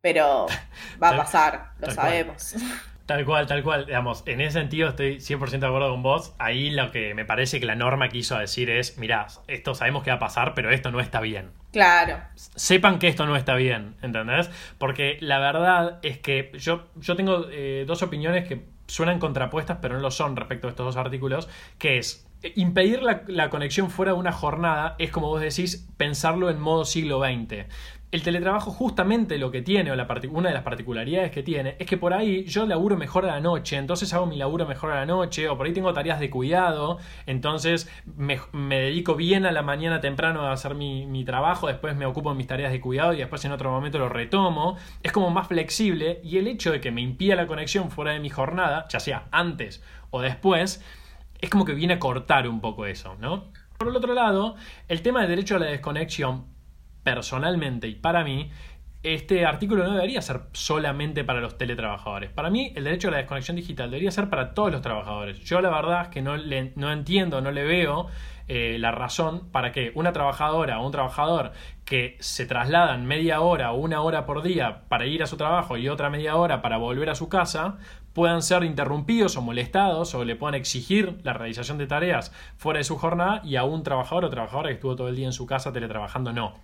pero 0.00 0.46
va 1.02 1.10
a 1.10 1.16
pasar, 1.16 1.72
lo 1.78 1.90
sabemos. 1.90 2.54
Tal 3.06 3.24
cual, 3.24 3.48
tal 3.48 3.64
cual. 3.64 3.86
Digamos, 3.86 4.22
en 4.26 4.40
ese 4.40 4.60
sentido 4.60 4.90
estoy 4.90 5.16
100% 5.16 5.58
de 5.58 5.66
acuerdo 5.66 5.90
con 5.90 6.00
vos. 6.00 6.32
Ahí 6.38 6.70
lo 6.70 6.92
que 6.92 7.12
me 7.14 7.24
parece 7.24 7.58
que 7.58 7.66
la 7.66 7.74
norma 7.74 8.08
quiso 8.08 8.38
decir 8.38 8.70
es, 8.70 8.98
mirá, 8.98 9.26
esto 9.48 9.74
sabemos 9.74 10.04
que 10.04 10.10
va 10.10 10.16
a 10.16 10.20
pasar, 10.20 10.54
pero 10.54 10.70
esto 10.70 10.92
no 10.92 11.00
está 11.00 11.20
bien. 11.20 11.50
Claro. 11.72 12.20
Sepan 12.36 13.00
que 13.00 13.08
esto 13.08 13.26
no 13.26 13.34
está 13.34 13.56
bien, 13.56 13.96
¿entendés? 14.00 14.48
Porque 14.78 15.18
la 15.20 15.40
verdad 15.40 15.98
es 16.02 16.18
que 16.18 16.52
yo, 16.54 16.86
yo 16.94 17.16
tengo 17.16 17.46
eh, 17.50 17.82
dos 17.84 18.02
opiniones 18.02 18.46
que 18.46 18.64
suenan 18.86 19.18
contrapuestas, 19.18 19.78
pero 19.82 19.94
no 19.94 20.00
lo 20.00 20.12
son 20.12 20.36
respecto 20.36 20.68
a 20.68 20.70
estos 20.70 20.86
dos 20.86 20.96
artículos, 20.96 21.48
que 21.78 21.98
es 21.98 22.28
impedir 22.54 23.02
la, 23.02 23.22
la, 23.26 23.50
conexión 23.50 23.90
fuera 23.90 24.12
de 24.12 24.18
una 24.18 24.32
jornada 24.32 24.96
es 24.98 25.10
como 25.10 25.28
vos 25.28 25.42
decís 25.42 25.86
pensarlo 25.98 26.48
en 26.48 26.58
modo 26.58 26.86
siglo 26.86 27.20
XX 27.20 27.66
el 28.12 28.22
teletrabajo 28.22 28.72
justamente 28.72 29.38
lo 29.38 29.50
que 29.50 29.62
tiene, 29.62 29.92
o 29.92 29.94
una 30.30 30.48
de 30.48 30.54
las 30.54 30.62
particularidades 30.64 31.30
que 31.30 31.42
tiene, 31.42 31.76
es 31.78 31.86
que 31.86 31.96
por 31.96 32.12
ahí 32.12 32.44
yo 32.44 32.66
laburo 32.66 32.96
mejor 32.96 33.24
a 33.24 33.28
la 33.28 33.40
noche, 33.40 33.76
entonces 33.76 34.12
hago 34.12 34.26
mi 34.26 34.36
laburo 34.36 34.66
mejor 34.66 34.90
a 34.90 34.96
la 34.96 35.06
noche, 35.06 35.48
o 35.48 35.56
por 35.56 35.66
ahí 35.66 35.72
tengo 35.72 35.92
tareas 35.92 36.18
de 36.18 36.28
cuidado, 36.28 36.98
entonces 37.26 37.88
me, 38.16 38.40
dedico 38.52 39.14
bien 39.14 39.46
a 39.46 39.52
la 39.52 39.62
mañana 39.62 40.00
temprano 40.00 40.42
a 40.42 40.52
hacer 40.52 40.74
mi, 40.74 41.06
mi, 41.06 41.24
trabajo, 41.24 41.68
después 41.68 41.94
me 41.94 42.06
ocupo 42.06 42.30
de 42.30 42.36
mis 42.36 42.48
tareas 42.48 42.72
de 42.72 42.80
cuidado 42.80 43.12
y 43.12 43.18
después 43.18 43.44
en 43.44 43.52
otro 43.52 43.70
momento 43.70 43.98
lo 43.98 44.08
retomo. 44.08 44.76
Es 45.02 45.12
como 45.12 45.30
más 45.30 45.46
flexible 45.46 46.20
y 46.24 46.38
el 46.38 46.48
hecho 46.48 46.72
de 46.72 46.80
que 46.80 46.90
me 46.90 47.00
impida 47.00 47.36
la 47.36 47.46
conexión 47.46 47.90
fuera 47.90 48.12
de 48.12 48.20
mi 48.20 48.30
jornada, 48.30 48.86
ya 48.88 48.98
sea 48.98 49.28
antes 49.30 49.82
o 50.10 50.20
después, 50.20 50.84
es 51.40 51.50
como 51.50 51.64
que 51.64 51.74
viene 51.74 51.94
a 51.94 51.98
cortar 51.98 52.48
un 52.48 52.60
poco 52.60 52.86
eso, 52.86 53.16
¿no? 53.20 53.44
Por 53.78 53.88
el 53.88 53.96
otro 53.96 54.12
lado, 54.12 54.56
el 54.88 55.00
tema 55.00 55.20
del 55.20 55.30
derecho 55.30 55.56
a 55.56 55.58
la 55.58 55.66
desconexión 55.66 56.44
personalmente 57.02 57.88
y 57.88 57.94
para 57.94 58.24
mí, 58.24 58.50
este 59.02 59.46
artículo 59.46 59.84
no 59.84 59.94
debería 59.94 60.20
ser 60.20 60.42
solamente 60.52 61.24
para 61.24 61.40
los 61.40 61.56
teletrabajadores. 61.56 62.30
Para 62.30 62.50
mí, 62.50 62.72
el 62.76 62.84
derecho 62.84 63.08
a 63.08 63.12
la 63.12 63.16
desconexión 63.16 63.56
digital 63.56 63.90
debería 63.90 64.10
ser 64.10 64.28
para 64.28 64.52
todos 64.52 64.70
los 64.70 64.82
trabajadores. 64.82 65.40
Yo 65.40 65.62
la 65.62 65.70
verdad 65.70 66.02
es 66.02 66.08
que 66.08 66.20
no, 66.20 66.36
le, 66.36 66.72
no 66.76 66.92
entiendo, 66.92 67.40
no 67.40 67.50
le 67.50 67.64
veo 67.64 68.08
eh, 68.46 68.76
la 68.78 68.90
razón 68.90 69.48
para 69.52 69.72
que 69.72 69.92
una 69.94 70.12
trabajadora 70.12 70.80
o 70.80 70.84
un 70.84 70.92
trabajador 70.92 71.52
que 71.86 72.18
se 72.20 72.44
trasladan 72.44 73.06
media 73.06 73.40
hora 73.40 73.72
o 73.72 73.78
una 73.78 74.02
hora 74.02 74.26
por 74.26 74.42
día 74.42 74.82
para 74.88 75.06
ir 75.06 75.22
a 75.22 75.26
su 75.26 75.36
trabajo 75.38 75.78
y 75.78 75.88
otra 75.88 76.10
media 76.10 76.36
hora 76.36 76.60
para 76.60 76.76
volver 76.76 77.08
a 77.08 77.14
su 77.14 77.28
casa 77.28 77.78
puedan 78.12 78.42
ser 78.42 78.64
interrumpidos 78.64 79.36
o 79.36 79.40
molestados 79.40 80.14
o 80.14 80.24
le 80.24 80.36
puedan 80.36 80.56
exigir 80.56 81.20
la 81.22 81.32
realización 81.32 81.78
de 81.78 81.86
tareas 81.86 82.32
fuera 82.56 82.78
de 82.78 82.84
su 82.84 82.98
jornada 82.98 83.40
y 83.44 83.56
a 83.56 83.64
un 83.64 83.82
trabajador 83.82 84.24
o 84.26 84.30
trabajadora 84.30 84.68
que 84.68 84.74
estuvo 84.74 84.96
todo 84.96 85.08
el 85.08 85.16
día 85.16 85.26
en 85.26 85.32
su 85.32 85.46
casa 85.46 85.72
teletrabajando 85.72 86.32
no. 86.32 86.54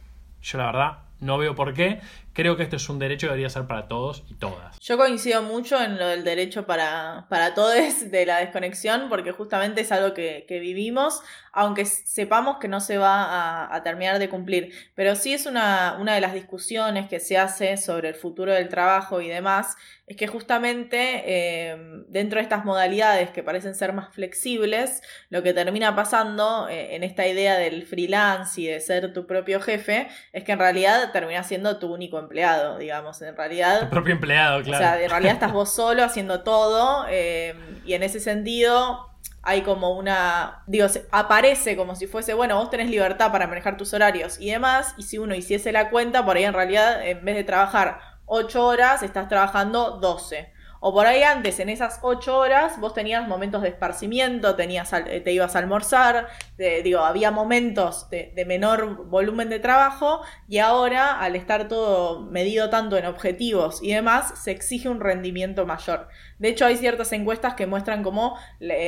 Yo 0.42 0.58
la 0.58 0.66
verdad 0.66 1.05
no 1.20 1.38
veo 1.38 1.54
por 1.54 1.74
qué. 1.74 2.00
Creo 2.32 2.58
que 2.58 2.64
esto 2.64 2.76
es 2.76 2.86
un 2.90 2.98
derecho 2.98 3.28
que 3.28 3.30
debería 3.30 3.48
ser 3.48 3.66
para 3.66 3.88
todos 3.88 4.22
y 4.28 4.34
todas. 4.34 4.78
Yo 4.80 4.98
coincido 4.98 5.42
mucho 5.42 5.80
en 5.82 5.98
lo 5.98 6.06
del 6.06 6.22
derecho 6.22 6.66
para, 6.66 7.26
para 7.30 7.54
todos 7.54 7.74
de 8.10 8.26
la 8.26 8.38
desconexión, 8.38 9.08
porque 9.08 9.32
justamente 9.32 9.80
es 9.80 9.90
algo 9.90 10.12
que, 10.12 10.44
vivimos, 10.48 11.22
aunque 11.52 11.86
sepamos 11.86 12.58
que 12.58 12.68
no 12.68 12.80
se 12.80 12.98
va 12.98 13.74
a, 13.74 13.82
terminar 13.82 14.18
de 14.18 14.28
cumplir. 14.28 14.74
Pero 14.94 15.16
sí 15.16 15.32
es 15.32 15.46
una, 15.46 15.96
una 15.98 16.14
de 16.14 16.20
las 16.20 16.34
discusiones 16.34 17.08
que 17.08 17.20
se 17.20 17.38
hace 17.38 17.78
sobre 17.78 18.10
el 18.10 18.14
futuro 18.14 18.52
del 18.52 18.68
trabajo 18.68 19.22
y 19.22 19.28
demás, 19.28 19.76
es 20.06 20.16
que 20.16 20.28
justamente 20.28 21.22
eh, 21.26 21.76
dentro 22.08 22.38
de 22.38 22.44
estas 22.44 22.64
modalidades 22.64 23.30
que 23.30 23.42
parecen 23.42 23.74
ser 23.74 23.92
más 23.92 24.14
flexibles, 24.14 25.02
lo 25.30 25.42
que 25.42 25.52
termina 25.52 25.96
pasando 25.96 26.68
eh, 26.68 26.94
en 26.94 27.02
esta 27.02 27.26
idea 27.26 27.56
del 27.56 27.84
freelance 27.84 28.60
y 28.60 28.66
de 28.66 28.80
ser 28.80 29.12
tu 29.12 29.26
propio 29.26 29.60
jefe, 29.60 30.06
es 30.32 30.44
que 30.44 30.52
en 30.52 30.60
realidad 30.60 31.05
termina 31.12 31.42
siendo 31.42 31.78
tu 31.78 31.92
único 31.92 32.18
empleado, 32.18 32.78
digamos, 32.78 33.20
en 33.22 33.36
realidad. 33.36 33.80
Tu 33.80 33.90
propio 33.90 34.14
empleado, 34.14 34.62
claro. 34.62 34.84
O 34.84 34.88
sea, 34.88 35.02
en 35.02 35.10
realidad 35.10 35.34
estás 35.34 35.52
vos 35.54 35.74
solo 35.74 36.04
haciendo 36.04 36.42
todo 36.42 37.06
eh, 37.08 37.54
y 37.84 37.94
en 37.94 38.02
ese 38.02 38.20
sentido 38.20 39.10
hay 39.42 39.62
como 39.62 39.96
una, 39.96 40.64
digo, 40.66 40.88
aparece 41.12 41.76
como 41.76 41.94
si 41.94 42.08
fuese, 42.08 42.34
bueno, 42.34 42.56
vos 42.56 42.68
tenés 42.68 42.90
libertad 42.90 43.30
para 43.30 43.46
manejar 43.46 43.76
tus 43.76 43.94
horarios 43.94 44.40
y 44.40 44.50
demás, 44.50 44.94
y 44.98 45.04
si 45.04 45.18
uno 45.18 45.36
hiciese 45.36 45.70
la 45.70 45.88
cuenta, 45.88 46.24
por 46.24 46.36
ahí 46.36 46.42
en 46.42 46.52
realidad, 46.52 47.06
en 47.06 47.24
vez 47.24 47.36
de 47.36 47.44
trabajar 47.44 48.00
8 48.26 48.66
horas, 48.66 49.04
estás 49.04 49.28
trabajando 49.28 49.98
12. 49.98 50.52
O 50.80 50.92
por 50.92 51.06
ahí 51.06 51.22
antes, 51.22 51.58
en 51.60 51.68
esas 51.68 52.00
ocho 52.02 52.36
horas, 52.36 52.78
vos 52.80 52.94
tenías 52.94 53.26
momentos 53.26 53.62
de 53.62 53.68
esparcimiento, 53.68 54.56
tenías, 54.56 54.92
eh, 54.92 55.20
te 55.20 55.32
ibas 55.32 55.56
a 55.56 55.60
almorzar, 55.60 56.28
digo, 56.56 57.00
había 57.00 57.30
momentos 57.30 58.08
de, 58.10 58.32
menor 58.46 59.06
volumen 59.06 59.48
de 59.48 59.58
trabajo 59.58 60.20
y 60.48 60.58
ahora, 60.58 61.18
al 61.20 61.36
estar 61.36 61.68
todo 61.68 62.20
medido 62.22 62.70
tanto 62.70 62.96
en 62.96 63.06
objetivos 63.06 63.82
y 63.82 63.92
demás, 63.92 64.38
se 64.42 64.50
exige 64.50 64.88
un 64.88 65.00
rendimiento 65.00 65.66
mayor. 65.66 66.08
De 66.38 66.48
hecho, 66.48 66.66
hay 66.66 66.76
ciertas 66.76 67.12
encuestas 67.12 67.54
que 67.54 67.66
muestran 67.66 68.02
cómo 68.02 68.38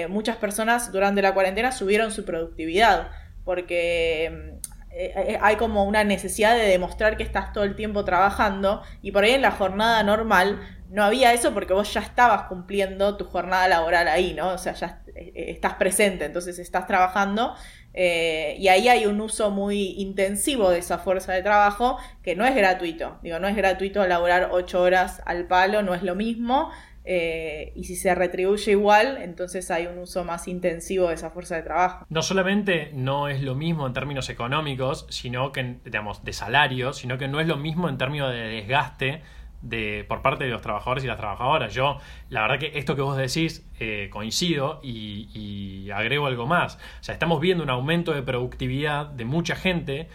muchas 0.09 0.37
personas 0.37 0.93
durante 0.93 1.23
la 1.23 1.35
cuarentena 1.35 1.73
subieron 1.73 2.11
su 2.11 2.25
productividad, 2.25 3.11
porque 3.45 4.58
eh, 5.01 5.13
eh, 5.15 5.39
hay 5.41 5.55
como 5.55 5.85
una 5.85 6.03
necesidad 6.03 6.57
de 6.57 6.65
demostrar 6.65 7.17
que 7.17 7.23
estás 7.23 7.53
todo 7.53 7.63
el 7.63 7.77
tiempo 7.77 8.05
trabajando 8.05 8.83
y 9.01 9.13
por 9.13 9.23
ahí 9.23 9.31
en 9.31 9.43
la 9.43 9.53
jornada 9.53 10.03
normal 10.03 10.61
no 10.91 11.05
había 11.05 11.33
eso 11.33 11.55
porque 11.55 11.73
vos 11.73 11.95
ya 11.95 12.01
estabas 12.01 12.49
cumpliendo 12.49 13.17
tu 13.17 13.25
jornada 13.25 13.69
laboral 13.69 14.09
ahí, 14.09 14.35
¿no? 14.35 14.49
O 14.49 14.59
sea, 14.59 14.73
ya 14.73 15.03
eh, 15.15 15.45
estás 15.51 15.75
presente, 15.75 16.25
entonces 16.25 16.59
estás 16.59 16.89
trabajando 16.89 17.55
y 17.95 18.69
ahí 18.69 18.87
hay 18.87 19.07
un 19.07 19.21
uso 19.21 19.51
muy 19.51 19.95
intensivo 19.99 20.71
de 20.71 20.79
esa 20.79 20.99
fuerza 20.99 21.33
de 21.33 21.43
trabajo 21.43 21.99
que 22.23 22.37
no 22.37 22.45
es 22.45 22.55
gratuito. 22.55 23.19
Digo, 23.23 23.41
no 23.41 23.49
es 23.49 23.57
gratuito 23.57 24.07
laborar 24.07 24.51
ocho 24.53 24.81
horas 24.83 25.21
al 25.27 25.47
palo, 25.47 25.83
no 25.83 25.95
es 25.95 26.05
lo 26.05 26.15
mismo. 26.15 26.71
Eh, 27.11 27.73
y 27.75 27.85
si 27.85 27.97
se 27.97 28.15
retribuye 28.15 28.73
igual, 28.73 29.17
entonces 29.23 29.71
hay 29.71 29.87
un 29.87 29.97
uso 29.97 30.25
más 30.25 30.47
intensivo 30.47 31.09
de 31.09 31.15
esa 31.15 31.31
fuerza 31.31 31.57
de 31.57 31.63
trabajo. 31.63 32.05
No 32.11 32.21
solamente 32.21 32.91
no 32.93 33.29
es 33.29 33.41
lo 33.41 33.55
mismo 33.55 33.87
en 33.87 33.95
términos 33.95 34.29
económicos, 34.29 35.07
sino 35.09 35.51
que, 35.51 35.79
digamos, 35.87 36.23
de 36.23 36.35
salario, 36.35 36.93
sino 36.93 37.17
que 37.17 37.27
no 37.27 37.41
es 37.41 37.47
lo 37.47 37.57
mismo 37.57 37.89
en 37.89 37.97
términos 37.97 38.31
de 38.31 38.41
desgaste 38.41 39.23
de, 39.63 40.05
por 40.07 40.21
parte 40.21 40.45
de 40.45 40.51
los 40.51 40.61
trabajadores 40.61 41.03
y 41.03 41.07
las 41.07 41.17
trabajadoras. 41.17 41.73
Yo, 41.73 41.97
la 42.29 42.43
verdad 42.43 42.59
que 42.59 42.79
esto 42.79 42.95
que 42.95 43.01
vos 43.01 43.17
decís, 43.17 43.67
eh, 43.81 44.11
coincido 44.13 44.79
y, 44.83 45.31
y 45.33 45.91
agrego 45.91 46.27
algo 46.27 46.47
más. 46.47 46.77
O 46.77 47.05
sea, 47.05 47.15
estamos 47.15 47.41
viendo 47.41 47.65
un 47.65 47.71
aumento 47.71 48.13
de 48.13 48.21
productividad 48.21 49.07
de 49.07 49.25
mucha 49.25 49.57
gente 49.57 50.09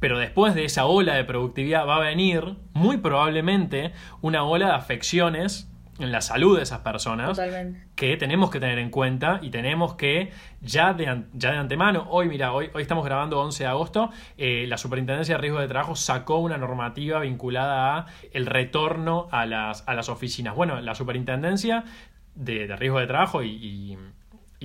pero 0.00 0.18
después 0.18 0.54
de 0.54 0.66
esa 0.66 0.84
ola 0.84 1.14
de 1.14 1.24
productividad 1.24 1.86
va 1.86 1.96
a 1.96 2.00
venir 2.00 2.56
muy 2.74 2.98
probablemente 2.98 3.92
una 4.20 4.44
ola 4.44 4.66
de 4.66 4.72
afecciones 4.74 5.73
en 5.98 6.12
la 6.12 6.20
salud 6.20 6.56
de 6.56 6.62
esas 6.62 6.80
personas 6.80 7.40
que 7.94 8.16
tenemos 8.16 8.50
que 8.50 8.60
tener 8.60 8.78
en 8.78 8.90
cuenta 8.90 9.38
y 9.42 9.50
tenemos 9.50 9.94
que 9.94 10.32
ya 10.60 10.92
de, 10.92 11.24
ya 11.32 11.52
de 11.52 11.58
antemano, 11.58 12.06
hoy 12.10 12.28
mira, 12.28 12.52
hoy, 12.52 12.70
hoy 12.74 12.82
estamos 12.82 13.04
grabando 13.04 13.40
11 13.40 13.64
de 13.64 13.68
agosto, 13.68 14.10
eh, 14.36 14.66
la 14.68 14.78
Superintendencia 14.78 15.36
de 15.36 15.40
Riesgo 15.40 15.60
de 15.60 15.68
Trabajo 15.68 15.94
sacó 15.96 16.38
una 16.38 16.58
normativa 16.58 17.20
vinculada 17.20 17.96
a 17.96 18.06
el 18.32 18.46
retorno 18.46 19.28
a 19.30 19.46
las, 19.46 19.86
a 19.86 19.94
las 19.94 20.08
oficinas. 20.08 20.54
Bueno, 20.54 20.80
la 20.80 20.94
Superintendencia 20.94 21.84
de, 22.34 22.66
de 22.66 22.76
Riesgo 22.76 22.98
de 22.98 23.06
Trabajo 23.06 23.42
y 23.42 23.54
y 23.54 23.98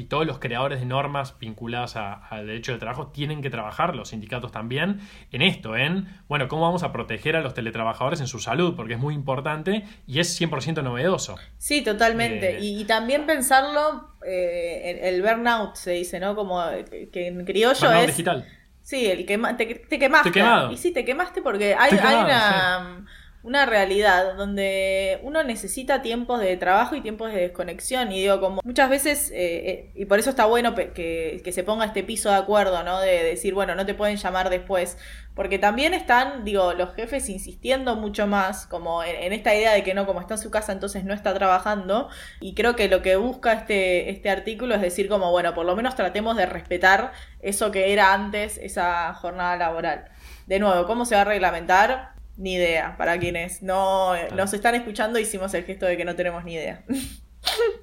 todos 0.05 0.25
los 0.25 0.39
creadores 0.39 0.79
de 0.79 0.85
normas 0.85 1.37
vinculadas 1.39 1.95
al 1.95 2.47
derecho 2.47 2.71
de 2.71 2.77
trabajo 2.77 3.07
tienen 3.07 3.41
que 3.41 3.49
trabajar, 3.49 3.95
los 3.95 4.09
sindicatos 4.09 4.51
también, 4.51 5.01
en 5.31 5.41
esto, 5.41 5.75
en, 5.75 6.07
bueno, 6.27 6.47
cómo 6.47 6.63
vamos 6.63 6.83
a 6.83 6.91
proteger 6.91 7.35
a 7.35 7.41
los 7.41 7.53
teletrabajadores 7.53 8.21
en 8.21 8.27
su 8.27 8.39
salud, 8.39 8.75
porque 8.75 8.93
es 8.93 8.99
muy 8.99 9.13
importante 9.13 9.83
y 10.07 10.19
es 10.19 10.39
100% 10.39 10.83
novedoso. 10.83 11.35
Sí, 11.57 11.81
totalmente. 11.83 12.57
Eh, 12.57 12.61
y, 12.61 12.85
también 12.85 13.25
pensarlo, 13.25 14.15
eh, 14.25 15.01
el, 15.03 15.21
burnout 15.21 15.75
se 15.75 15.91
dice, 15.91 16.19
¿no? 16.19 16.35
Como 16.35 16.63
que 17.11 17.27
en 17.27 17.45
criollo 17.45 17.79
burnout 17.79 18.01
es... 18.01 18.07
digital. 18.07 18.47
Sí, 18.81 19.05
el 19.05 19.25
que 19.25 19.37
te, 19.55 19.65
te 19.87 19.99
quemaste. 19.99 20.31
Y 20.71 20.77
sí, 20.77 20.91
te 20.91 21.05
quemaste 21.05 21.43
porque 21.43 21.75
hay, 21.75 21.93
una 21.93 23.05
una 23.41 23.65
realidad 23.65 24.35
donde 24.35 25.19
uno 25.23 25.43
necesita 25.43 26.01
tiempos 26.01 26.41
de 26.41 26.57
trabajo 26.57 26.95
y 26.95 27.01
tiempos 27.01 27.31
de 27.31 27.39
desconexión. 27.39 28.11
Y 28.11 28.19
digo, 28.21 28.41
como 28.41 28.61
muchas 28.63 28.89
veces, 28.89 29.31
eh, 29.31 29.69
eh, 29.69 29.91
y 29.95 30.05
por 30.05 30.19
eso 30.19 30.29
está 30.29 30.45
bueno 30.45 30.75
que, 30.75 31.41
se 31.49 31.63
ponga 31.63 31.85
este 31.85 32.03
piso 32.03 32.29
de 32.29 32.35
acuerdo, 32.35 32.83
¿no? 32.83 32.99
De 32.99 33.23
decir, 33.23 33.53
bueno, 33.53 33.75
no 33.75 33.85
te 33.85 33.93
pueden 33.93 34.17
llamar 34.17 34.49
después. 34.49 34.97
Porque 35.35 35.57
también 35.57 35.93
están, 35.93 36.43
digo, 36.43 36.73
los 36.73 36.93
jefes 36.95 37.29
insistiendo 37.29 37.95
mucho 37.95 38.27
más, 38.27 38.67
como 38.67 39.03
en, 39.03 39.31
esta 39.31 39.55
idea 39.55 39.71
de 39.71 39.83
que 39.83 39.93
no, 39.93 40.05
como 40.05 40.19
está 40.19 40.33
en 40.33 40.41
su 40.41 40.51
casa, 40.51 40.73
entonces 40.73 41.05
no 41.05 41.13
está 41.13 41.33
trabajando. 41.33 42.09
Y 42.41 42.55
creo 42.55 42.75
que 42.75 42.89
lo 42.89 43.01
que 43.01 43.15
busca 43.15 43.53
este, 43.53 44.09
este 44.09 44.29
artículo 44.29 44.75
es 44.75 44.81
decir, 44.81 45.07
como, 45.07 45.31
bueno, 45.31 45.53
por 45.53 45.65
lo 45.65 45.77
menos 45.77 45.95
tratemos 45.95 46.35
de 46.35 46.45
respetar 46.45 47.13
eso 47.41 47.71
que 47.71 47.93
era 47.93 48.13
antes 48.13 48.57
esa 48.57 49.13
jornada 49.13 49.55
laboral. 49.55 50.09
De 50.45 50.59
nuevo, 50.59 50.85
¿cómo 50.85 51.05
se 51.05 51.15
va 51.15 51.21
a 51.21 51.25
reglamentar? 51.25 52.18
Ni 52.39 52.53
idea. 52.53 52.95
Para 52.95 53.19
quienes 53.19 53.61
no 53.61 54.13
nos 54.33 54.53
están 54.53 54.73
escuchando, 54.73 55.19
hicimos 55.19 55.53
el 55.53 55.65
gesto 55.65 55.85
de 55.85 55.97
que 55.97 56.05
no 56.05 56.15
tenemos 56.15 56.45
ni 56.45 56.53
idea. 56.53 56.83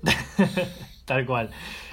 Tal 1.05 1.27
cual. 1.27 1.51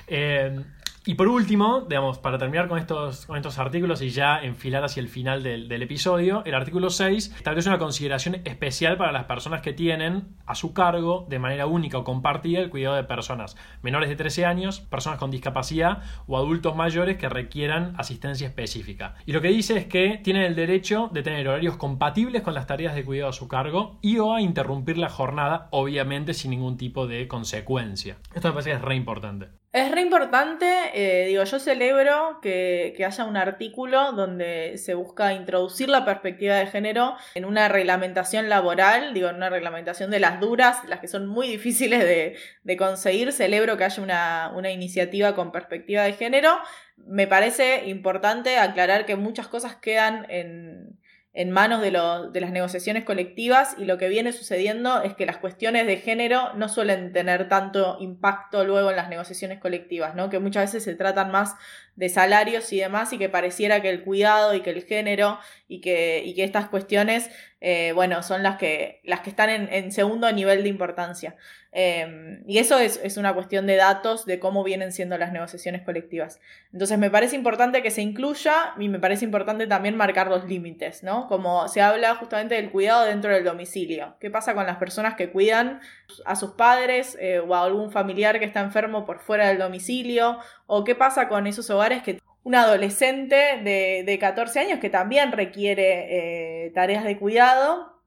Eh, 0.08 0.64
y 1.06 1.16
por 1.16 1.28
último, 1.28 1.82
digamos, 1.82 2.18
para 2.18 2.38
terminar 2.38 2.70
con 2.70 2.80
estos, 2.80 3.26
con 3.26 3.36
estos 3.36 3.60
artículos 3.60 4.02
y 4.02 4.10
ya 4.10 4.40
enfilar 4.40 4.86
hacia 4.86 5.02
el 5.02 5.10
final 5.10 5.44
del, 5.44 5.70
episodio, 5.82 6.44
el 6.46 6.56
artículo 6.56 6.90
6 6.90 7.34
establece 7.36 7.68
una 7.68 7.78
consideración 7.78 8.36
especial 8.46 8.96
para 8.96 9.12
las 9.12 9.26
personas 9.26 9.62
que 9.62 9.74
tienen 9.74 10.30
a 10.46 10.56
su 10.56 10.74
cargo 10.74 11.26
de 11.28 11.40
manera 11.40 11.68
única 11.68 11.98
o 11.98 12.06
compartida 12.06 12.62
el 12.62 12.70
cuidado 12.70 12.96
de 12.96 13.04
personas 13.04 13.58
menores 13.82 14.08
de 14.08 14.16
13 14.16 14.46
años, 14.46 14.80
personas 14.80 15.20
con 15.20 15.30
discapacidad 15.30 16.04
o 16.26 16.38
adultos 16.38 16.74
mayores 16.74 17.18
que 17.18 17.28
requieran 17.28 17.96
asistencia 17.98 18.48
específica. 18.48 19.16
Y 19.26 19.34
lo 19.34 19.42
que 19.42 19.50
dice 19.50 19.78
es 19.78 19.86
que 19.88 20.22
tienen 20.24 20.44
el 20.44 20.56
derecho 20.56 21.10
de 21.12 21.22
tener 21.22 21.50
horarios 21.50 21.76
compatibles 21.76 22.44
con 22.44 22.54
las 22.54 22.66
tareas 22.66 22.96
de 22.96 23.04
cuidado 23.04 23.32
a 23.32 23.34
su 23.34 23.50
cargo 23.50 24.00
y 24.02 24.20
o 24.20 24.34
a 24.34 24.42
interrumpir 24.42 24.98
la 24.98 25.10
jornada, 25.10 25.68
obviamente 25.72 26.34
sin 26.34 26.52
ningún 26.52 26.78
tipo 26.78 27.08
de 27.08 27.28
consecuencia. 27.28 28.16
Esto 28.34 28.48
me 28.48 28.54
parece 28.54 28.70
que 28.70 28.76
es 28.78 28.82
re 28.82 28.96
importante. 28.96 29.63
Es 29.74 29.90
re 29.90 30.02
importante, 30.02 30.68
eh, 30.94 31.26
digo, 31.26 31.44
yo 31.46 31.58
celebro 31.58 32.38
que, 32.44 32.96
haya 33.04 33.26
un 33.26 33.36
artículo 33.36 34.12
donde 34.12 34.78
se 34.78 34.94
busca 34.94 35.34
introducir 35.34 35.90
la 35.90 36.06
perspectiva 36.06 36.58
de 36.58 36.68
género 36.68 37.16
en 37.34 37.44
una 37.44 37.68
reglamentación 37.70 38.50
laboral, 38.50 39.16
digo, 39.16 39.30
en 39.30 39.38
una 39.38 39.50
reglamentación 39.50 40.12
de 40.12 40.20
las 40.20 40.40
duras, 40.40 40.88
las 40.88 41.00
que 41.00 41.08
son 41.08 41.26
muy 41.26 41.48
difíciles 41.48 42.04
de, 42.04 42.78
conseguir. 42.78 43.32
Celebro 43.32 43.76
que 43.76 43.86
haya 43.86 44.04
una, 44.04 44.52
una 44.56 44.70
iniciativa 44.70 45.34
con 45.34 45.52
perspectiva 45.52 46.04
de 46.04 46.14
género. 46.14 46.56
Me 46.96 47.26
parece 47.26 47.88
importante 47.88 48.60
aclarar 48.60 49.08
que 49.08 49.16
muchas 49.16 49.48
cosas 49.48 49.76
quedan 49.78 50.28
en, 50.30 51.00
en 51.34 51.50
manos 51.50 51.82
de, 51.82 51.90
de, 52.32 52.42
las 52.42 52.52
negociaciones 52.52 53.06
colectivas 53.06 53.76
y 53.80 53.86
lo 53.86 53.98
que 53.98 54.08
viene 54.08 54.32
sucediendo 54.34 55.02
es 55.02 55.16
que 55.16 55.26
las 55.26 55.38
cuestiones 55.38 55.88
de 55.88 55.98
género 55.98 56.54
no 56.54 56.70
suelen 56.70 57.12
tener 57.12 57.50
tanto 57.50 57.98
impacto 58.00 58.64
luego 58.64 58.92
en 58.92 58.98
las 58.98 59.10
negociaciones 59.10 59.60
colectivas, 59.60 60.14
¿no? 60.14 60.30
que 60.30 60.38
muchas 60.38 60.66
veces 60.66 60.84
se 60.84 60.94
tratan 60.94 61.32
más 61.32 61.56
de 61.96 62.10
salarios 62.10 62.74
y 62.74 62.80
demás 62.80 63.14
y 63.14 63.18
que 63.18 63.30
pareciera 63.30 63.82
que 63.82 63.90
el 63.90 64.04
cuidado 64.04 64.56
y 64.56 64.62
que 64.62 64.72
el 64.72 64.84
género 64.84 65.40
y 65.68 65.80
que, 65.82 66.24
y 66.26 66.34
que 66.34 66.44
estas 66.44 66.68
cuestiones, 66.68 67.30
eh, 67.62 67.92
bueno, 67.94 68.24
son 68.24 68.44
las 68.44 68.58
que, 68.58 69.00
las 69.04 69.22
que 69.22 69.30
están 69.30 69.50
en, 69.50 69.92
segundo 69.92 70.32
nivel 70.32 70.64
de 70.64 70.70
importancia. 70.70 71.36
Em, 71.72 72.44
y 72.48 72.60
eso 72.60 72.78
es, 72.78 73.18
una 73.18 73.34
cuestión 73.34 73.66
de 73.66 73.76
datos 73.76 74.26
de 74.26 74.40
cómo 74.40 74.64
vienen 74.64 74.92
siendo 74.92 75.18
las 75.18 75.32
negociaciones 75.32 75.82
colectivas. 75.82 76.40
Entonces 76.72 77.00
me 77.00 77.10
parece 77.10 77.36
importante 77.36 77.82
que 77.82 77.90
se 77.90 78.02
incluya 78.02 78.74
y 78.80 78.90
me 78.90 79.00
parece 79.00 79.26
importante 79.26 79.66
también 79.66 79.96
marcar 79.96 80.28
los 80.28 80.46
límites, 80.46 81.04
¿no? 81.04 81.28
Como 81.28 81.68
se 81.68 81.82
habla 81.82 82.16
justamente 82.16 82.56
del 82.56 82.70
cuidado 82.72 83.06
dentro 83.06 83.34
del 83.34 83.44
domicilio. 83.44 84.16
¿Qué 84.20 84.30
pasa 84.30 84.54
con 84.54 84.68
las 84.68 84.78
personas 84.78 85.16
que 85.16 85.32
cuidan 85.32 85.82
a 86.26 86.36
sus 86.36 86.52
padres 86.52 87.18
eh, 87.20 87.40
o 87.40 87.56
a 87.56 87.64
algún 87.64 87.92
familiar 87.92 88.40
que 88.40 88.46
está 88.46 88.60
enfermo 88.60 89.06
por 89.06 89.20
fuera 89.20 89.48
del 89.48 89.58
domicilio? 89.58 90.38
¿O 90.66 90.84
qué 90.84 90.96
pasa 90.96 91.28
con 91.28 91.48
esos 91.48 91.70
hogares 91.70 92.04
que 92.04 92.20
un 92.44 92.56
adolescente 92.56 93.36
de, 93.64 94.04
de 94.06 94.20
14 94.20 94.60
años 94.60 94.80
que 94.80 94.90
también 94.90 95.32
requiere 95.32 96.66
eh, 96.66 96.72
tareas 96.72 97.04
de 97.04 97.18
cuidado? 97.18 98.02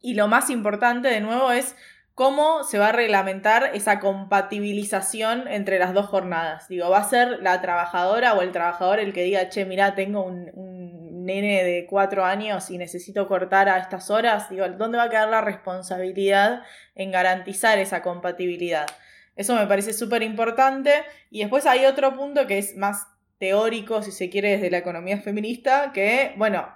Y 0.00 0.14
lo 0.14 0.28
más 0.28 0.50
importante, 0.50 1.08
de 1.08 1.20
nuevo, 1.20 1.52
es 1.52 1.76
¿Cómo 2.14 2.62
se 2.64 2.78
va 2.78 2.88
a 2.88 2.92
reglamentar 2.92 3.70
esa 3.72 3.98
compatibilización 3.98 5.48
entre 5.48 5.78
las 5.78 5.94
dos 5.94 6.06
jornadas? 6.06 6.68
Digo, 6.68 6.90
¿va 6.90 6.98
a 6.98 7.08
ser 7.08 7.42
la 7.42 7.62
trabajadora 7.62 8.34
o 8.34 8.42
el 8.42 8.52
trabajador 8.52 8.98
el 8.98 9.14
que 9.14 9.22
diga, 9.22 9.48
che, 9.48 9.64
mira, 9.64 9.94
tengo 9.94 10.22
un, 10.22 11.24
nene 11.24 11.64
de 11.64 11.86
cuatro 11.88 12.24
años 12.26 12.68
y 12.70 12.76
necesito 12.76 13.26
cortar 13.26 13.70
a 13.70 13.78
estas 13.78 14.10
horas? 14.10 14.50
Digo, 14.50 14.68
¿dónde 14.68 14.98
va 14.98 15.04
a 15.04 15.08
quedar 15.08 15.30
la 15.30 15.40
responsabilidad 15.40 16.62
en 16.94 17.12
garantizar 17.12 17.78
esa 17.78 18.02
compatibilidad? 18.02 18.86
Eso 19.36 19.54
me 19.54 19.66
parece 19.66 19.92
súper 19.92 20.22
importante. 20.22 20.92
Y 21.30 21.40
después 21.40 21.66
hay 21.66 21.84
otro 21.84 22.14
punto 22.16 22.46
que 22.46 22.58
es 22.58 22.76
más 22.76 23.06
teórico, 23.38 24.02
si 24.02 24.12
se 24.12 24.30
quiere, 24.30 24.50
desde 24.50 24.70
la 24.70 24.78
economía 24.78 25.18
feminista, 25.18 25.92
que, 25.92 26.32
bueno, 26.36 26.68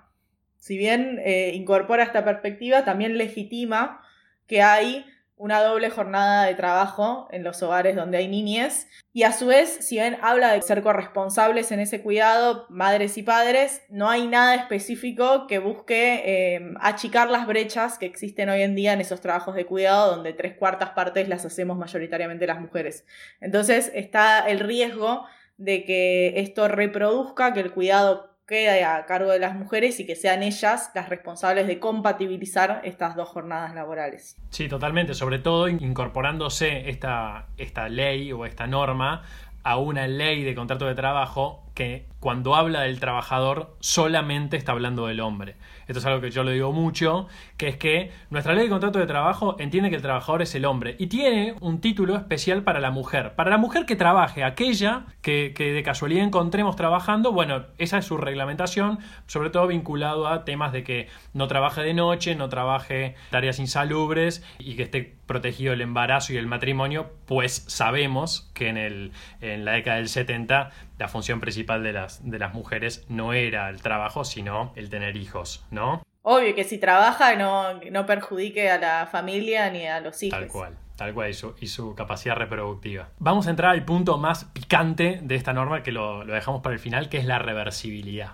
si 0.59 0.77
bien 0.77 1.21
eh, 1.25 1.53
incorpora 1.55 2.03
esta 2.03 2.25
perspectiva, 2.25 2.85
también 2.85 3.19
legitima 3.19 4.01
que 4.47 4.63
hay 4.63 5.05
una 5.37 5.63
doble 5.63 5.91
jornada 5.91 6.47
de 6.47 6.55
trabajo 6.55 7.29
en 7.31 7.45
los 7.45 7.63
hogares 7.63 7.95
donde 7.95 8.17
hay 8.17 8.29
niñez. 8.29 8.89
Y 9.13 9.25
a 9.25 9.33
su 9.33 9.47
vez, 9.47 9.79
si 9.81 9.97
bien 9.97 10.17
habla 10.23 10.53
de 10.53 10.63
ser 10.63 10.83
corresponsables 10.83 11.73
en 11.73 11.81
ese 11.81 12.03
cuidado, 12.03 12.67
madres 12.71 13.19
y 13.19 13.23
padres, 13.23 13.83
no 13.91 14.09
hay 14.09 14.27
nada 14.27 14.55
específico 14.55 15.47
que 15.47 15.59
busque 15.59 16.23
eh, 16.25 16.75
achicar 16.81 17.31
las 17.31 17.47
brechas 17.47 17.99
que 17.99 18.07
existen 18.07 18.49
hoy 18.49 18.63
en 18.63 18.75
día 18.75 18.95
en 18.95 19.01
esos 19.01 19.21
trabajos 19.21 19.55
de 19.55 19.67
cuidado, 19.67 20.17
donde 20.17 20.33
tres 20.33 20.55
cuartas 20.55 20.91
partes 20.91 21.29
las 21.29 21.45
hacemos 21.45 21.77
mayoritariamente 21.77 22.47
las 22.47 22.61
mujeres. 22.61 23.05
Entonces 23.41 23.93
está 23.95 24.49
el 24.49 24.61
riesgo 24.61 25.27
de 25.59 25.85
que 25.85 26.41
esto 26.41 26.69
reproduzca, 26.69 27.53
que 27.53 27.61
el 27.61 27.73
cuidado 27.73 28.36
quede 28.47 28.85
a 28.85 29.05
cargo 29.07 29.31
de 29.31 29.41
las 29.41 29.55
mujeres 29.55 29.99
y 29.99 30.07
que 30.07 30.15
sean 30.15 30.43
ellas 30.43 30.91
las 30.95 31.09
responsables 31.09 31.67
de 31.67 31.81
compatibilizar 31.81 32.81
estas 32.85 33.17
dos 33.17 33.29
jornadas 33.29 33.75
laborales. 33.75 34.37
Sí, 34.51 34.69
totalmente, 34.69 35.15
sobre 35.15 35.41
todo 35.41 35.69
incorporándose 35.69 36.89
esta, 36.89 37.49
esta 37.57 37.89
ley 37.89 38.33
o 38.33 38.47
esta 38.47 38.67
norma 38.67 39.23
a 39.65 39.79
una 39.79 40.07
ley 40.07 40.45
de 40.45 40.55
contrato 40.55 40.87
de 40.87 40.95
trabajo 40.95 41.65
que 41.75 42.07
cuando 42.21 42.55
habla 42.55 42.83
del 42.83 43.01
trabajador 43.01 43.77
solamente 43.81 44.57
está 44.57 44.71
hablando 44.71 45.09
del 45.09 45.19
hombre. 45.19 45.57
Esto 45.87 46.01
es 46.01 46.07
algo 46.07 46.21
que 46.21 46.31
yo 46.31 46.43
lo 46.43 46.51
digo 46.51 46.73
mucho, 46.73 47.29
que 47.57 47.69
es 47.69 47.77
que 47.77 48.11
nuestra 48.31 48.55
ley 48.55 48.65
de 48.65 48.71
contrato 48.71 48.99
de 48.99 49.07
trabajo 49.07 49.57
entiende 49.59 49.91
que 49.91 49.97
el 49.97 50.03
trabajador 50.03 50.43
es 50.43 50.55
el 50.55 50.65
hombre 50.65 50.97
y 50.99 51.07
tiene 51.07 51.55
un 51.61 51.81
título 51.81 52.17
especial 52.17 52.63
para 52.63 52.81
la 52.81 52.91
mujer. 52.91 53.35
Para 53.35 53.51
la 53.51 53.59
mujer 53.59 53.87
que 53.87 53.97
trabaje, 53.97 54.45
aquella 54.45 55.07
que, 55.23 55.53
de 55.57 55.83
casualidad 55.83 56.25
encontremos 56.25 56.77
trabajando, 56.77 57.33
bueno, 57.33 57.67
esa 57.79 57.99
es 57.99 58.05
su 58.05 58.17
reglamentación, 58.17 58.99
sobre 59.27 59.51
todo 59.51 59.67
vinculado 59.67 60.29
a 60.29 60.45
temas 60.45 60.73
de 60.73 60.85
que 60.85 61.09
no 61.33 61.49
trabaje 61.49 61.83
de 61.83 61.95
noche, 61.95 62.35
no 62.35 62.49
trabaje 62.49 63.15
tareas 63.31 63.59
insalubres 63.59 64.45
y 64.59 64.77
que 64.77 64.85
esté 64.85 65.16
protegido 65.27 65.73
el 65.73 65.81
embarazo 65.81 66.33
y 66.33 66.37
el 66.37 66.47
matrimonio, 66.47 67.11
pues 67.27 67.65
sabemos 67.67 68.51
que 68.55 68.69
en, 68.69 68.77
el, 68.77 69.13
en 69.41 69.65
la 69.65 69.73
década 69.73 69.97
del 69.97 70.09
70 70.09 70.71
la 70.99 71.09
función 71.09 71.41
principal 71.41 71.83
de 71.83 71.93
las, 71.93 72.29
de 72.29 72.39
las 72.39 72.55
mujeres 72.55 73.05
no 73.09 73.33
era 73.33 73.69
el 73.69 73.83
trabajo, 73.83 74.25
sino 74.25 74.73
el 74.77 74.89
tener 74.89 75.17
hijos, 75.17 75.65
¿no? 75.71 76.03
Obvio 76.23 76.55
que 76.55 76.65
si 76.65 76.79
trabaja 76.79 77.37
no, 77.37 77.81
no 77.91 78.07
perjudique 78.07 78.69
a 78.71 78.79
la 78.79 79.07
familia 79.07 79.71
ni 79.71 79.87
a 79.87 80.01
los 80.01 80.23
hijos. 80.23 80.39
Tal 80.39 80.49
cual. 80.49 80.77
Tal 80.97 81.13
cual, 81.13 81.29
y 81.29 81.35
su, 81.35 81.55
y 81.61 81.67
su, 81.67 81.95
capacidad 81.95 82.37
reproductiva. 82.37 83.11
Vamos 83.19 83.47
a 83.47 83.51
entrar 83.51 83.73
al 83.73 83.85
punto 83.85 84.17
más 84.17 84.47
picante 84.47 85.21
de 85.23 85.35
esta 85.35 85.53
norma, 85.53 85.83
que 85.83 85.93
lo, 85.93 86.25
lo 86.25 86.33
dejamos 86.33 86.63
para 86.63 86.73
el 86.73 86.81
final, 86.81 87.11
que 87.11 87.19
es 87.19 87.27
la 87.27 87.39
reversibilidad 87.39 88.31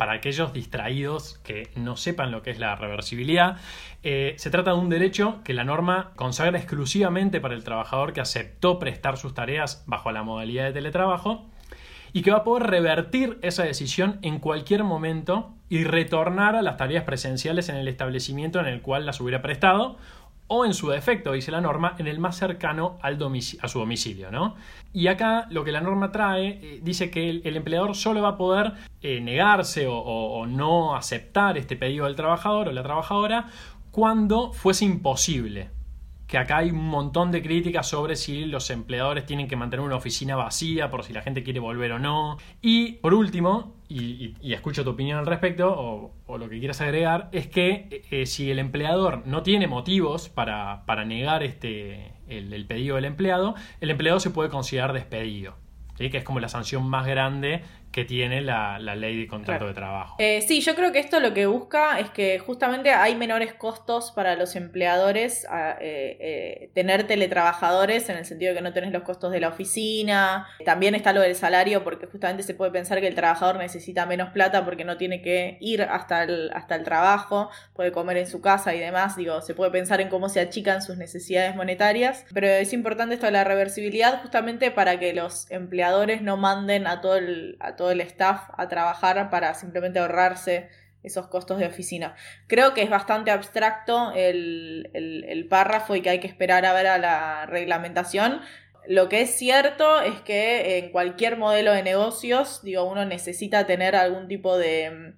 para 0.00 0.14
aquellos 0.14 0.54
distraídos 0.54 1.38
que 1.44 1.68
no 1.76 1.94
sepan 1.94 2.30
lo 2.30 2.42
que 2.42 2.50
es 2.50 2.58
la 2.58 2.74
reversibilidad, 2.74 3.58
eh, 4.02 4.32
se 4.38 4.48
trata 4.48 4.70
de 4.70 4.78
un 4.78 4.88
derecho 4.88 5.42
que 5.44 5.52
la 5.52 5.62
norma 5.62 6.12
consagra 6.16 6.56
exclusivamente 6.58 7.38
para 7.38 7.54
el 7.54 7.64
trabajador 7.64 8.14
que 8.14 8.22
aceptó 8.22 8.78
prestar 8.78 9.18
sus 9.18 9.34
tareas 9.34 9.84
bajo 9.86 10.10
la 10.10 10.22
modalidad 10.22 10.64
de 10.64 10.72
teletrabajo 10.72 11.44
y 12.14 12.22
que 12.22 12.30
va 12.30 12.38
a 12.38 12.44
poder 12.44 12.70
revertir 12.70 13.38
esa 13.42 13.64
decisión 13.64 14.18
en 14.22 14.38
cualquier 14.38 14.84
momento 14.84 15.52
y 15.68 15.84
retornar 15.84 16.56
a 16.56 16.62
las 16.62 16.78
tareas 16.78 17.04
presenciales 17.04 17.68
en 17.68 17.76
el 17.76 17.86
establecimiento 17.86 18.58
en 18.58 18.68
el 18.68 18.80
cual 18.80 19.04
las 19.04 19.20
hubiera 19.20 19.42
prestado 19.42 19.98
o 20.52 20.64
en 20.64 20.74
su 20.74 20.88
defecto, 20.88 21.30
dice 21.30 21.52
la 21.52 21.60
norma, 21.60 21.94
en 21.98 22.08
el 22.08 22.18
más 22.18 22.36
cercano 22.36 22.98
al 23.02 23.14
a 23.62 23.68
su 23.68 23.78
domicilio. 23.78 24.32
¿no? 24.32 24.56
Y 24.92 25.06
acá 25.06 25.46
lo 25.48 25.62
que 25.62 25.70
la 25.70 25.80
norma 25.80 26.10
trae 26.10 26.58
eh, 26.60 26.80
dice 26.82 27.08
que 27.08 27.30
el, 27.30 27.56
empleador 27.56 27.94
solo 27.94 28.20
va 28.20 28.30
a 28.30 28.36
poder 28.36 28.72
eh, 29.00 29.20
negarse 29.20 29.86
o, 29.88 30.44
no 30.46 30.96
aceptar 30.96 31.56
este 31.56 31.76
pedido 31.76 32.06
del 32.06 32.16
trabajador 32.16 32.66
o 32.66 32.72
la 32.72 32.82
trabajadora 32.82 33.46
cuando 33.92 34.52
fuese 34.52 34.84
imposible 34.84 35.70
que 36.26 36.38
acá 36.38 36.58
hay 36.58 36.70
un 36.70 36.88
montón 36.88 37.30
de 37.30 37.42
críticas 37.42 37.88
sobre 37.88 38.16
si 38.16 38.44
los 38.44 38.70
empleadores 38.70 39.26
tienen 39.26 39.46
que 39.46 39.56
mantener 39.56 39.86
una 39.86 39.96
oficina 39.96 40.34
vacía 40.34 40.90
por 40.90 41.04
si 41.04 41.12
la 41.12 41.22
gente 41.22 41.44
quiere 41.44 41.60
volver 41.60 41.92
o 41.92 41.98
no. 41.98 42.38
Y 42.62 42.94
por 42.94 43.14
último, 43.14 43.79
y, 43.90 44.52
escucho 44.52 44.84
tu 44.84 44.90
opinión 44.90 45.18
al 45.18 45.26
respecto, 45.26 46.12
o, 46.26 46.38
lo 46.38 46.48
que 46.48 46.60
quieras 46.60 46.80
agregar, 46.80 47.28
es 47.32 47.48
que 47.48 48.04
eh, 48.10 48.24
si 48.24 48.50
el 48.50 48.60
empleador 48.60 49.26
no 49.26 49.42
tiene 49.42 49.66
motivos 49.66 50.28
para, 50.28 50.84
para 50.86 51.04
negar 51.04 51.42
este, 51.42 52.12
el, 52.28 52.66
pedido 52.66 52.96
del 52.96 53.04
empleado, 53.04 53.56
el 53.80 53.90
empleado 53.90 54.20
se 54.20 54.30
puede 54.30 54.48
considerar 54.48 54.92
despedido. 54.92 55.56
que 55.96 56.16
es 56.16 56.24
como 56.24 56.38
la 56.38 56.48
sanción 56.48 56.88
más 56.88 57.04
grande 57.06 57.62
que 57.92 58.04
tiene 58.04 58.40
la, 58.40 58.78
ley 58.78 59.20
de 59.20 59.26
contrato 59.26 59.66
de 59.66 59.74
trabajo. 59.74 60.16
Eh, 60.18 60.42
sí, 60.42 60.60
yo 60.60 60.74
creo 60.74 60.92
que 60.92 61.00
esto 61.00 61.18
lo 61.18 61.34
que 61.34 61.46
busca 61.46 61.98
es 61.98 62.10
que 62.10 62.38
justamente 62.38 62.90
hay 62.90 63.16
menores 63.16 63.52
costos 63.54 64.12
para 64.12 64.36
los 64.36 64.54
empleadores 64.54 65.44
a, 65.46 65.72
eh, 65.80 66.16
eh, 66.20 66.70
tener 66.74 67.06
teletrabajadores 67.06 68.08
en 68.08 68.16
el 68.16 68.24
sentido 68.24 68.50
de 68.50 68.58
que 68.58 68.62
no 68.62 68.72
tenés 68.72 68.92
los 68.92 69.02
costos 69.02 69.32
de 69.32 69.40
la 69.40 69.48
oficina. 69.48 70.46
También 70.64 70.94
está 70.94 71.12
lo 71.12 71.20
del 71.20 71.34
salario 71.34 71.82
porque 71.82 72.06
justamente 72.06 72.42
se 72.42 72.54
puede 72.54 72.70
pensar 72.70 73.00
que 73.00 73.08
el 73.08 73.14
trabajador 73.14 73.56
necesita 73.56 74.06
menos 74.06 74.30
plata 74.30 74.64
porque 74.64 74.84
no 74.84 74.96
tiene 74.96 75.20
que 75.20 75.58
ir 75.60 75.82
hasta 75.82 76.22
el, 76.22 76.50
hasta 76.54 76.76
el 76.76 76.84
trabajo, 76.84 77.50
puede 77.74 77.90
comer 77.90 78.18
en 78.18 78.26
su 78.26 78.40
casa 78.40 78.74
y 78.74 78.78
demás. 78.78 79.16
Digo, 79.16 79.40
se 79.42 79.54
puede 79.54 79.72
pensar 79.72 80.00
en 80.00 80.08
cómo 80.08 80.28
se 80.28 80.40
achican 80.40 80.82
sus 80.82 80.96
necesidades 80.96 81.56
monetarias. 81.56 82.24
Pero 82.32 82.46
es 82.46 82.72
importante 82.72 83.14
esto 83.14 83.26
de 83.26 83.32
la 83.32 83.44
reversibilidad 83.44 84.20
justamente 84.22 84.70
para 84.70 84.98
que 85.00 85.12
los 85.12 85.50
empleadores 85.50 86.22
no 86.22 86.36
manden 86.36 86.86
a 86.86 87.00
todo 87.00 87.16
el 87.16 87.56
todo 87.80 87.92
el 87.92 88.02
staff 88.02 88.42
a 88.58 88.68
trabajar 88.68 89.30
para 89.30 89.54
simplemente 89.54 90.00
ahorrarse 90.00 90.68
esos 91.02 91.28
costos 91.28 91.58
de 91.58 91.64
oficina. 91.64 92.14
Creo 92.46 92.74
que 92.74 92.82
es 92.82 92.90
bastante 92.90 93.30
abstracto 93.30 94.12
el, 94.14 95.46
párrafo 95.48 95.96
y 95.96 96.02
que 96.02 96.10
hay 96.10 96.20
que 96.20 96.26
esperar 96.26 96.66
a 96.66 96.74
ver 96.74 96.86
a 96.88 96.98
la 96.98 97.46
reglamentación. 97.46 98.42
Lo 98.86 99.08
que 99.08 99.22
es 99.22 99.30
cierto 99.30 100.02
es 100.02 100.20
que 100.20 100.76
en 100.76 100.92
cualquier 100.92 101.38
modelo 101.38 101.72
de 101.72 101.82
negocios, 101.82 102.60
digo, 102.62 102.84
uno 102.84 103.06
necesita 103.06 103.64
tener 103.64 103.96
algún 103.96 104.28
tipo 104.28 104.58
de 104.58 105.14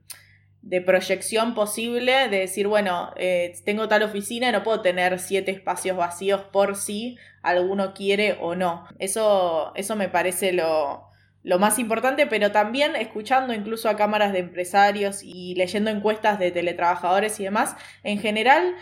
de 0.62 0.80
proyección 0.80 1.54
posible, 1.54 2.28
de 2.28 2.38
decir, 2.38 2.68
bueno, 2.68 3.12
eh, 3.16 3.52
tengo 3.64 3.88
tal 3.88 4.04
oficina 4.04 4.48
y 4.48 4.52
no 4.52 4.62
puedo 4.62 4.80
tener 4.80 5.18
siete 5.18 5.50
espacios 5.50 5.96
vacíos 5.96 6.42
por 6.52 6.76
si 6.76 7.18
alguno 7.42 7.94
quiere 7.94 8.38
o 8.40 8.54
no. 8.54 8.86
Eso, 9.00 9.72
eso 9.74 9.96
me 9.96 10.08
parece 10.08 10.52
lo, 10.52 11.11
lo 11.42 11.58
más 11.58 11.78
importante, 11.78 12.26
pero 12.26 12.52
también 12.52 12.94
escuchando 12.96 13.52
incluso 13.52 13.88
a 13.88 13.96
cámaras 13.96 14.32
de 14.32 14.40
empresarios 14.40 15.22
y 15.22 15.54
leyendo 15.56 15.90
encuestas 15.90 16.38
de 16.38 16.50
teletrabajadores 16.50 17.40
y 17.40 17.44
demás, 17.44 17.76
en 18.04 18.20
general 18.20 18.76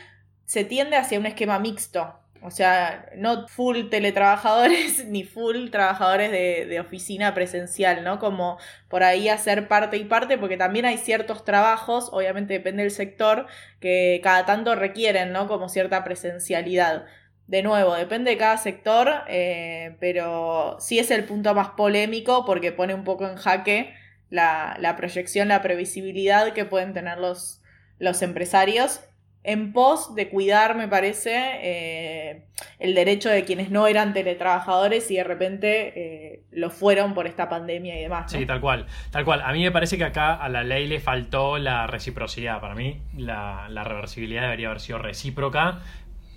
se 0.45 0.65
tiende 0.65 0.97
hacia 0.97 1.19
un 1.19 1.27
esquema 1.27 1.59
mixto. 1.59 2.15
O 2.43 2.51
sea, 2.51 3.11
no 3.17 3.47
full 3.49 3.89
teletrabajadores 3.91 5.05
ni 5.07 5.25
full 5.25 5.69
trabajadores 5.71 6.31
de, 6.31 6.81
oficina 6.81 7.35
presencial, 7.35 8.03
¿no? 8.03 8.19
Como 8.19 8.59
por 8.89 9.03
ahí 9.03 9.29
hacer 9.29 9.69
parte 9.69 9.99
y 9.99 10.05
parte, 10.05 10.39
porque 10.39 10.57
también 10.57 10.87
hay 10.87 10.97
ciertos 10.97 11.45
trabajos, 11.45 12.09
obviamente 12.13 12.55
depende 12.55 12.83
del 12.83 12.93
sector, 12.93 13.47
que 13.79 14.21
cada 14.23 14.47
tanto 14.47 14.75
requieren, 14.75 15.33
¿no? 15.33 15.49
Como 15.49 15.69
cierta 15.69 16.03
presencialidad. 16.03 17.05
De 17.51 17.65
nuevo, 17.65 17.95
depende 17.95 18.31
de 18.31 18.37
cada 18.37 18.57
sector, 18.59 19.25
eh, 19.27 19.97
pero 19.99 20.77
sí 20.79 21.01
es 21.01 21.11
el 21.11 21.25
punto 21.25 21.53
más 21.53 21.71
polémico 21.71 22.45
porque 22.45 22.71
pone 22.71 22.95
un 22.95 23.03
poco 23.03 23.27
en 23.27 23.35
jaque 23.35 23.93
la, 24.29 24.77
la 24.79 24.95
proyección, 24.95 25.49
la 25.49 25.61
previsibilidad 25.61 26.53
que 26.53 26.65
pueden 26.65 26.93
tener 26.93 27.19
los, 27.19 27.61
los 27.99 28.23
empresarios 28.23 29.01
en 29.43 29.73
pos 29.73 30.15
de 30.15 30.29
cuidar, 30.29 30.77
me 30.77 30.87
parece, 30.87 31.33
eh, 31.63 32.45
el 32.79 32.95
derecho 32.95 33.31
de 33.31 33.45
quienes 33.45 33.71
no 33.71 33.87
eran 33.87 34.13
teletrabajadores 34.13 35.11
y 35.11 35.17
de 35.17 35.25
repente 35.25 35.93
eh, 35.97 36.43
lo 36.51 36.69
fueron 36.69 37.15
por 37.15 37.27
esta 37.27 37.49
pandemia 37.49 37.99
y 37.99 38.03
demás. 38.03 38.31
Sí, 38.31 38.45
tal 38.45 38.61
cual, 38.61 38.87
tal 39.11 39.25
cual. 39.25 39.41
A 39.43 39.53
mí 39.53 39.63
me 39.63 39.71
parece 39.71 39.97
que 39.97 40.05
acá 40.05 40.35
a 40.35 40.49
la 40.51 40.63
ley 40.63 40.87
le 40.87 41.01
faltó 41.01 41.57
la 41.57 41.87
reciprocidad. 41.87 42.61
Para 42.61 42.75
mí 42.75 43.01
la, 43.17 43.67
reversibilidad 43.83 44.43
debería 44.43 44.69
haber 44.69 44.81
sido 44.81 44.99
recíproca 44.99 45.81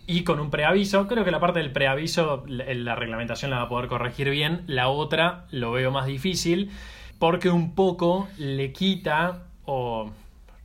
y 0.08 0.24
con 0.24 0.40
un 0.40 0.50
preaviso. 0.50 1.08
Creo 1.08 1.26
que 1.26 1.32
la 1.32 1.40
parte 1.40 1.60
del 1.60 1.72
preaviso 1.72 2.44
la 2.48 2.96
reglamentación 2.96 3.52
la 3.52 3.58
va 3.58 3.64
a 3.64 3.70
poder 3.70 3.88
corregir 3.88 4.30
bien. 4.30 4.64
La 4.68 4.90
otra 4.90 5.46
lo 5.52 5.72
veo 5.72 5.92
más 5.92 6.06
difícil 6.06 6.72
porque 7.20 7.50
un 7.50 7.76
poco 7.76 8.28
le 8.38 8.72
quita 8.74 9.44
o 9.66 10.12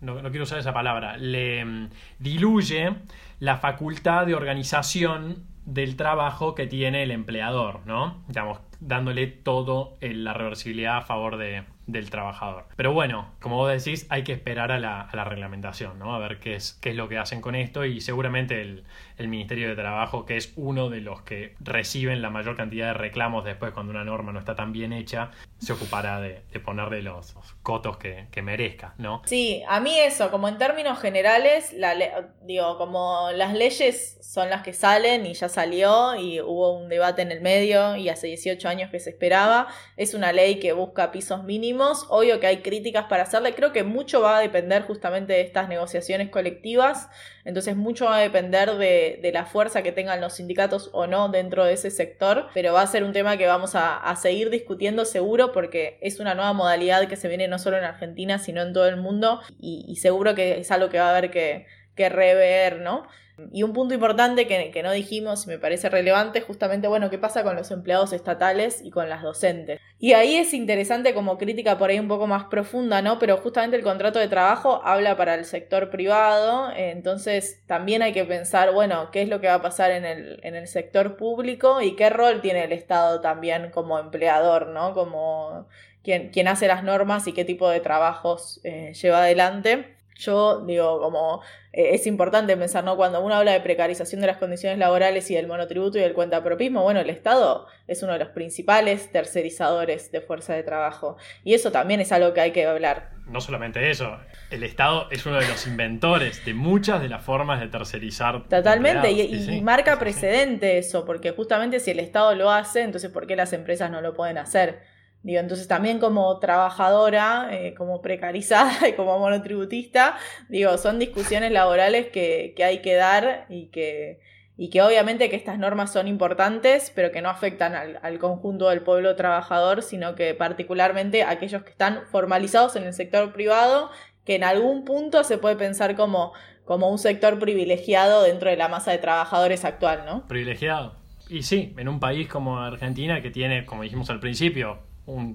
no, 0.01 0.21
quiero 0.31 0.45
usar 0.45 0.59
esa 0.59 0.73
palabra, 0.73 1.17
le 1.17 1.65
mm, 1.65 1.91
diluye 2.19 2.95
la 3.41 3.57
facultad 3.57 4.27
de 4.27 4.35
organización 4.35 5.45
del 5.65 5.97
trabajo 5.97 6.55
que 6.55 6.67
tiene 6.67 7.03
el 7.03 7.11
empleador, 7.11 7.81
¿no? 7.85 8.23
Digamos, 8.27 8.61
dándole 8.81 9.27
todo 9.27 9.97
la 10.01 10.33
reversibilidad 10.33 10.99
a 10.99 11.03
favor 11.03 11.37
de, 11.37 11.65
del 11.87 12.11
trabajador. 12.11 12.67
Pero 12.77 12.93
bueno, 12.93 13.33
como 13.41 13.57
vos 13.57 13.71
decís, 13.71 14.07
hay 14.09 14.23
que 14.23 14.33
esperar 14.33 14.73
a 14.73 14.79
la, 14.79 15.25
reglamentación, 15.25 15.99
¿no? 15.99 16.15
A 16.15 16.19
ver 16.19 16.39
qué 16.39 16.55
es, 16.55 16.79
qué 16.81 16.91
es 16.91 16.97
lo 16.97 17.09
que 17.09 17.19
hacen 17.19 17.41
con 17.41 17.55
esto 17.55 17.85
y 17.85 18.01
seguramente 18.01 18.61
el, 18.63 18.85
Ministerio 19.27 19.69
de 19.69 19.75
Trabajo, 19.75 20.25
que 20.25 20.37
es 20.37 20.53
uno 20.55 20.91
de 20.91 21.01
los 21.01 21.23
que 21.23 21.57
reciben 21.59 22.23
la 22.23 22.31
mayor 22.31 22.57
cantidad 22.57 22.87
de 22.87 22.95
reclamos 22.95 23.45
después 23.45 23.73
cuando 23.73 23.91
una 23.91 24.05
norma 24.05 24.31
no 24.31 24.39
está 24.39 24.55
tan 24.55 24.73
bien 24.73 24.93
hecha, 24.93 25.33
se 25.59 25.73
ocupará 25.73 26.21
de, 26.21 26.43
ponerle 26.65 27.03
los, 27.03 27.35
cotos 27.63 27.97
que, 27.97 28.29
merezca, 28.43 28.95
¿no? 28.99 29.23
Sí, 29.27 29.65
a 29.67 29.81
mí 29.81 29.99
eso, 29.99 30.31
como 30.31 30.47
en 30.47 30.59
términos 30.59 31.01
generales, 31.01 31.73
la 31.73 31.97
digo, 32.43 32.79
como 32.79 33.31
las 33.35 33.53
leyes 33.53 34.19
son 34.23 34.49
las 34.49 34.63
que 34.63 34.73
salen 34.73 35.27
y 35.27 35.35
ya 35.35 35.49
salió 35.49 36.15
y 36.15 36.41
hubo 36.41 36.79
un 36.79 36.89
debate 36.89 37.23
en 37.23 37.33
el 37.33 37.41
medio 37.41 37.97
y 37.97 38.09
hace 38.09 38.29
18 38.29 38.69
años 38.69 38.91
que 38.91 39.01
se 39.01 39.11
esperaba, 39.11 39.67
es 39.97 40.15
una 40.15 40.33
ley 40.33 40.61
que 40.61 40.73
busca 40.73 41.11
pisos 41.11 41.43
mínimos 41.43 41.89
Obvio 42.09 42.41
que 42.41 42.47
hay 42.47 42.59
críticas 42.59 43.07
para 43.07 43.23
hacerle. 43.23 43.55
Creo 43.55 43.73
que 43.73 43.85
mucho 43.85 44.21
va 44.21 44.39
a 44.39 44.41
depender 44.41 44.83
justamente 44.83 45.33
de 45.33 45.41
estas 45.41 45.69
negociaciones 45.69 46.29
colectivas. 46.31 47.09
Entonces 47.45 47.77
mucho 47.77 48.07
va 48.07 48.17
a 48.17 48.21
depender 48.21 48.77
de, 48.77 49.08
la 49.33 49.45
fuerza 49.45 49.83
que 49.83 49.93
tengan 49.93 50.21
los 50.21 50.35
sindicatos 50.35 50.91
o 50.93 51.07
no 51.07 51.29
dentro 51.29 51.65
de 51.65 51.75
ese 51.75 51.91
sector. 51.91 52.49
Pero 52.55 52.73
va 52.73 52.83
a 52.83 52.87
ser 52.87 53.05
un 53.05 53.13
tema 53.13 53.37
que 53.37 53.47
vamos 53.47 53.73
a, 53.75 54.15
seguir 54.17 54.51
discutiendo 54.51 55.05
seguro 55.05 55.53
porque 55.53 55.99
es 56.01 56.19
una 56.19 56.35
nueva 56.35 56.53
modalidad 56.53 57.07
que 57.09 57.17
se 57.17 57.29
viene 57.29 57.47
no 57.47 57.59
solo 57.59 57.79
en 57.79 57.85
Argentina, 57.85 58.39
sino 58.39 58.63
en 58.63 58.73
todo 58.73 58.89
el 58.89 58.97
mundo. 58.97 59.41
Y, 59.61 59.97
seguro 59.97 60.35
que 60.35 60.61
es 60.61 60.71
algo 60.71 60.89
que 60.89 60.99
va 60.99 61.07
a 61.07 61.17
haber 61.17 61.31
que, 61.31 61.67
que 61.99 62.09
rever, 62.09 62.81
¿no? 62.81 63.07
Y 63.53 63.63
un 63.63 63.73
punto 63.73 63.95
importante 63.95 64.49
que, 64.49 64.83
no 64.83 64.91
dijimos 64.91 65.47
y 65.47 65.49
me 65.49 65.59
parece 65.59 65.89
relevante 65.89 66.41
justamente, 66.41 66.89
bueno, 66.89 67.09
qué 67.09 67.19
pasa 67.19 67.45
con 67.45 67.55
los 67.55 67.71
empleados 67.71 68.13
estatales 68.13 68.81
y 68.83 68.91
con 68.91 69.09
las 69.09 69.23
docentes. 69.23 69.81
Y 69.99 70.13
ahí 70.15 70.37
es 70.37 70.55
interesante 70.55 71.15
como 71.15 71.39
crítica 71.39 71.79
por 71.79 71.91
ahí 71.91 72.01
un 72.01 72.09
poco 72.09 72.27
más 72.27 72.45
profunda, 72.45 73.01
¿no? 73.01 73.19
Pero 73.19 73.37
justamente 73.37 73.77
el 73.77 73.85
contrato 73.85 74.19
de 74.19 74.29
trabajo 74.29 74.81
habla 74.85 75.17
para 75.17 75.35
el 75.35 75.45
sector 75.45 75.91
privado, 75.91 76.73
entonces 76.75 77.63
también 77.67 78.03
hay 78.03 78.13
que 78.13 78.25
pensar, 78.25 78.73
bueno, 78.73 79.11
qué 79.13 79.23
es 79.23 79.29
lo 79.29 79.41
que 79.41 79.47
va 79.47 79.55
a 79.55 79.63
pasar 79.63 79.93
en 79.93 80.05
el, 80.05 80.41
en 80.43 80.57
el 80.57 80.67
sector 80.67 81.17
público 81.17 81.81
y 81.81 81.95
qué 81.95 82.11
rol 82.11 82.41
tiene 82.41 82.65
el 82.65 82.73
Estado 82.73 83.21
también 83.21 83.71
como 83.71 83.99
empleador, 83.99 84.69
¿no? 84.69 84.95
Como 84.95 85.69
quien, 86.03 86.31
quien 86.31 86.49
hace 86.49 86.67
las 86.67 86.83
normas 86.83 87.27
y 87.29 87.33
qué 87.33 87.45
tipo 87.45 87.69
de 87.69 87.81
trabajos 87.81 88.61
eh, 88.65 88.95
lleva 88.95 89.19
adelante. 89.19 89.98
Yo 90.19 90.65
digo, 90.67 91.01
como 91.01 91.43
eh, 91.73 91.91
es 91.95 92.09
importante 92.09 92.57
pensar, 92.57 92.83
¿no? 92.83 92.97
Cuando 92.97 93.21
uno 93.21 93.37
habla 93.37 93.53
de 93.53 93.61
precarización 93.61 94.21
de 94.21 94.27
las 94.27 94.39
condiciones 94.39 94.77
laborales 94.77 95.31
y 95.31 95.37
del 95.37 95.47
monotributo 95.47 95.97
y 95.97 96.01
del 96.01 96.13
cuentapropismo, 96.13 96.83
bueno, 96.83 96.99
el 96.99 97.09
Estado 97.09 97.69
es 97.87 98.03
uno 98.03 98.15
de 98.15 98.19
los 98.19 98.31
principales 98.31 99.13
tercerizadores 99.13 100.11
de 100.11 100.21
fuerza 100.21 100.55
de 100.55 100.65
trabajo. 100.65 101.19
Y 101.45 101.55
eso 101.55 101.71
también 101.71 102.01
es 102.01 102.11
algo 102.11 102.35
que 102.35 102.41
hay 102.41 102.51
que 102.51 102.67
hablar. 102.67 103.11
No 103.27 103.41
solamente 103.41 103.91
eso, 103.91 104.19
el 104.51 104.65
Estado 104.65 105.07
es 105.13 105.25
uno 105.25 105.39
de 105.39 105.47
los 105.47 105.69
inventores 105.69 106.45
de 106.45 106.53
muchas 106.53 107.01
de 107.01 107.09
las 107.09 107.23
formas 107.23 107.61
de 107.61 107.69
tercerizar. 107.69 108.49
Totalmente, 108.49 109.13
y, 109.13 109.61
marca 109.63 110.01
precedente 110.01 110.79
eso, 110.79 111.05
porque 111.05 111.31
justamente 111.31 111.79
si 111.79 111.93
el 111.93 112.01
Estado 112.01 112.35
lo 112.35 112.51
hace, 112.51 112.83
entonces 112.83 113.13
¿por 113.13 113.29
qué 113.29 113.37
las 113.37 113.53
empresas 113.53 113.89
no 113.89 114.01
lo 114.01 114.15
pueden 114.15 114.39
hacer? 114.39 114.81
Digo, 115.23 115.41
entonces 115.41 115.67
también 115.67 115.99
como 115.99 116.39
trabajadora, 116.39 117.49
eh, 117.51 117.75
como 117.75 118.01
precarizada 118.01 118.73
y 118.89 118.93
como 118.93 119.19
monotributista, 119.19 120.17
digo, 120.49 120.79
son 120.79 120.99
discusiones 120.99 121.51
laborales 121.51 122.09
que, 122.09 122.55
hay 122.65 122.81
que 122.83 122.95
dar 122.95 123.47
y 123.49 123.67
que, 123.67 124.21
y 124.57 124.71
que 124.71 124.81
obviamente 124.81 125.29
que 125.29 125.37
estas 125.37 125.59
normas 125.59 125.93
son 125.93 126.07
importantes, 126.07 126.93
pero 126.95 127.11
que 127.11 127.21
no 127.21 127.31
afectan 127.31 127.75
al, 127.75 128.19
conjunto 128.19 128.69
del 128.69 128.83
pueblo 128.83 129.17
trabajador, 129.17 129.83
sino 129.83 130.15
que 130.15 130.35
particularmente 130.35 131.25
aquellos 131.25 131.65
que 131.65 131.71
están 131.71 132.03
formalizados 132.11 132.77
en 132.77 132.85
el 132.85 132.93
sector 132.93 133.33
privado, 133.33 133.91
que 134.25 134.37
en 134.37 134.45
algún 134.45 134.85
punto 134.85 135.25
se 135.25 135.39
puede 135.39 135.57
pensar 135.57 135.97
como, 135.97 136.33
como 136.65 136.91
un 136.91 136.99
sector 136.99 137.41
privilegiado 137.41 138.23
dentro 138.23 138.51
de 138.51 138.57
la 138.57 138.69
masa 138.69 138.93
de 138.93 138.99
trabajadores 138.99 139.65
actual, 139.65 140.05
¿no? 140.07 140.29
Privilegiado. 140.29 140.95
Y 141.29 141.43
sí, 141.43 141.75
en 141.77 141.89
un 141.89 141.99
país 141.99 142.29
como 142.29 142.61
Argentina 142.61 143.21
que 143.21 143.31
tiene, 143.31 143.67
como 143.67 143.83
dijimos 143.83 144.09
al 144.11 144.21
principio, 144.21 144.88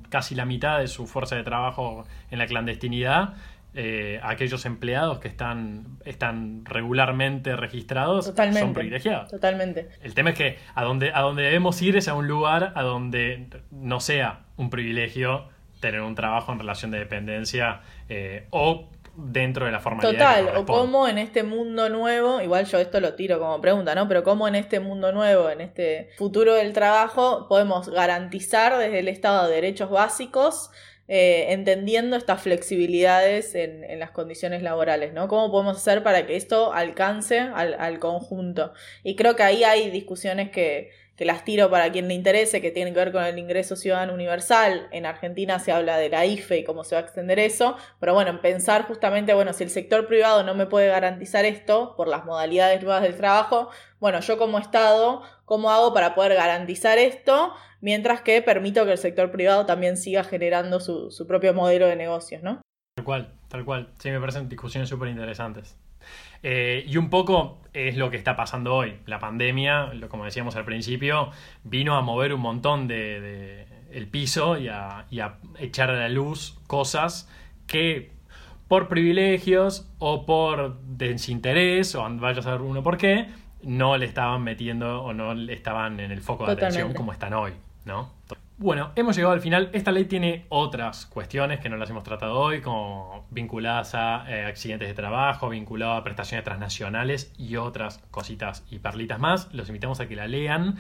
casi 0.09 0.35
la 0.35 0.45
mitad 0.45 0.79
de 0.79 0.87
su 0.87 1.07
fuerza 1.07 1.35
de 1.35 1.43
trabajo 1.43 2.05
en 2.31 2.39
la 2.39 2.45
clandestinidad, 2.45 3.35
eh, 3.75 4.19
aquellos 4.21 4.65
empleados 4.65 5.17
que 5.17 5.27
están, 5.27 5.97
están 6.05 6.63
regularmente 6.63 7.55
registrados 7.55 8.31
son 8.35 8.73
privilegiados. 8.73 9.31
Totalmente. 9.31 9.89
El 10.03 10.13
tema 10.13 10.29
es 10.29 10.37
que 10.37 10.59
a 10.75 10.83
donde, 10.83 11.11
a 11.11 11.21
donde 11.21 11.43
debemos 11.43 11.81
ir 11.81 11.97
es 11.97 12.07
a 12.07 12.13
un 12.13 12.27
lugar 12.27 12.71
a 12.75 12.83
donde 12.83 13.47
no 13.71 13.99
sea 13.99 14.41
un 14.57 14.69
privilegio 14.69 15.49
tener 15.79 16.01
un 16.01 16.13
trabajo 16.13 16.53
en 16.53 16.59
relación 16.59 16.91
de 16.91 16.99
dependencia 16.99 17.81
eh, 18.09 18.47
o 18.51 18.89
dentro 19.15 19.65
de 19.65 19.71
la 19.71 19.79
formalidad. 19.79 20.11
Total, 20.11 20.57
o 20.57 20.65
cómo 20.65 21.07
en 21.07 21.17
este 21.17 21.43
mundo 21.43 21.89
nuevo, 21.89 22.41
igual 22.41 22.65
yo 22.65 22.79
esto 22.79 22.99
lo 22.99 23.13
tiro 23.13 23.39
como 23.39 23.61
pregunta, 23.61 23.95
¿no? 23.95 24.07
Pero 24.07 24.23
cómo 24.23 24.47
en 24.47 24.55
este 24.55 24.79
mundo 24.79 25.11
nuevo, 25.11 25.49
en 25.49 25.61
este 25.61 26.09
futuro 26.17 26.53
del 26.53 26.73
trabajo, 26.73 27.47
podemos 27.47 27.89
garantizar 27.89 28.77
desde 28.77 28.99
el 28.99 29.07
Estado 29.07 29.47
derechos 29.47 29.89
básicos. 29.89 30.71
Eh, 31.09 31.51
entendiendo 31.51 32.15
estas 32.15 32.41
flexibilidades 32.41 33.55
en, 33.55 33.83
en, 33.83 33.99
las 33.99 34.11
condiciones 34.11 34.63
laborales, 34.63 35.11
¿no? 35.11 35.27
¿Cómo 35.27 35.51
podemos 35.51 35.75
hacer 35.75 36.01
para 36.01 36.25
que 36.25 36.37
esto 36.37 36.71
alcance 36.73 37.39
al, 37.39 37.73
al 37.73 37.99
conjunto? 37.99 38.71
Y 39.03 39.17
creo 39.17 39.35
que 39.35 39.43
ahí 39.43 39.65
hay 39.65 39.91
discusiones 39.91 40.49
que, 40.49 40.91
que 41.15 41.25
las 41.25 41.45
tiro 41.45 41.69
para 41.69 41.91
quien 41.91 42.07
le 42.07 42.13
interese, 42.13 42.61
que 42.61 42.71
tienen 42.71 42.93
que 42.93 42.99
ver 42.99 43.11
con 43.11 43.23
el 43.23 43.37
ingreso 43.37 43.75
ciudadano 43.75 44.13
universal. 44.13 44.87
En 44.91 45.05
Argentina 45.05 45.59
se 45.59 45.71
habla 45.71 45.97
de 45.97 46.09
la 46.09 46.25
IFE 46.25 46.59
y 46.59 46.63
cómo 46.63 46.83
se 46.83 46.95
va 46.95 47.01
a 47.01 47.03
extender 47.03 47.39
eso, 47.39 47.77
pero 47.99 48.13
bueno, 48.13 48.31
en 48.31 48.41
pensar 48.41 48.87
justamente, 48.87 49.33
bueno, 49.33 49.53
si 49.53 49.63
el 49.63 49.69
sector 49.69 50.07
privado 50.07 50.43
no 50.43 50.55
me 50.55 50.65
puede 50.65 50.87
garantizar 50.87 51.45
esto 51.45 51.95
por 51.95 52.07
las 52.07 52.25
modalidades 52.25 52.81
nuevas 52.81 53.03
del 53.03 53.15
trabajo, 53.15 53.69
bueno, 53.99 54.19
yo 54.21 54.37
como 54.37 54.57
Estado, 54.57 55.21
¿cómo 55.45 55.71
hago 55.71 55.93
para 55.93 56.15
poder 56.15 56.33
garantizar 56.33 56.97
esto? 56.97 57.53
Mientras 57.79 58.21
que 58.21 58.41
permito 58.41 58.85
que 58.85 58.93
el 58.93 58.97
sector 58.97 59.31
privado 59.31 59.65
también 59.65 59.97
siga 59.97 60.23
generando 60.23 60.79
su, 60.79 61.11
su 61.11 61.27
propio 61.27 61.53
modelo 61.53 61.85
de 61.85 61.95
negocios, 61.95 62.41
¿no? 62.41 62.61
Tal 62.95 63.05
cual, 63.05 63.33
tal 63.49 63.65
cual. 63.65 63.93
Sí, 63.99 64.09
me 64.09 64.19
parecen 64.19 64.49
discusiones 64.49 64.89
súper 64.89 65.09
interesantes. 65.09 65.77
Eh, 66.43 66.83
y 66.87 66.97
un 66.97 67.09
poco 67.09 67.59
es 67.73 67.97
lo 67.97 68.09
que 68.09 68.17
está 68.17 68.35
pasando 68.35 68.75
hoy. 68.75 68.97
La 69.05 69.19
pandemia, 69.19 69.91
como 70.09 70.25
decíamos 70.25 70.55
al 70.55 70.65
principio, 70.65 71.31
vino 71.63 71.95
a 71.95 72.01
mover 72.01 72.33
un 72.33 72.41
montón 72.41 72.87
de, 72.87 73.65
el 73.91 74.07
piso 74.07 74.57
y 74.57 74.67
a, 74.67 75.05
echar 75.59 75.89
a 75.89 75.93
la 75.93 76.09
luz 76.09 76.59
cosas 76.67 77.29
que 77.67 78.11
por 78.67 78.87
privilegios 78.87 79.87
o 79.99 80.25
por 80.25 80.79
desinterés, 80.81 81.95
o 81.95 82.07
vaya 82.17 82.39
a 82.39 82.43
saber 82.43 82.61
uno 82.61 82.83
por 82.83 82.97
qué, 82.97 83.27
no 83.61 83.97
le 83.97 84.05
estaban 84.05 84.43
metiendo 84.43 85.03
o 85.03 85.13
no 85.13 85.33
le 85.33 85.53
estaban 85.53 85.99
en 85.99 86.11
el 86.11 86.21
foco 86.21 86.45
de 86.45 86.53
atención 86.53 86.93
como 86.93 87.13
están 87.13 87.33
hoy, 87.33 87.53
¿no? 87.85 88.11
Bueno, 88.57 88.91
hemos 88.95 89.15
llegado 89.15 89.33
al 89.33 89.41
final. 89.41 89.69
Esta 89.73 89.91
ley 89.91 90.05
tiene 90.05 90.45
otras 90.49 91.05
cuestiones 91.07 91.59
que 91.59 91.69
no 91.69 91.77
las 91.77 91.89
hemos 91.89 92.03
tratado 92.03 92.39
hoy, 92.39 92.61
como 92.61 93.25
vinculadas 93.31 93.95
a 93.95 94.25
eh, 94.29 94.45
accidentes 94.45 94.87
de 94.87 94.93
trabajo, 94.93 95.49
vinculadas 95.49 95.99
a 95.99 96.03
prestaciones 96.03 96.43
transnacionales 96.43 97.33
y 97.37 97.55
otras 97.55 97.99
cositas 98.11 98.63
y 98.69 98.79
perlitas 98.79 99.19
más. 99.19 99.51
Los 99.53 99.69
invitamos 99.69 99.99
a 99.99 100.07
que 100.07 100.15
la 100.15 100.27
lean. 100.27 100.77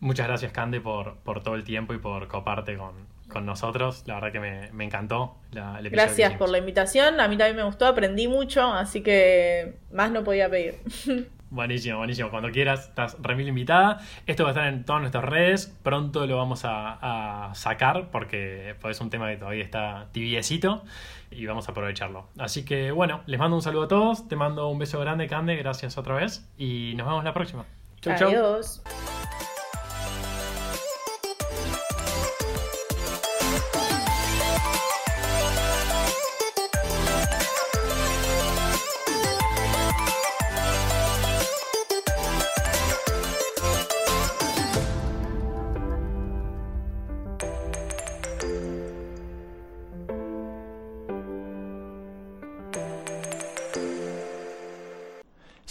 Muchas 0.00 0.28
gracias, 0.28 0.52
Cande, 0.52 0.80
por, 0.80 1.16
por 1.18 1.42
todo 1.42 1.54
el 1.54 1.64
tiempo 1.64 1.94
y 1.94 1.98
por 1.98 2.28
coparte 2.28 2.76
con, 2.76 2.92
con 3.28 3.46
nosotros. 3.46 4.04
La 4.06 4.14
verdad 4.14 4.30
que 4.30 4.40
me, 4.40 4.70
me 4.72 4.84
encantó 4.84 5.38
la, 5.50 5.78
el 5.78 5.90
Gracias 5.90 6.34
por 6.34 6.50
la 6.50 6.58
invitación. 6.58 7.20
A 7.20 7.28
mí 7.28 7.36
también 7.36 7.56
me 7.56 7.64
gustó, 7.64 7.86
aprendí 7.86 8.28
mucho, 8.28 8.62
así 8.72 9.02
que 9.02 9.76
más 9.92 10.10
no 10.10 10.24
podía 10.24 10.48
pedir. 10.50 10.76
Buenísimo, 11.50 11.98
buenísimo. 11.98 12.30
Cuando 12.30 12.50
quieras, 12.50 12.88
estás 12.88 13.16
remil 13.20 13.48
invitada. 13.48 14.00
Esto 14.26 14.44
va 14.44 14.50
a 14.50 14.52
estar 14.52 14.68
en 14.68 14.84
todas 14.84 15.00
nuestras 15.00 15.24
redes. 15.24 15.74
Pronto 15.82 16.26
lo 16.26 16.36
vamos 16.36 16.62
a, 16.64 17.50
sacar 17.54 18.10
porque 18.10 18.74
pues, 18.80 18.96
es 18.96 19.00
un 19.00 19.10
tema 19.10 19.30
que 19.30 19.36
todavía 19.36 19.64
está 19.64 20.08
tibiecito 20.12 20.84
y 21.30 21.46
vamos 21.46 21.68
a 21.68 21.72
aprovecharlo. 21.72 22.28
Así 22.38 22.64
que 22.64 22.90
bueno, 22.90 23.22
les 23.26 23.38
mando 23.38 23.56
un 23.56 23.62
saludo 23.62 23.84
a 23.84 23.88
todos. 23.88 24.28
Te 24.28 24.36
mando 24.36 24.68
un 24.68 24.78
beso 24.78 25.00
grande, 25.00 25.26
Cande. 25.26 25.56
Gracias 25.56 25.96
otra 25.96 26.14
vez 26.14 26.46
y 26.58 26.92
nos 26.96 27.06
vemos 27.06 27.24
la 27.24 27.32
próxima. 27.32 27.64
Chau, 28.00 28.16
chau. 28.16 28.60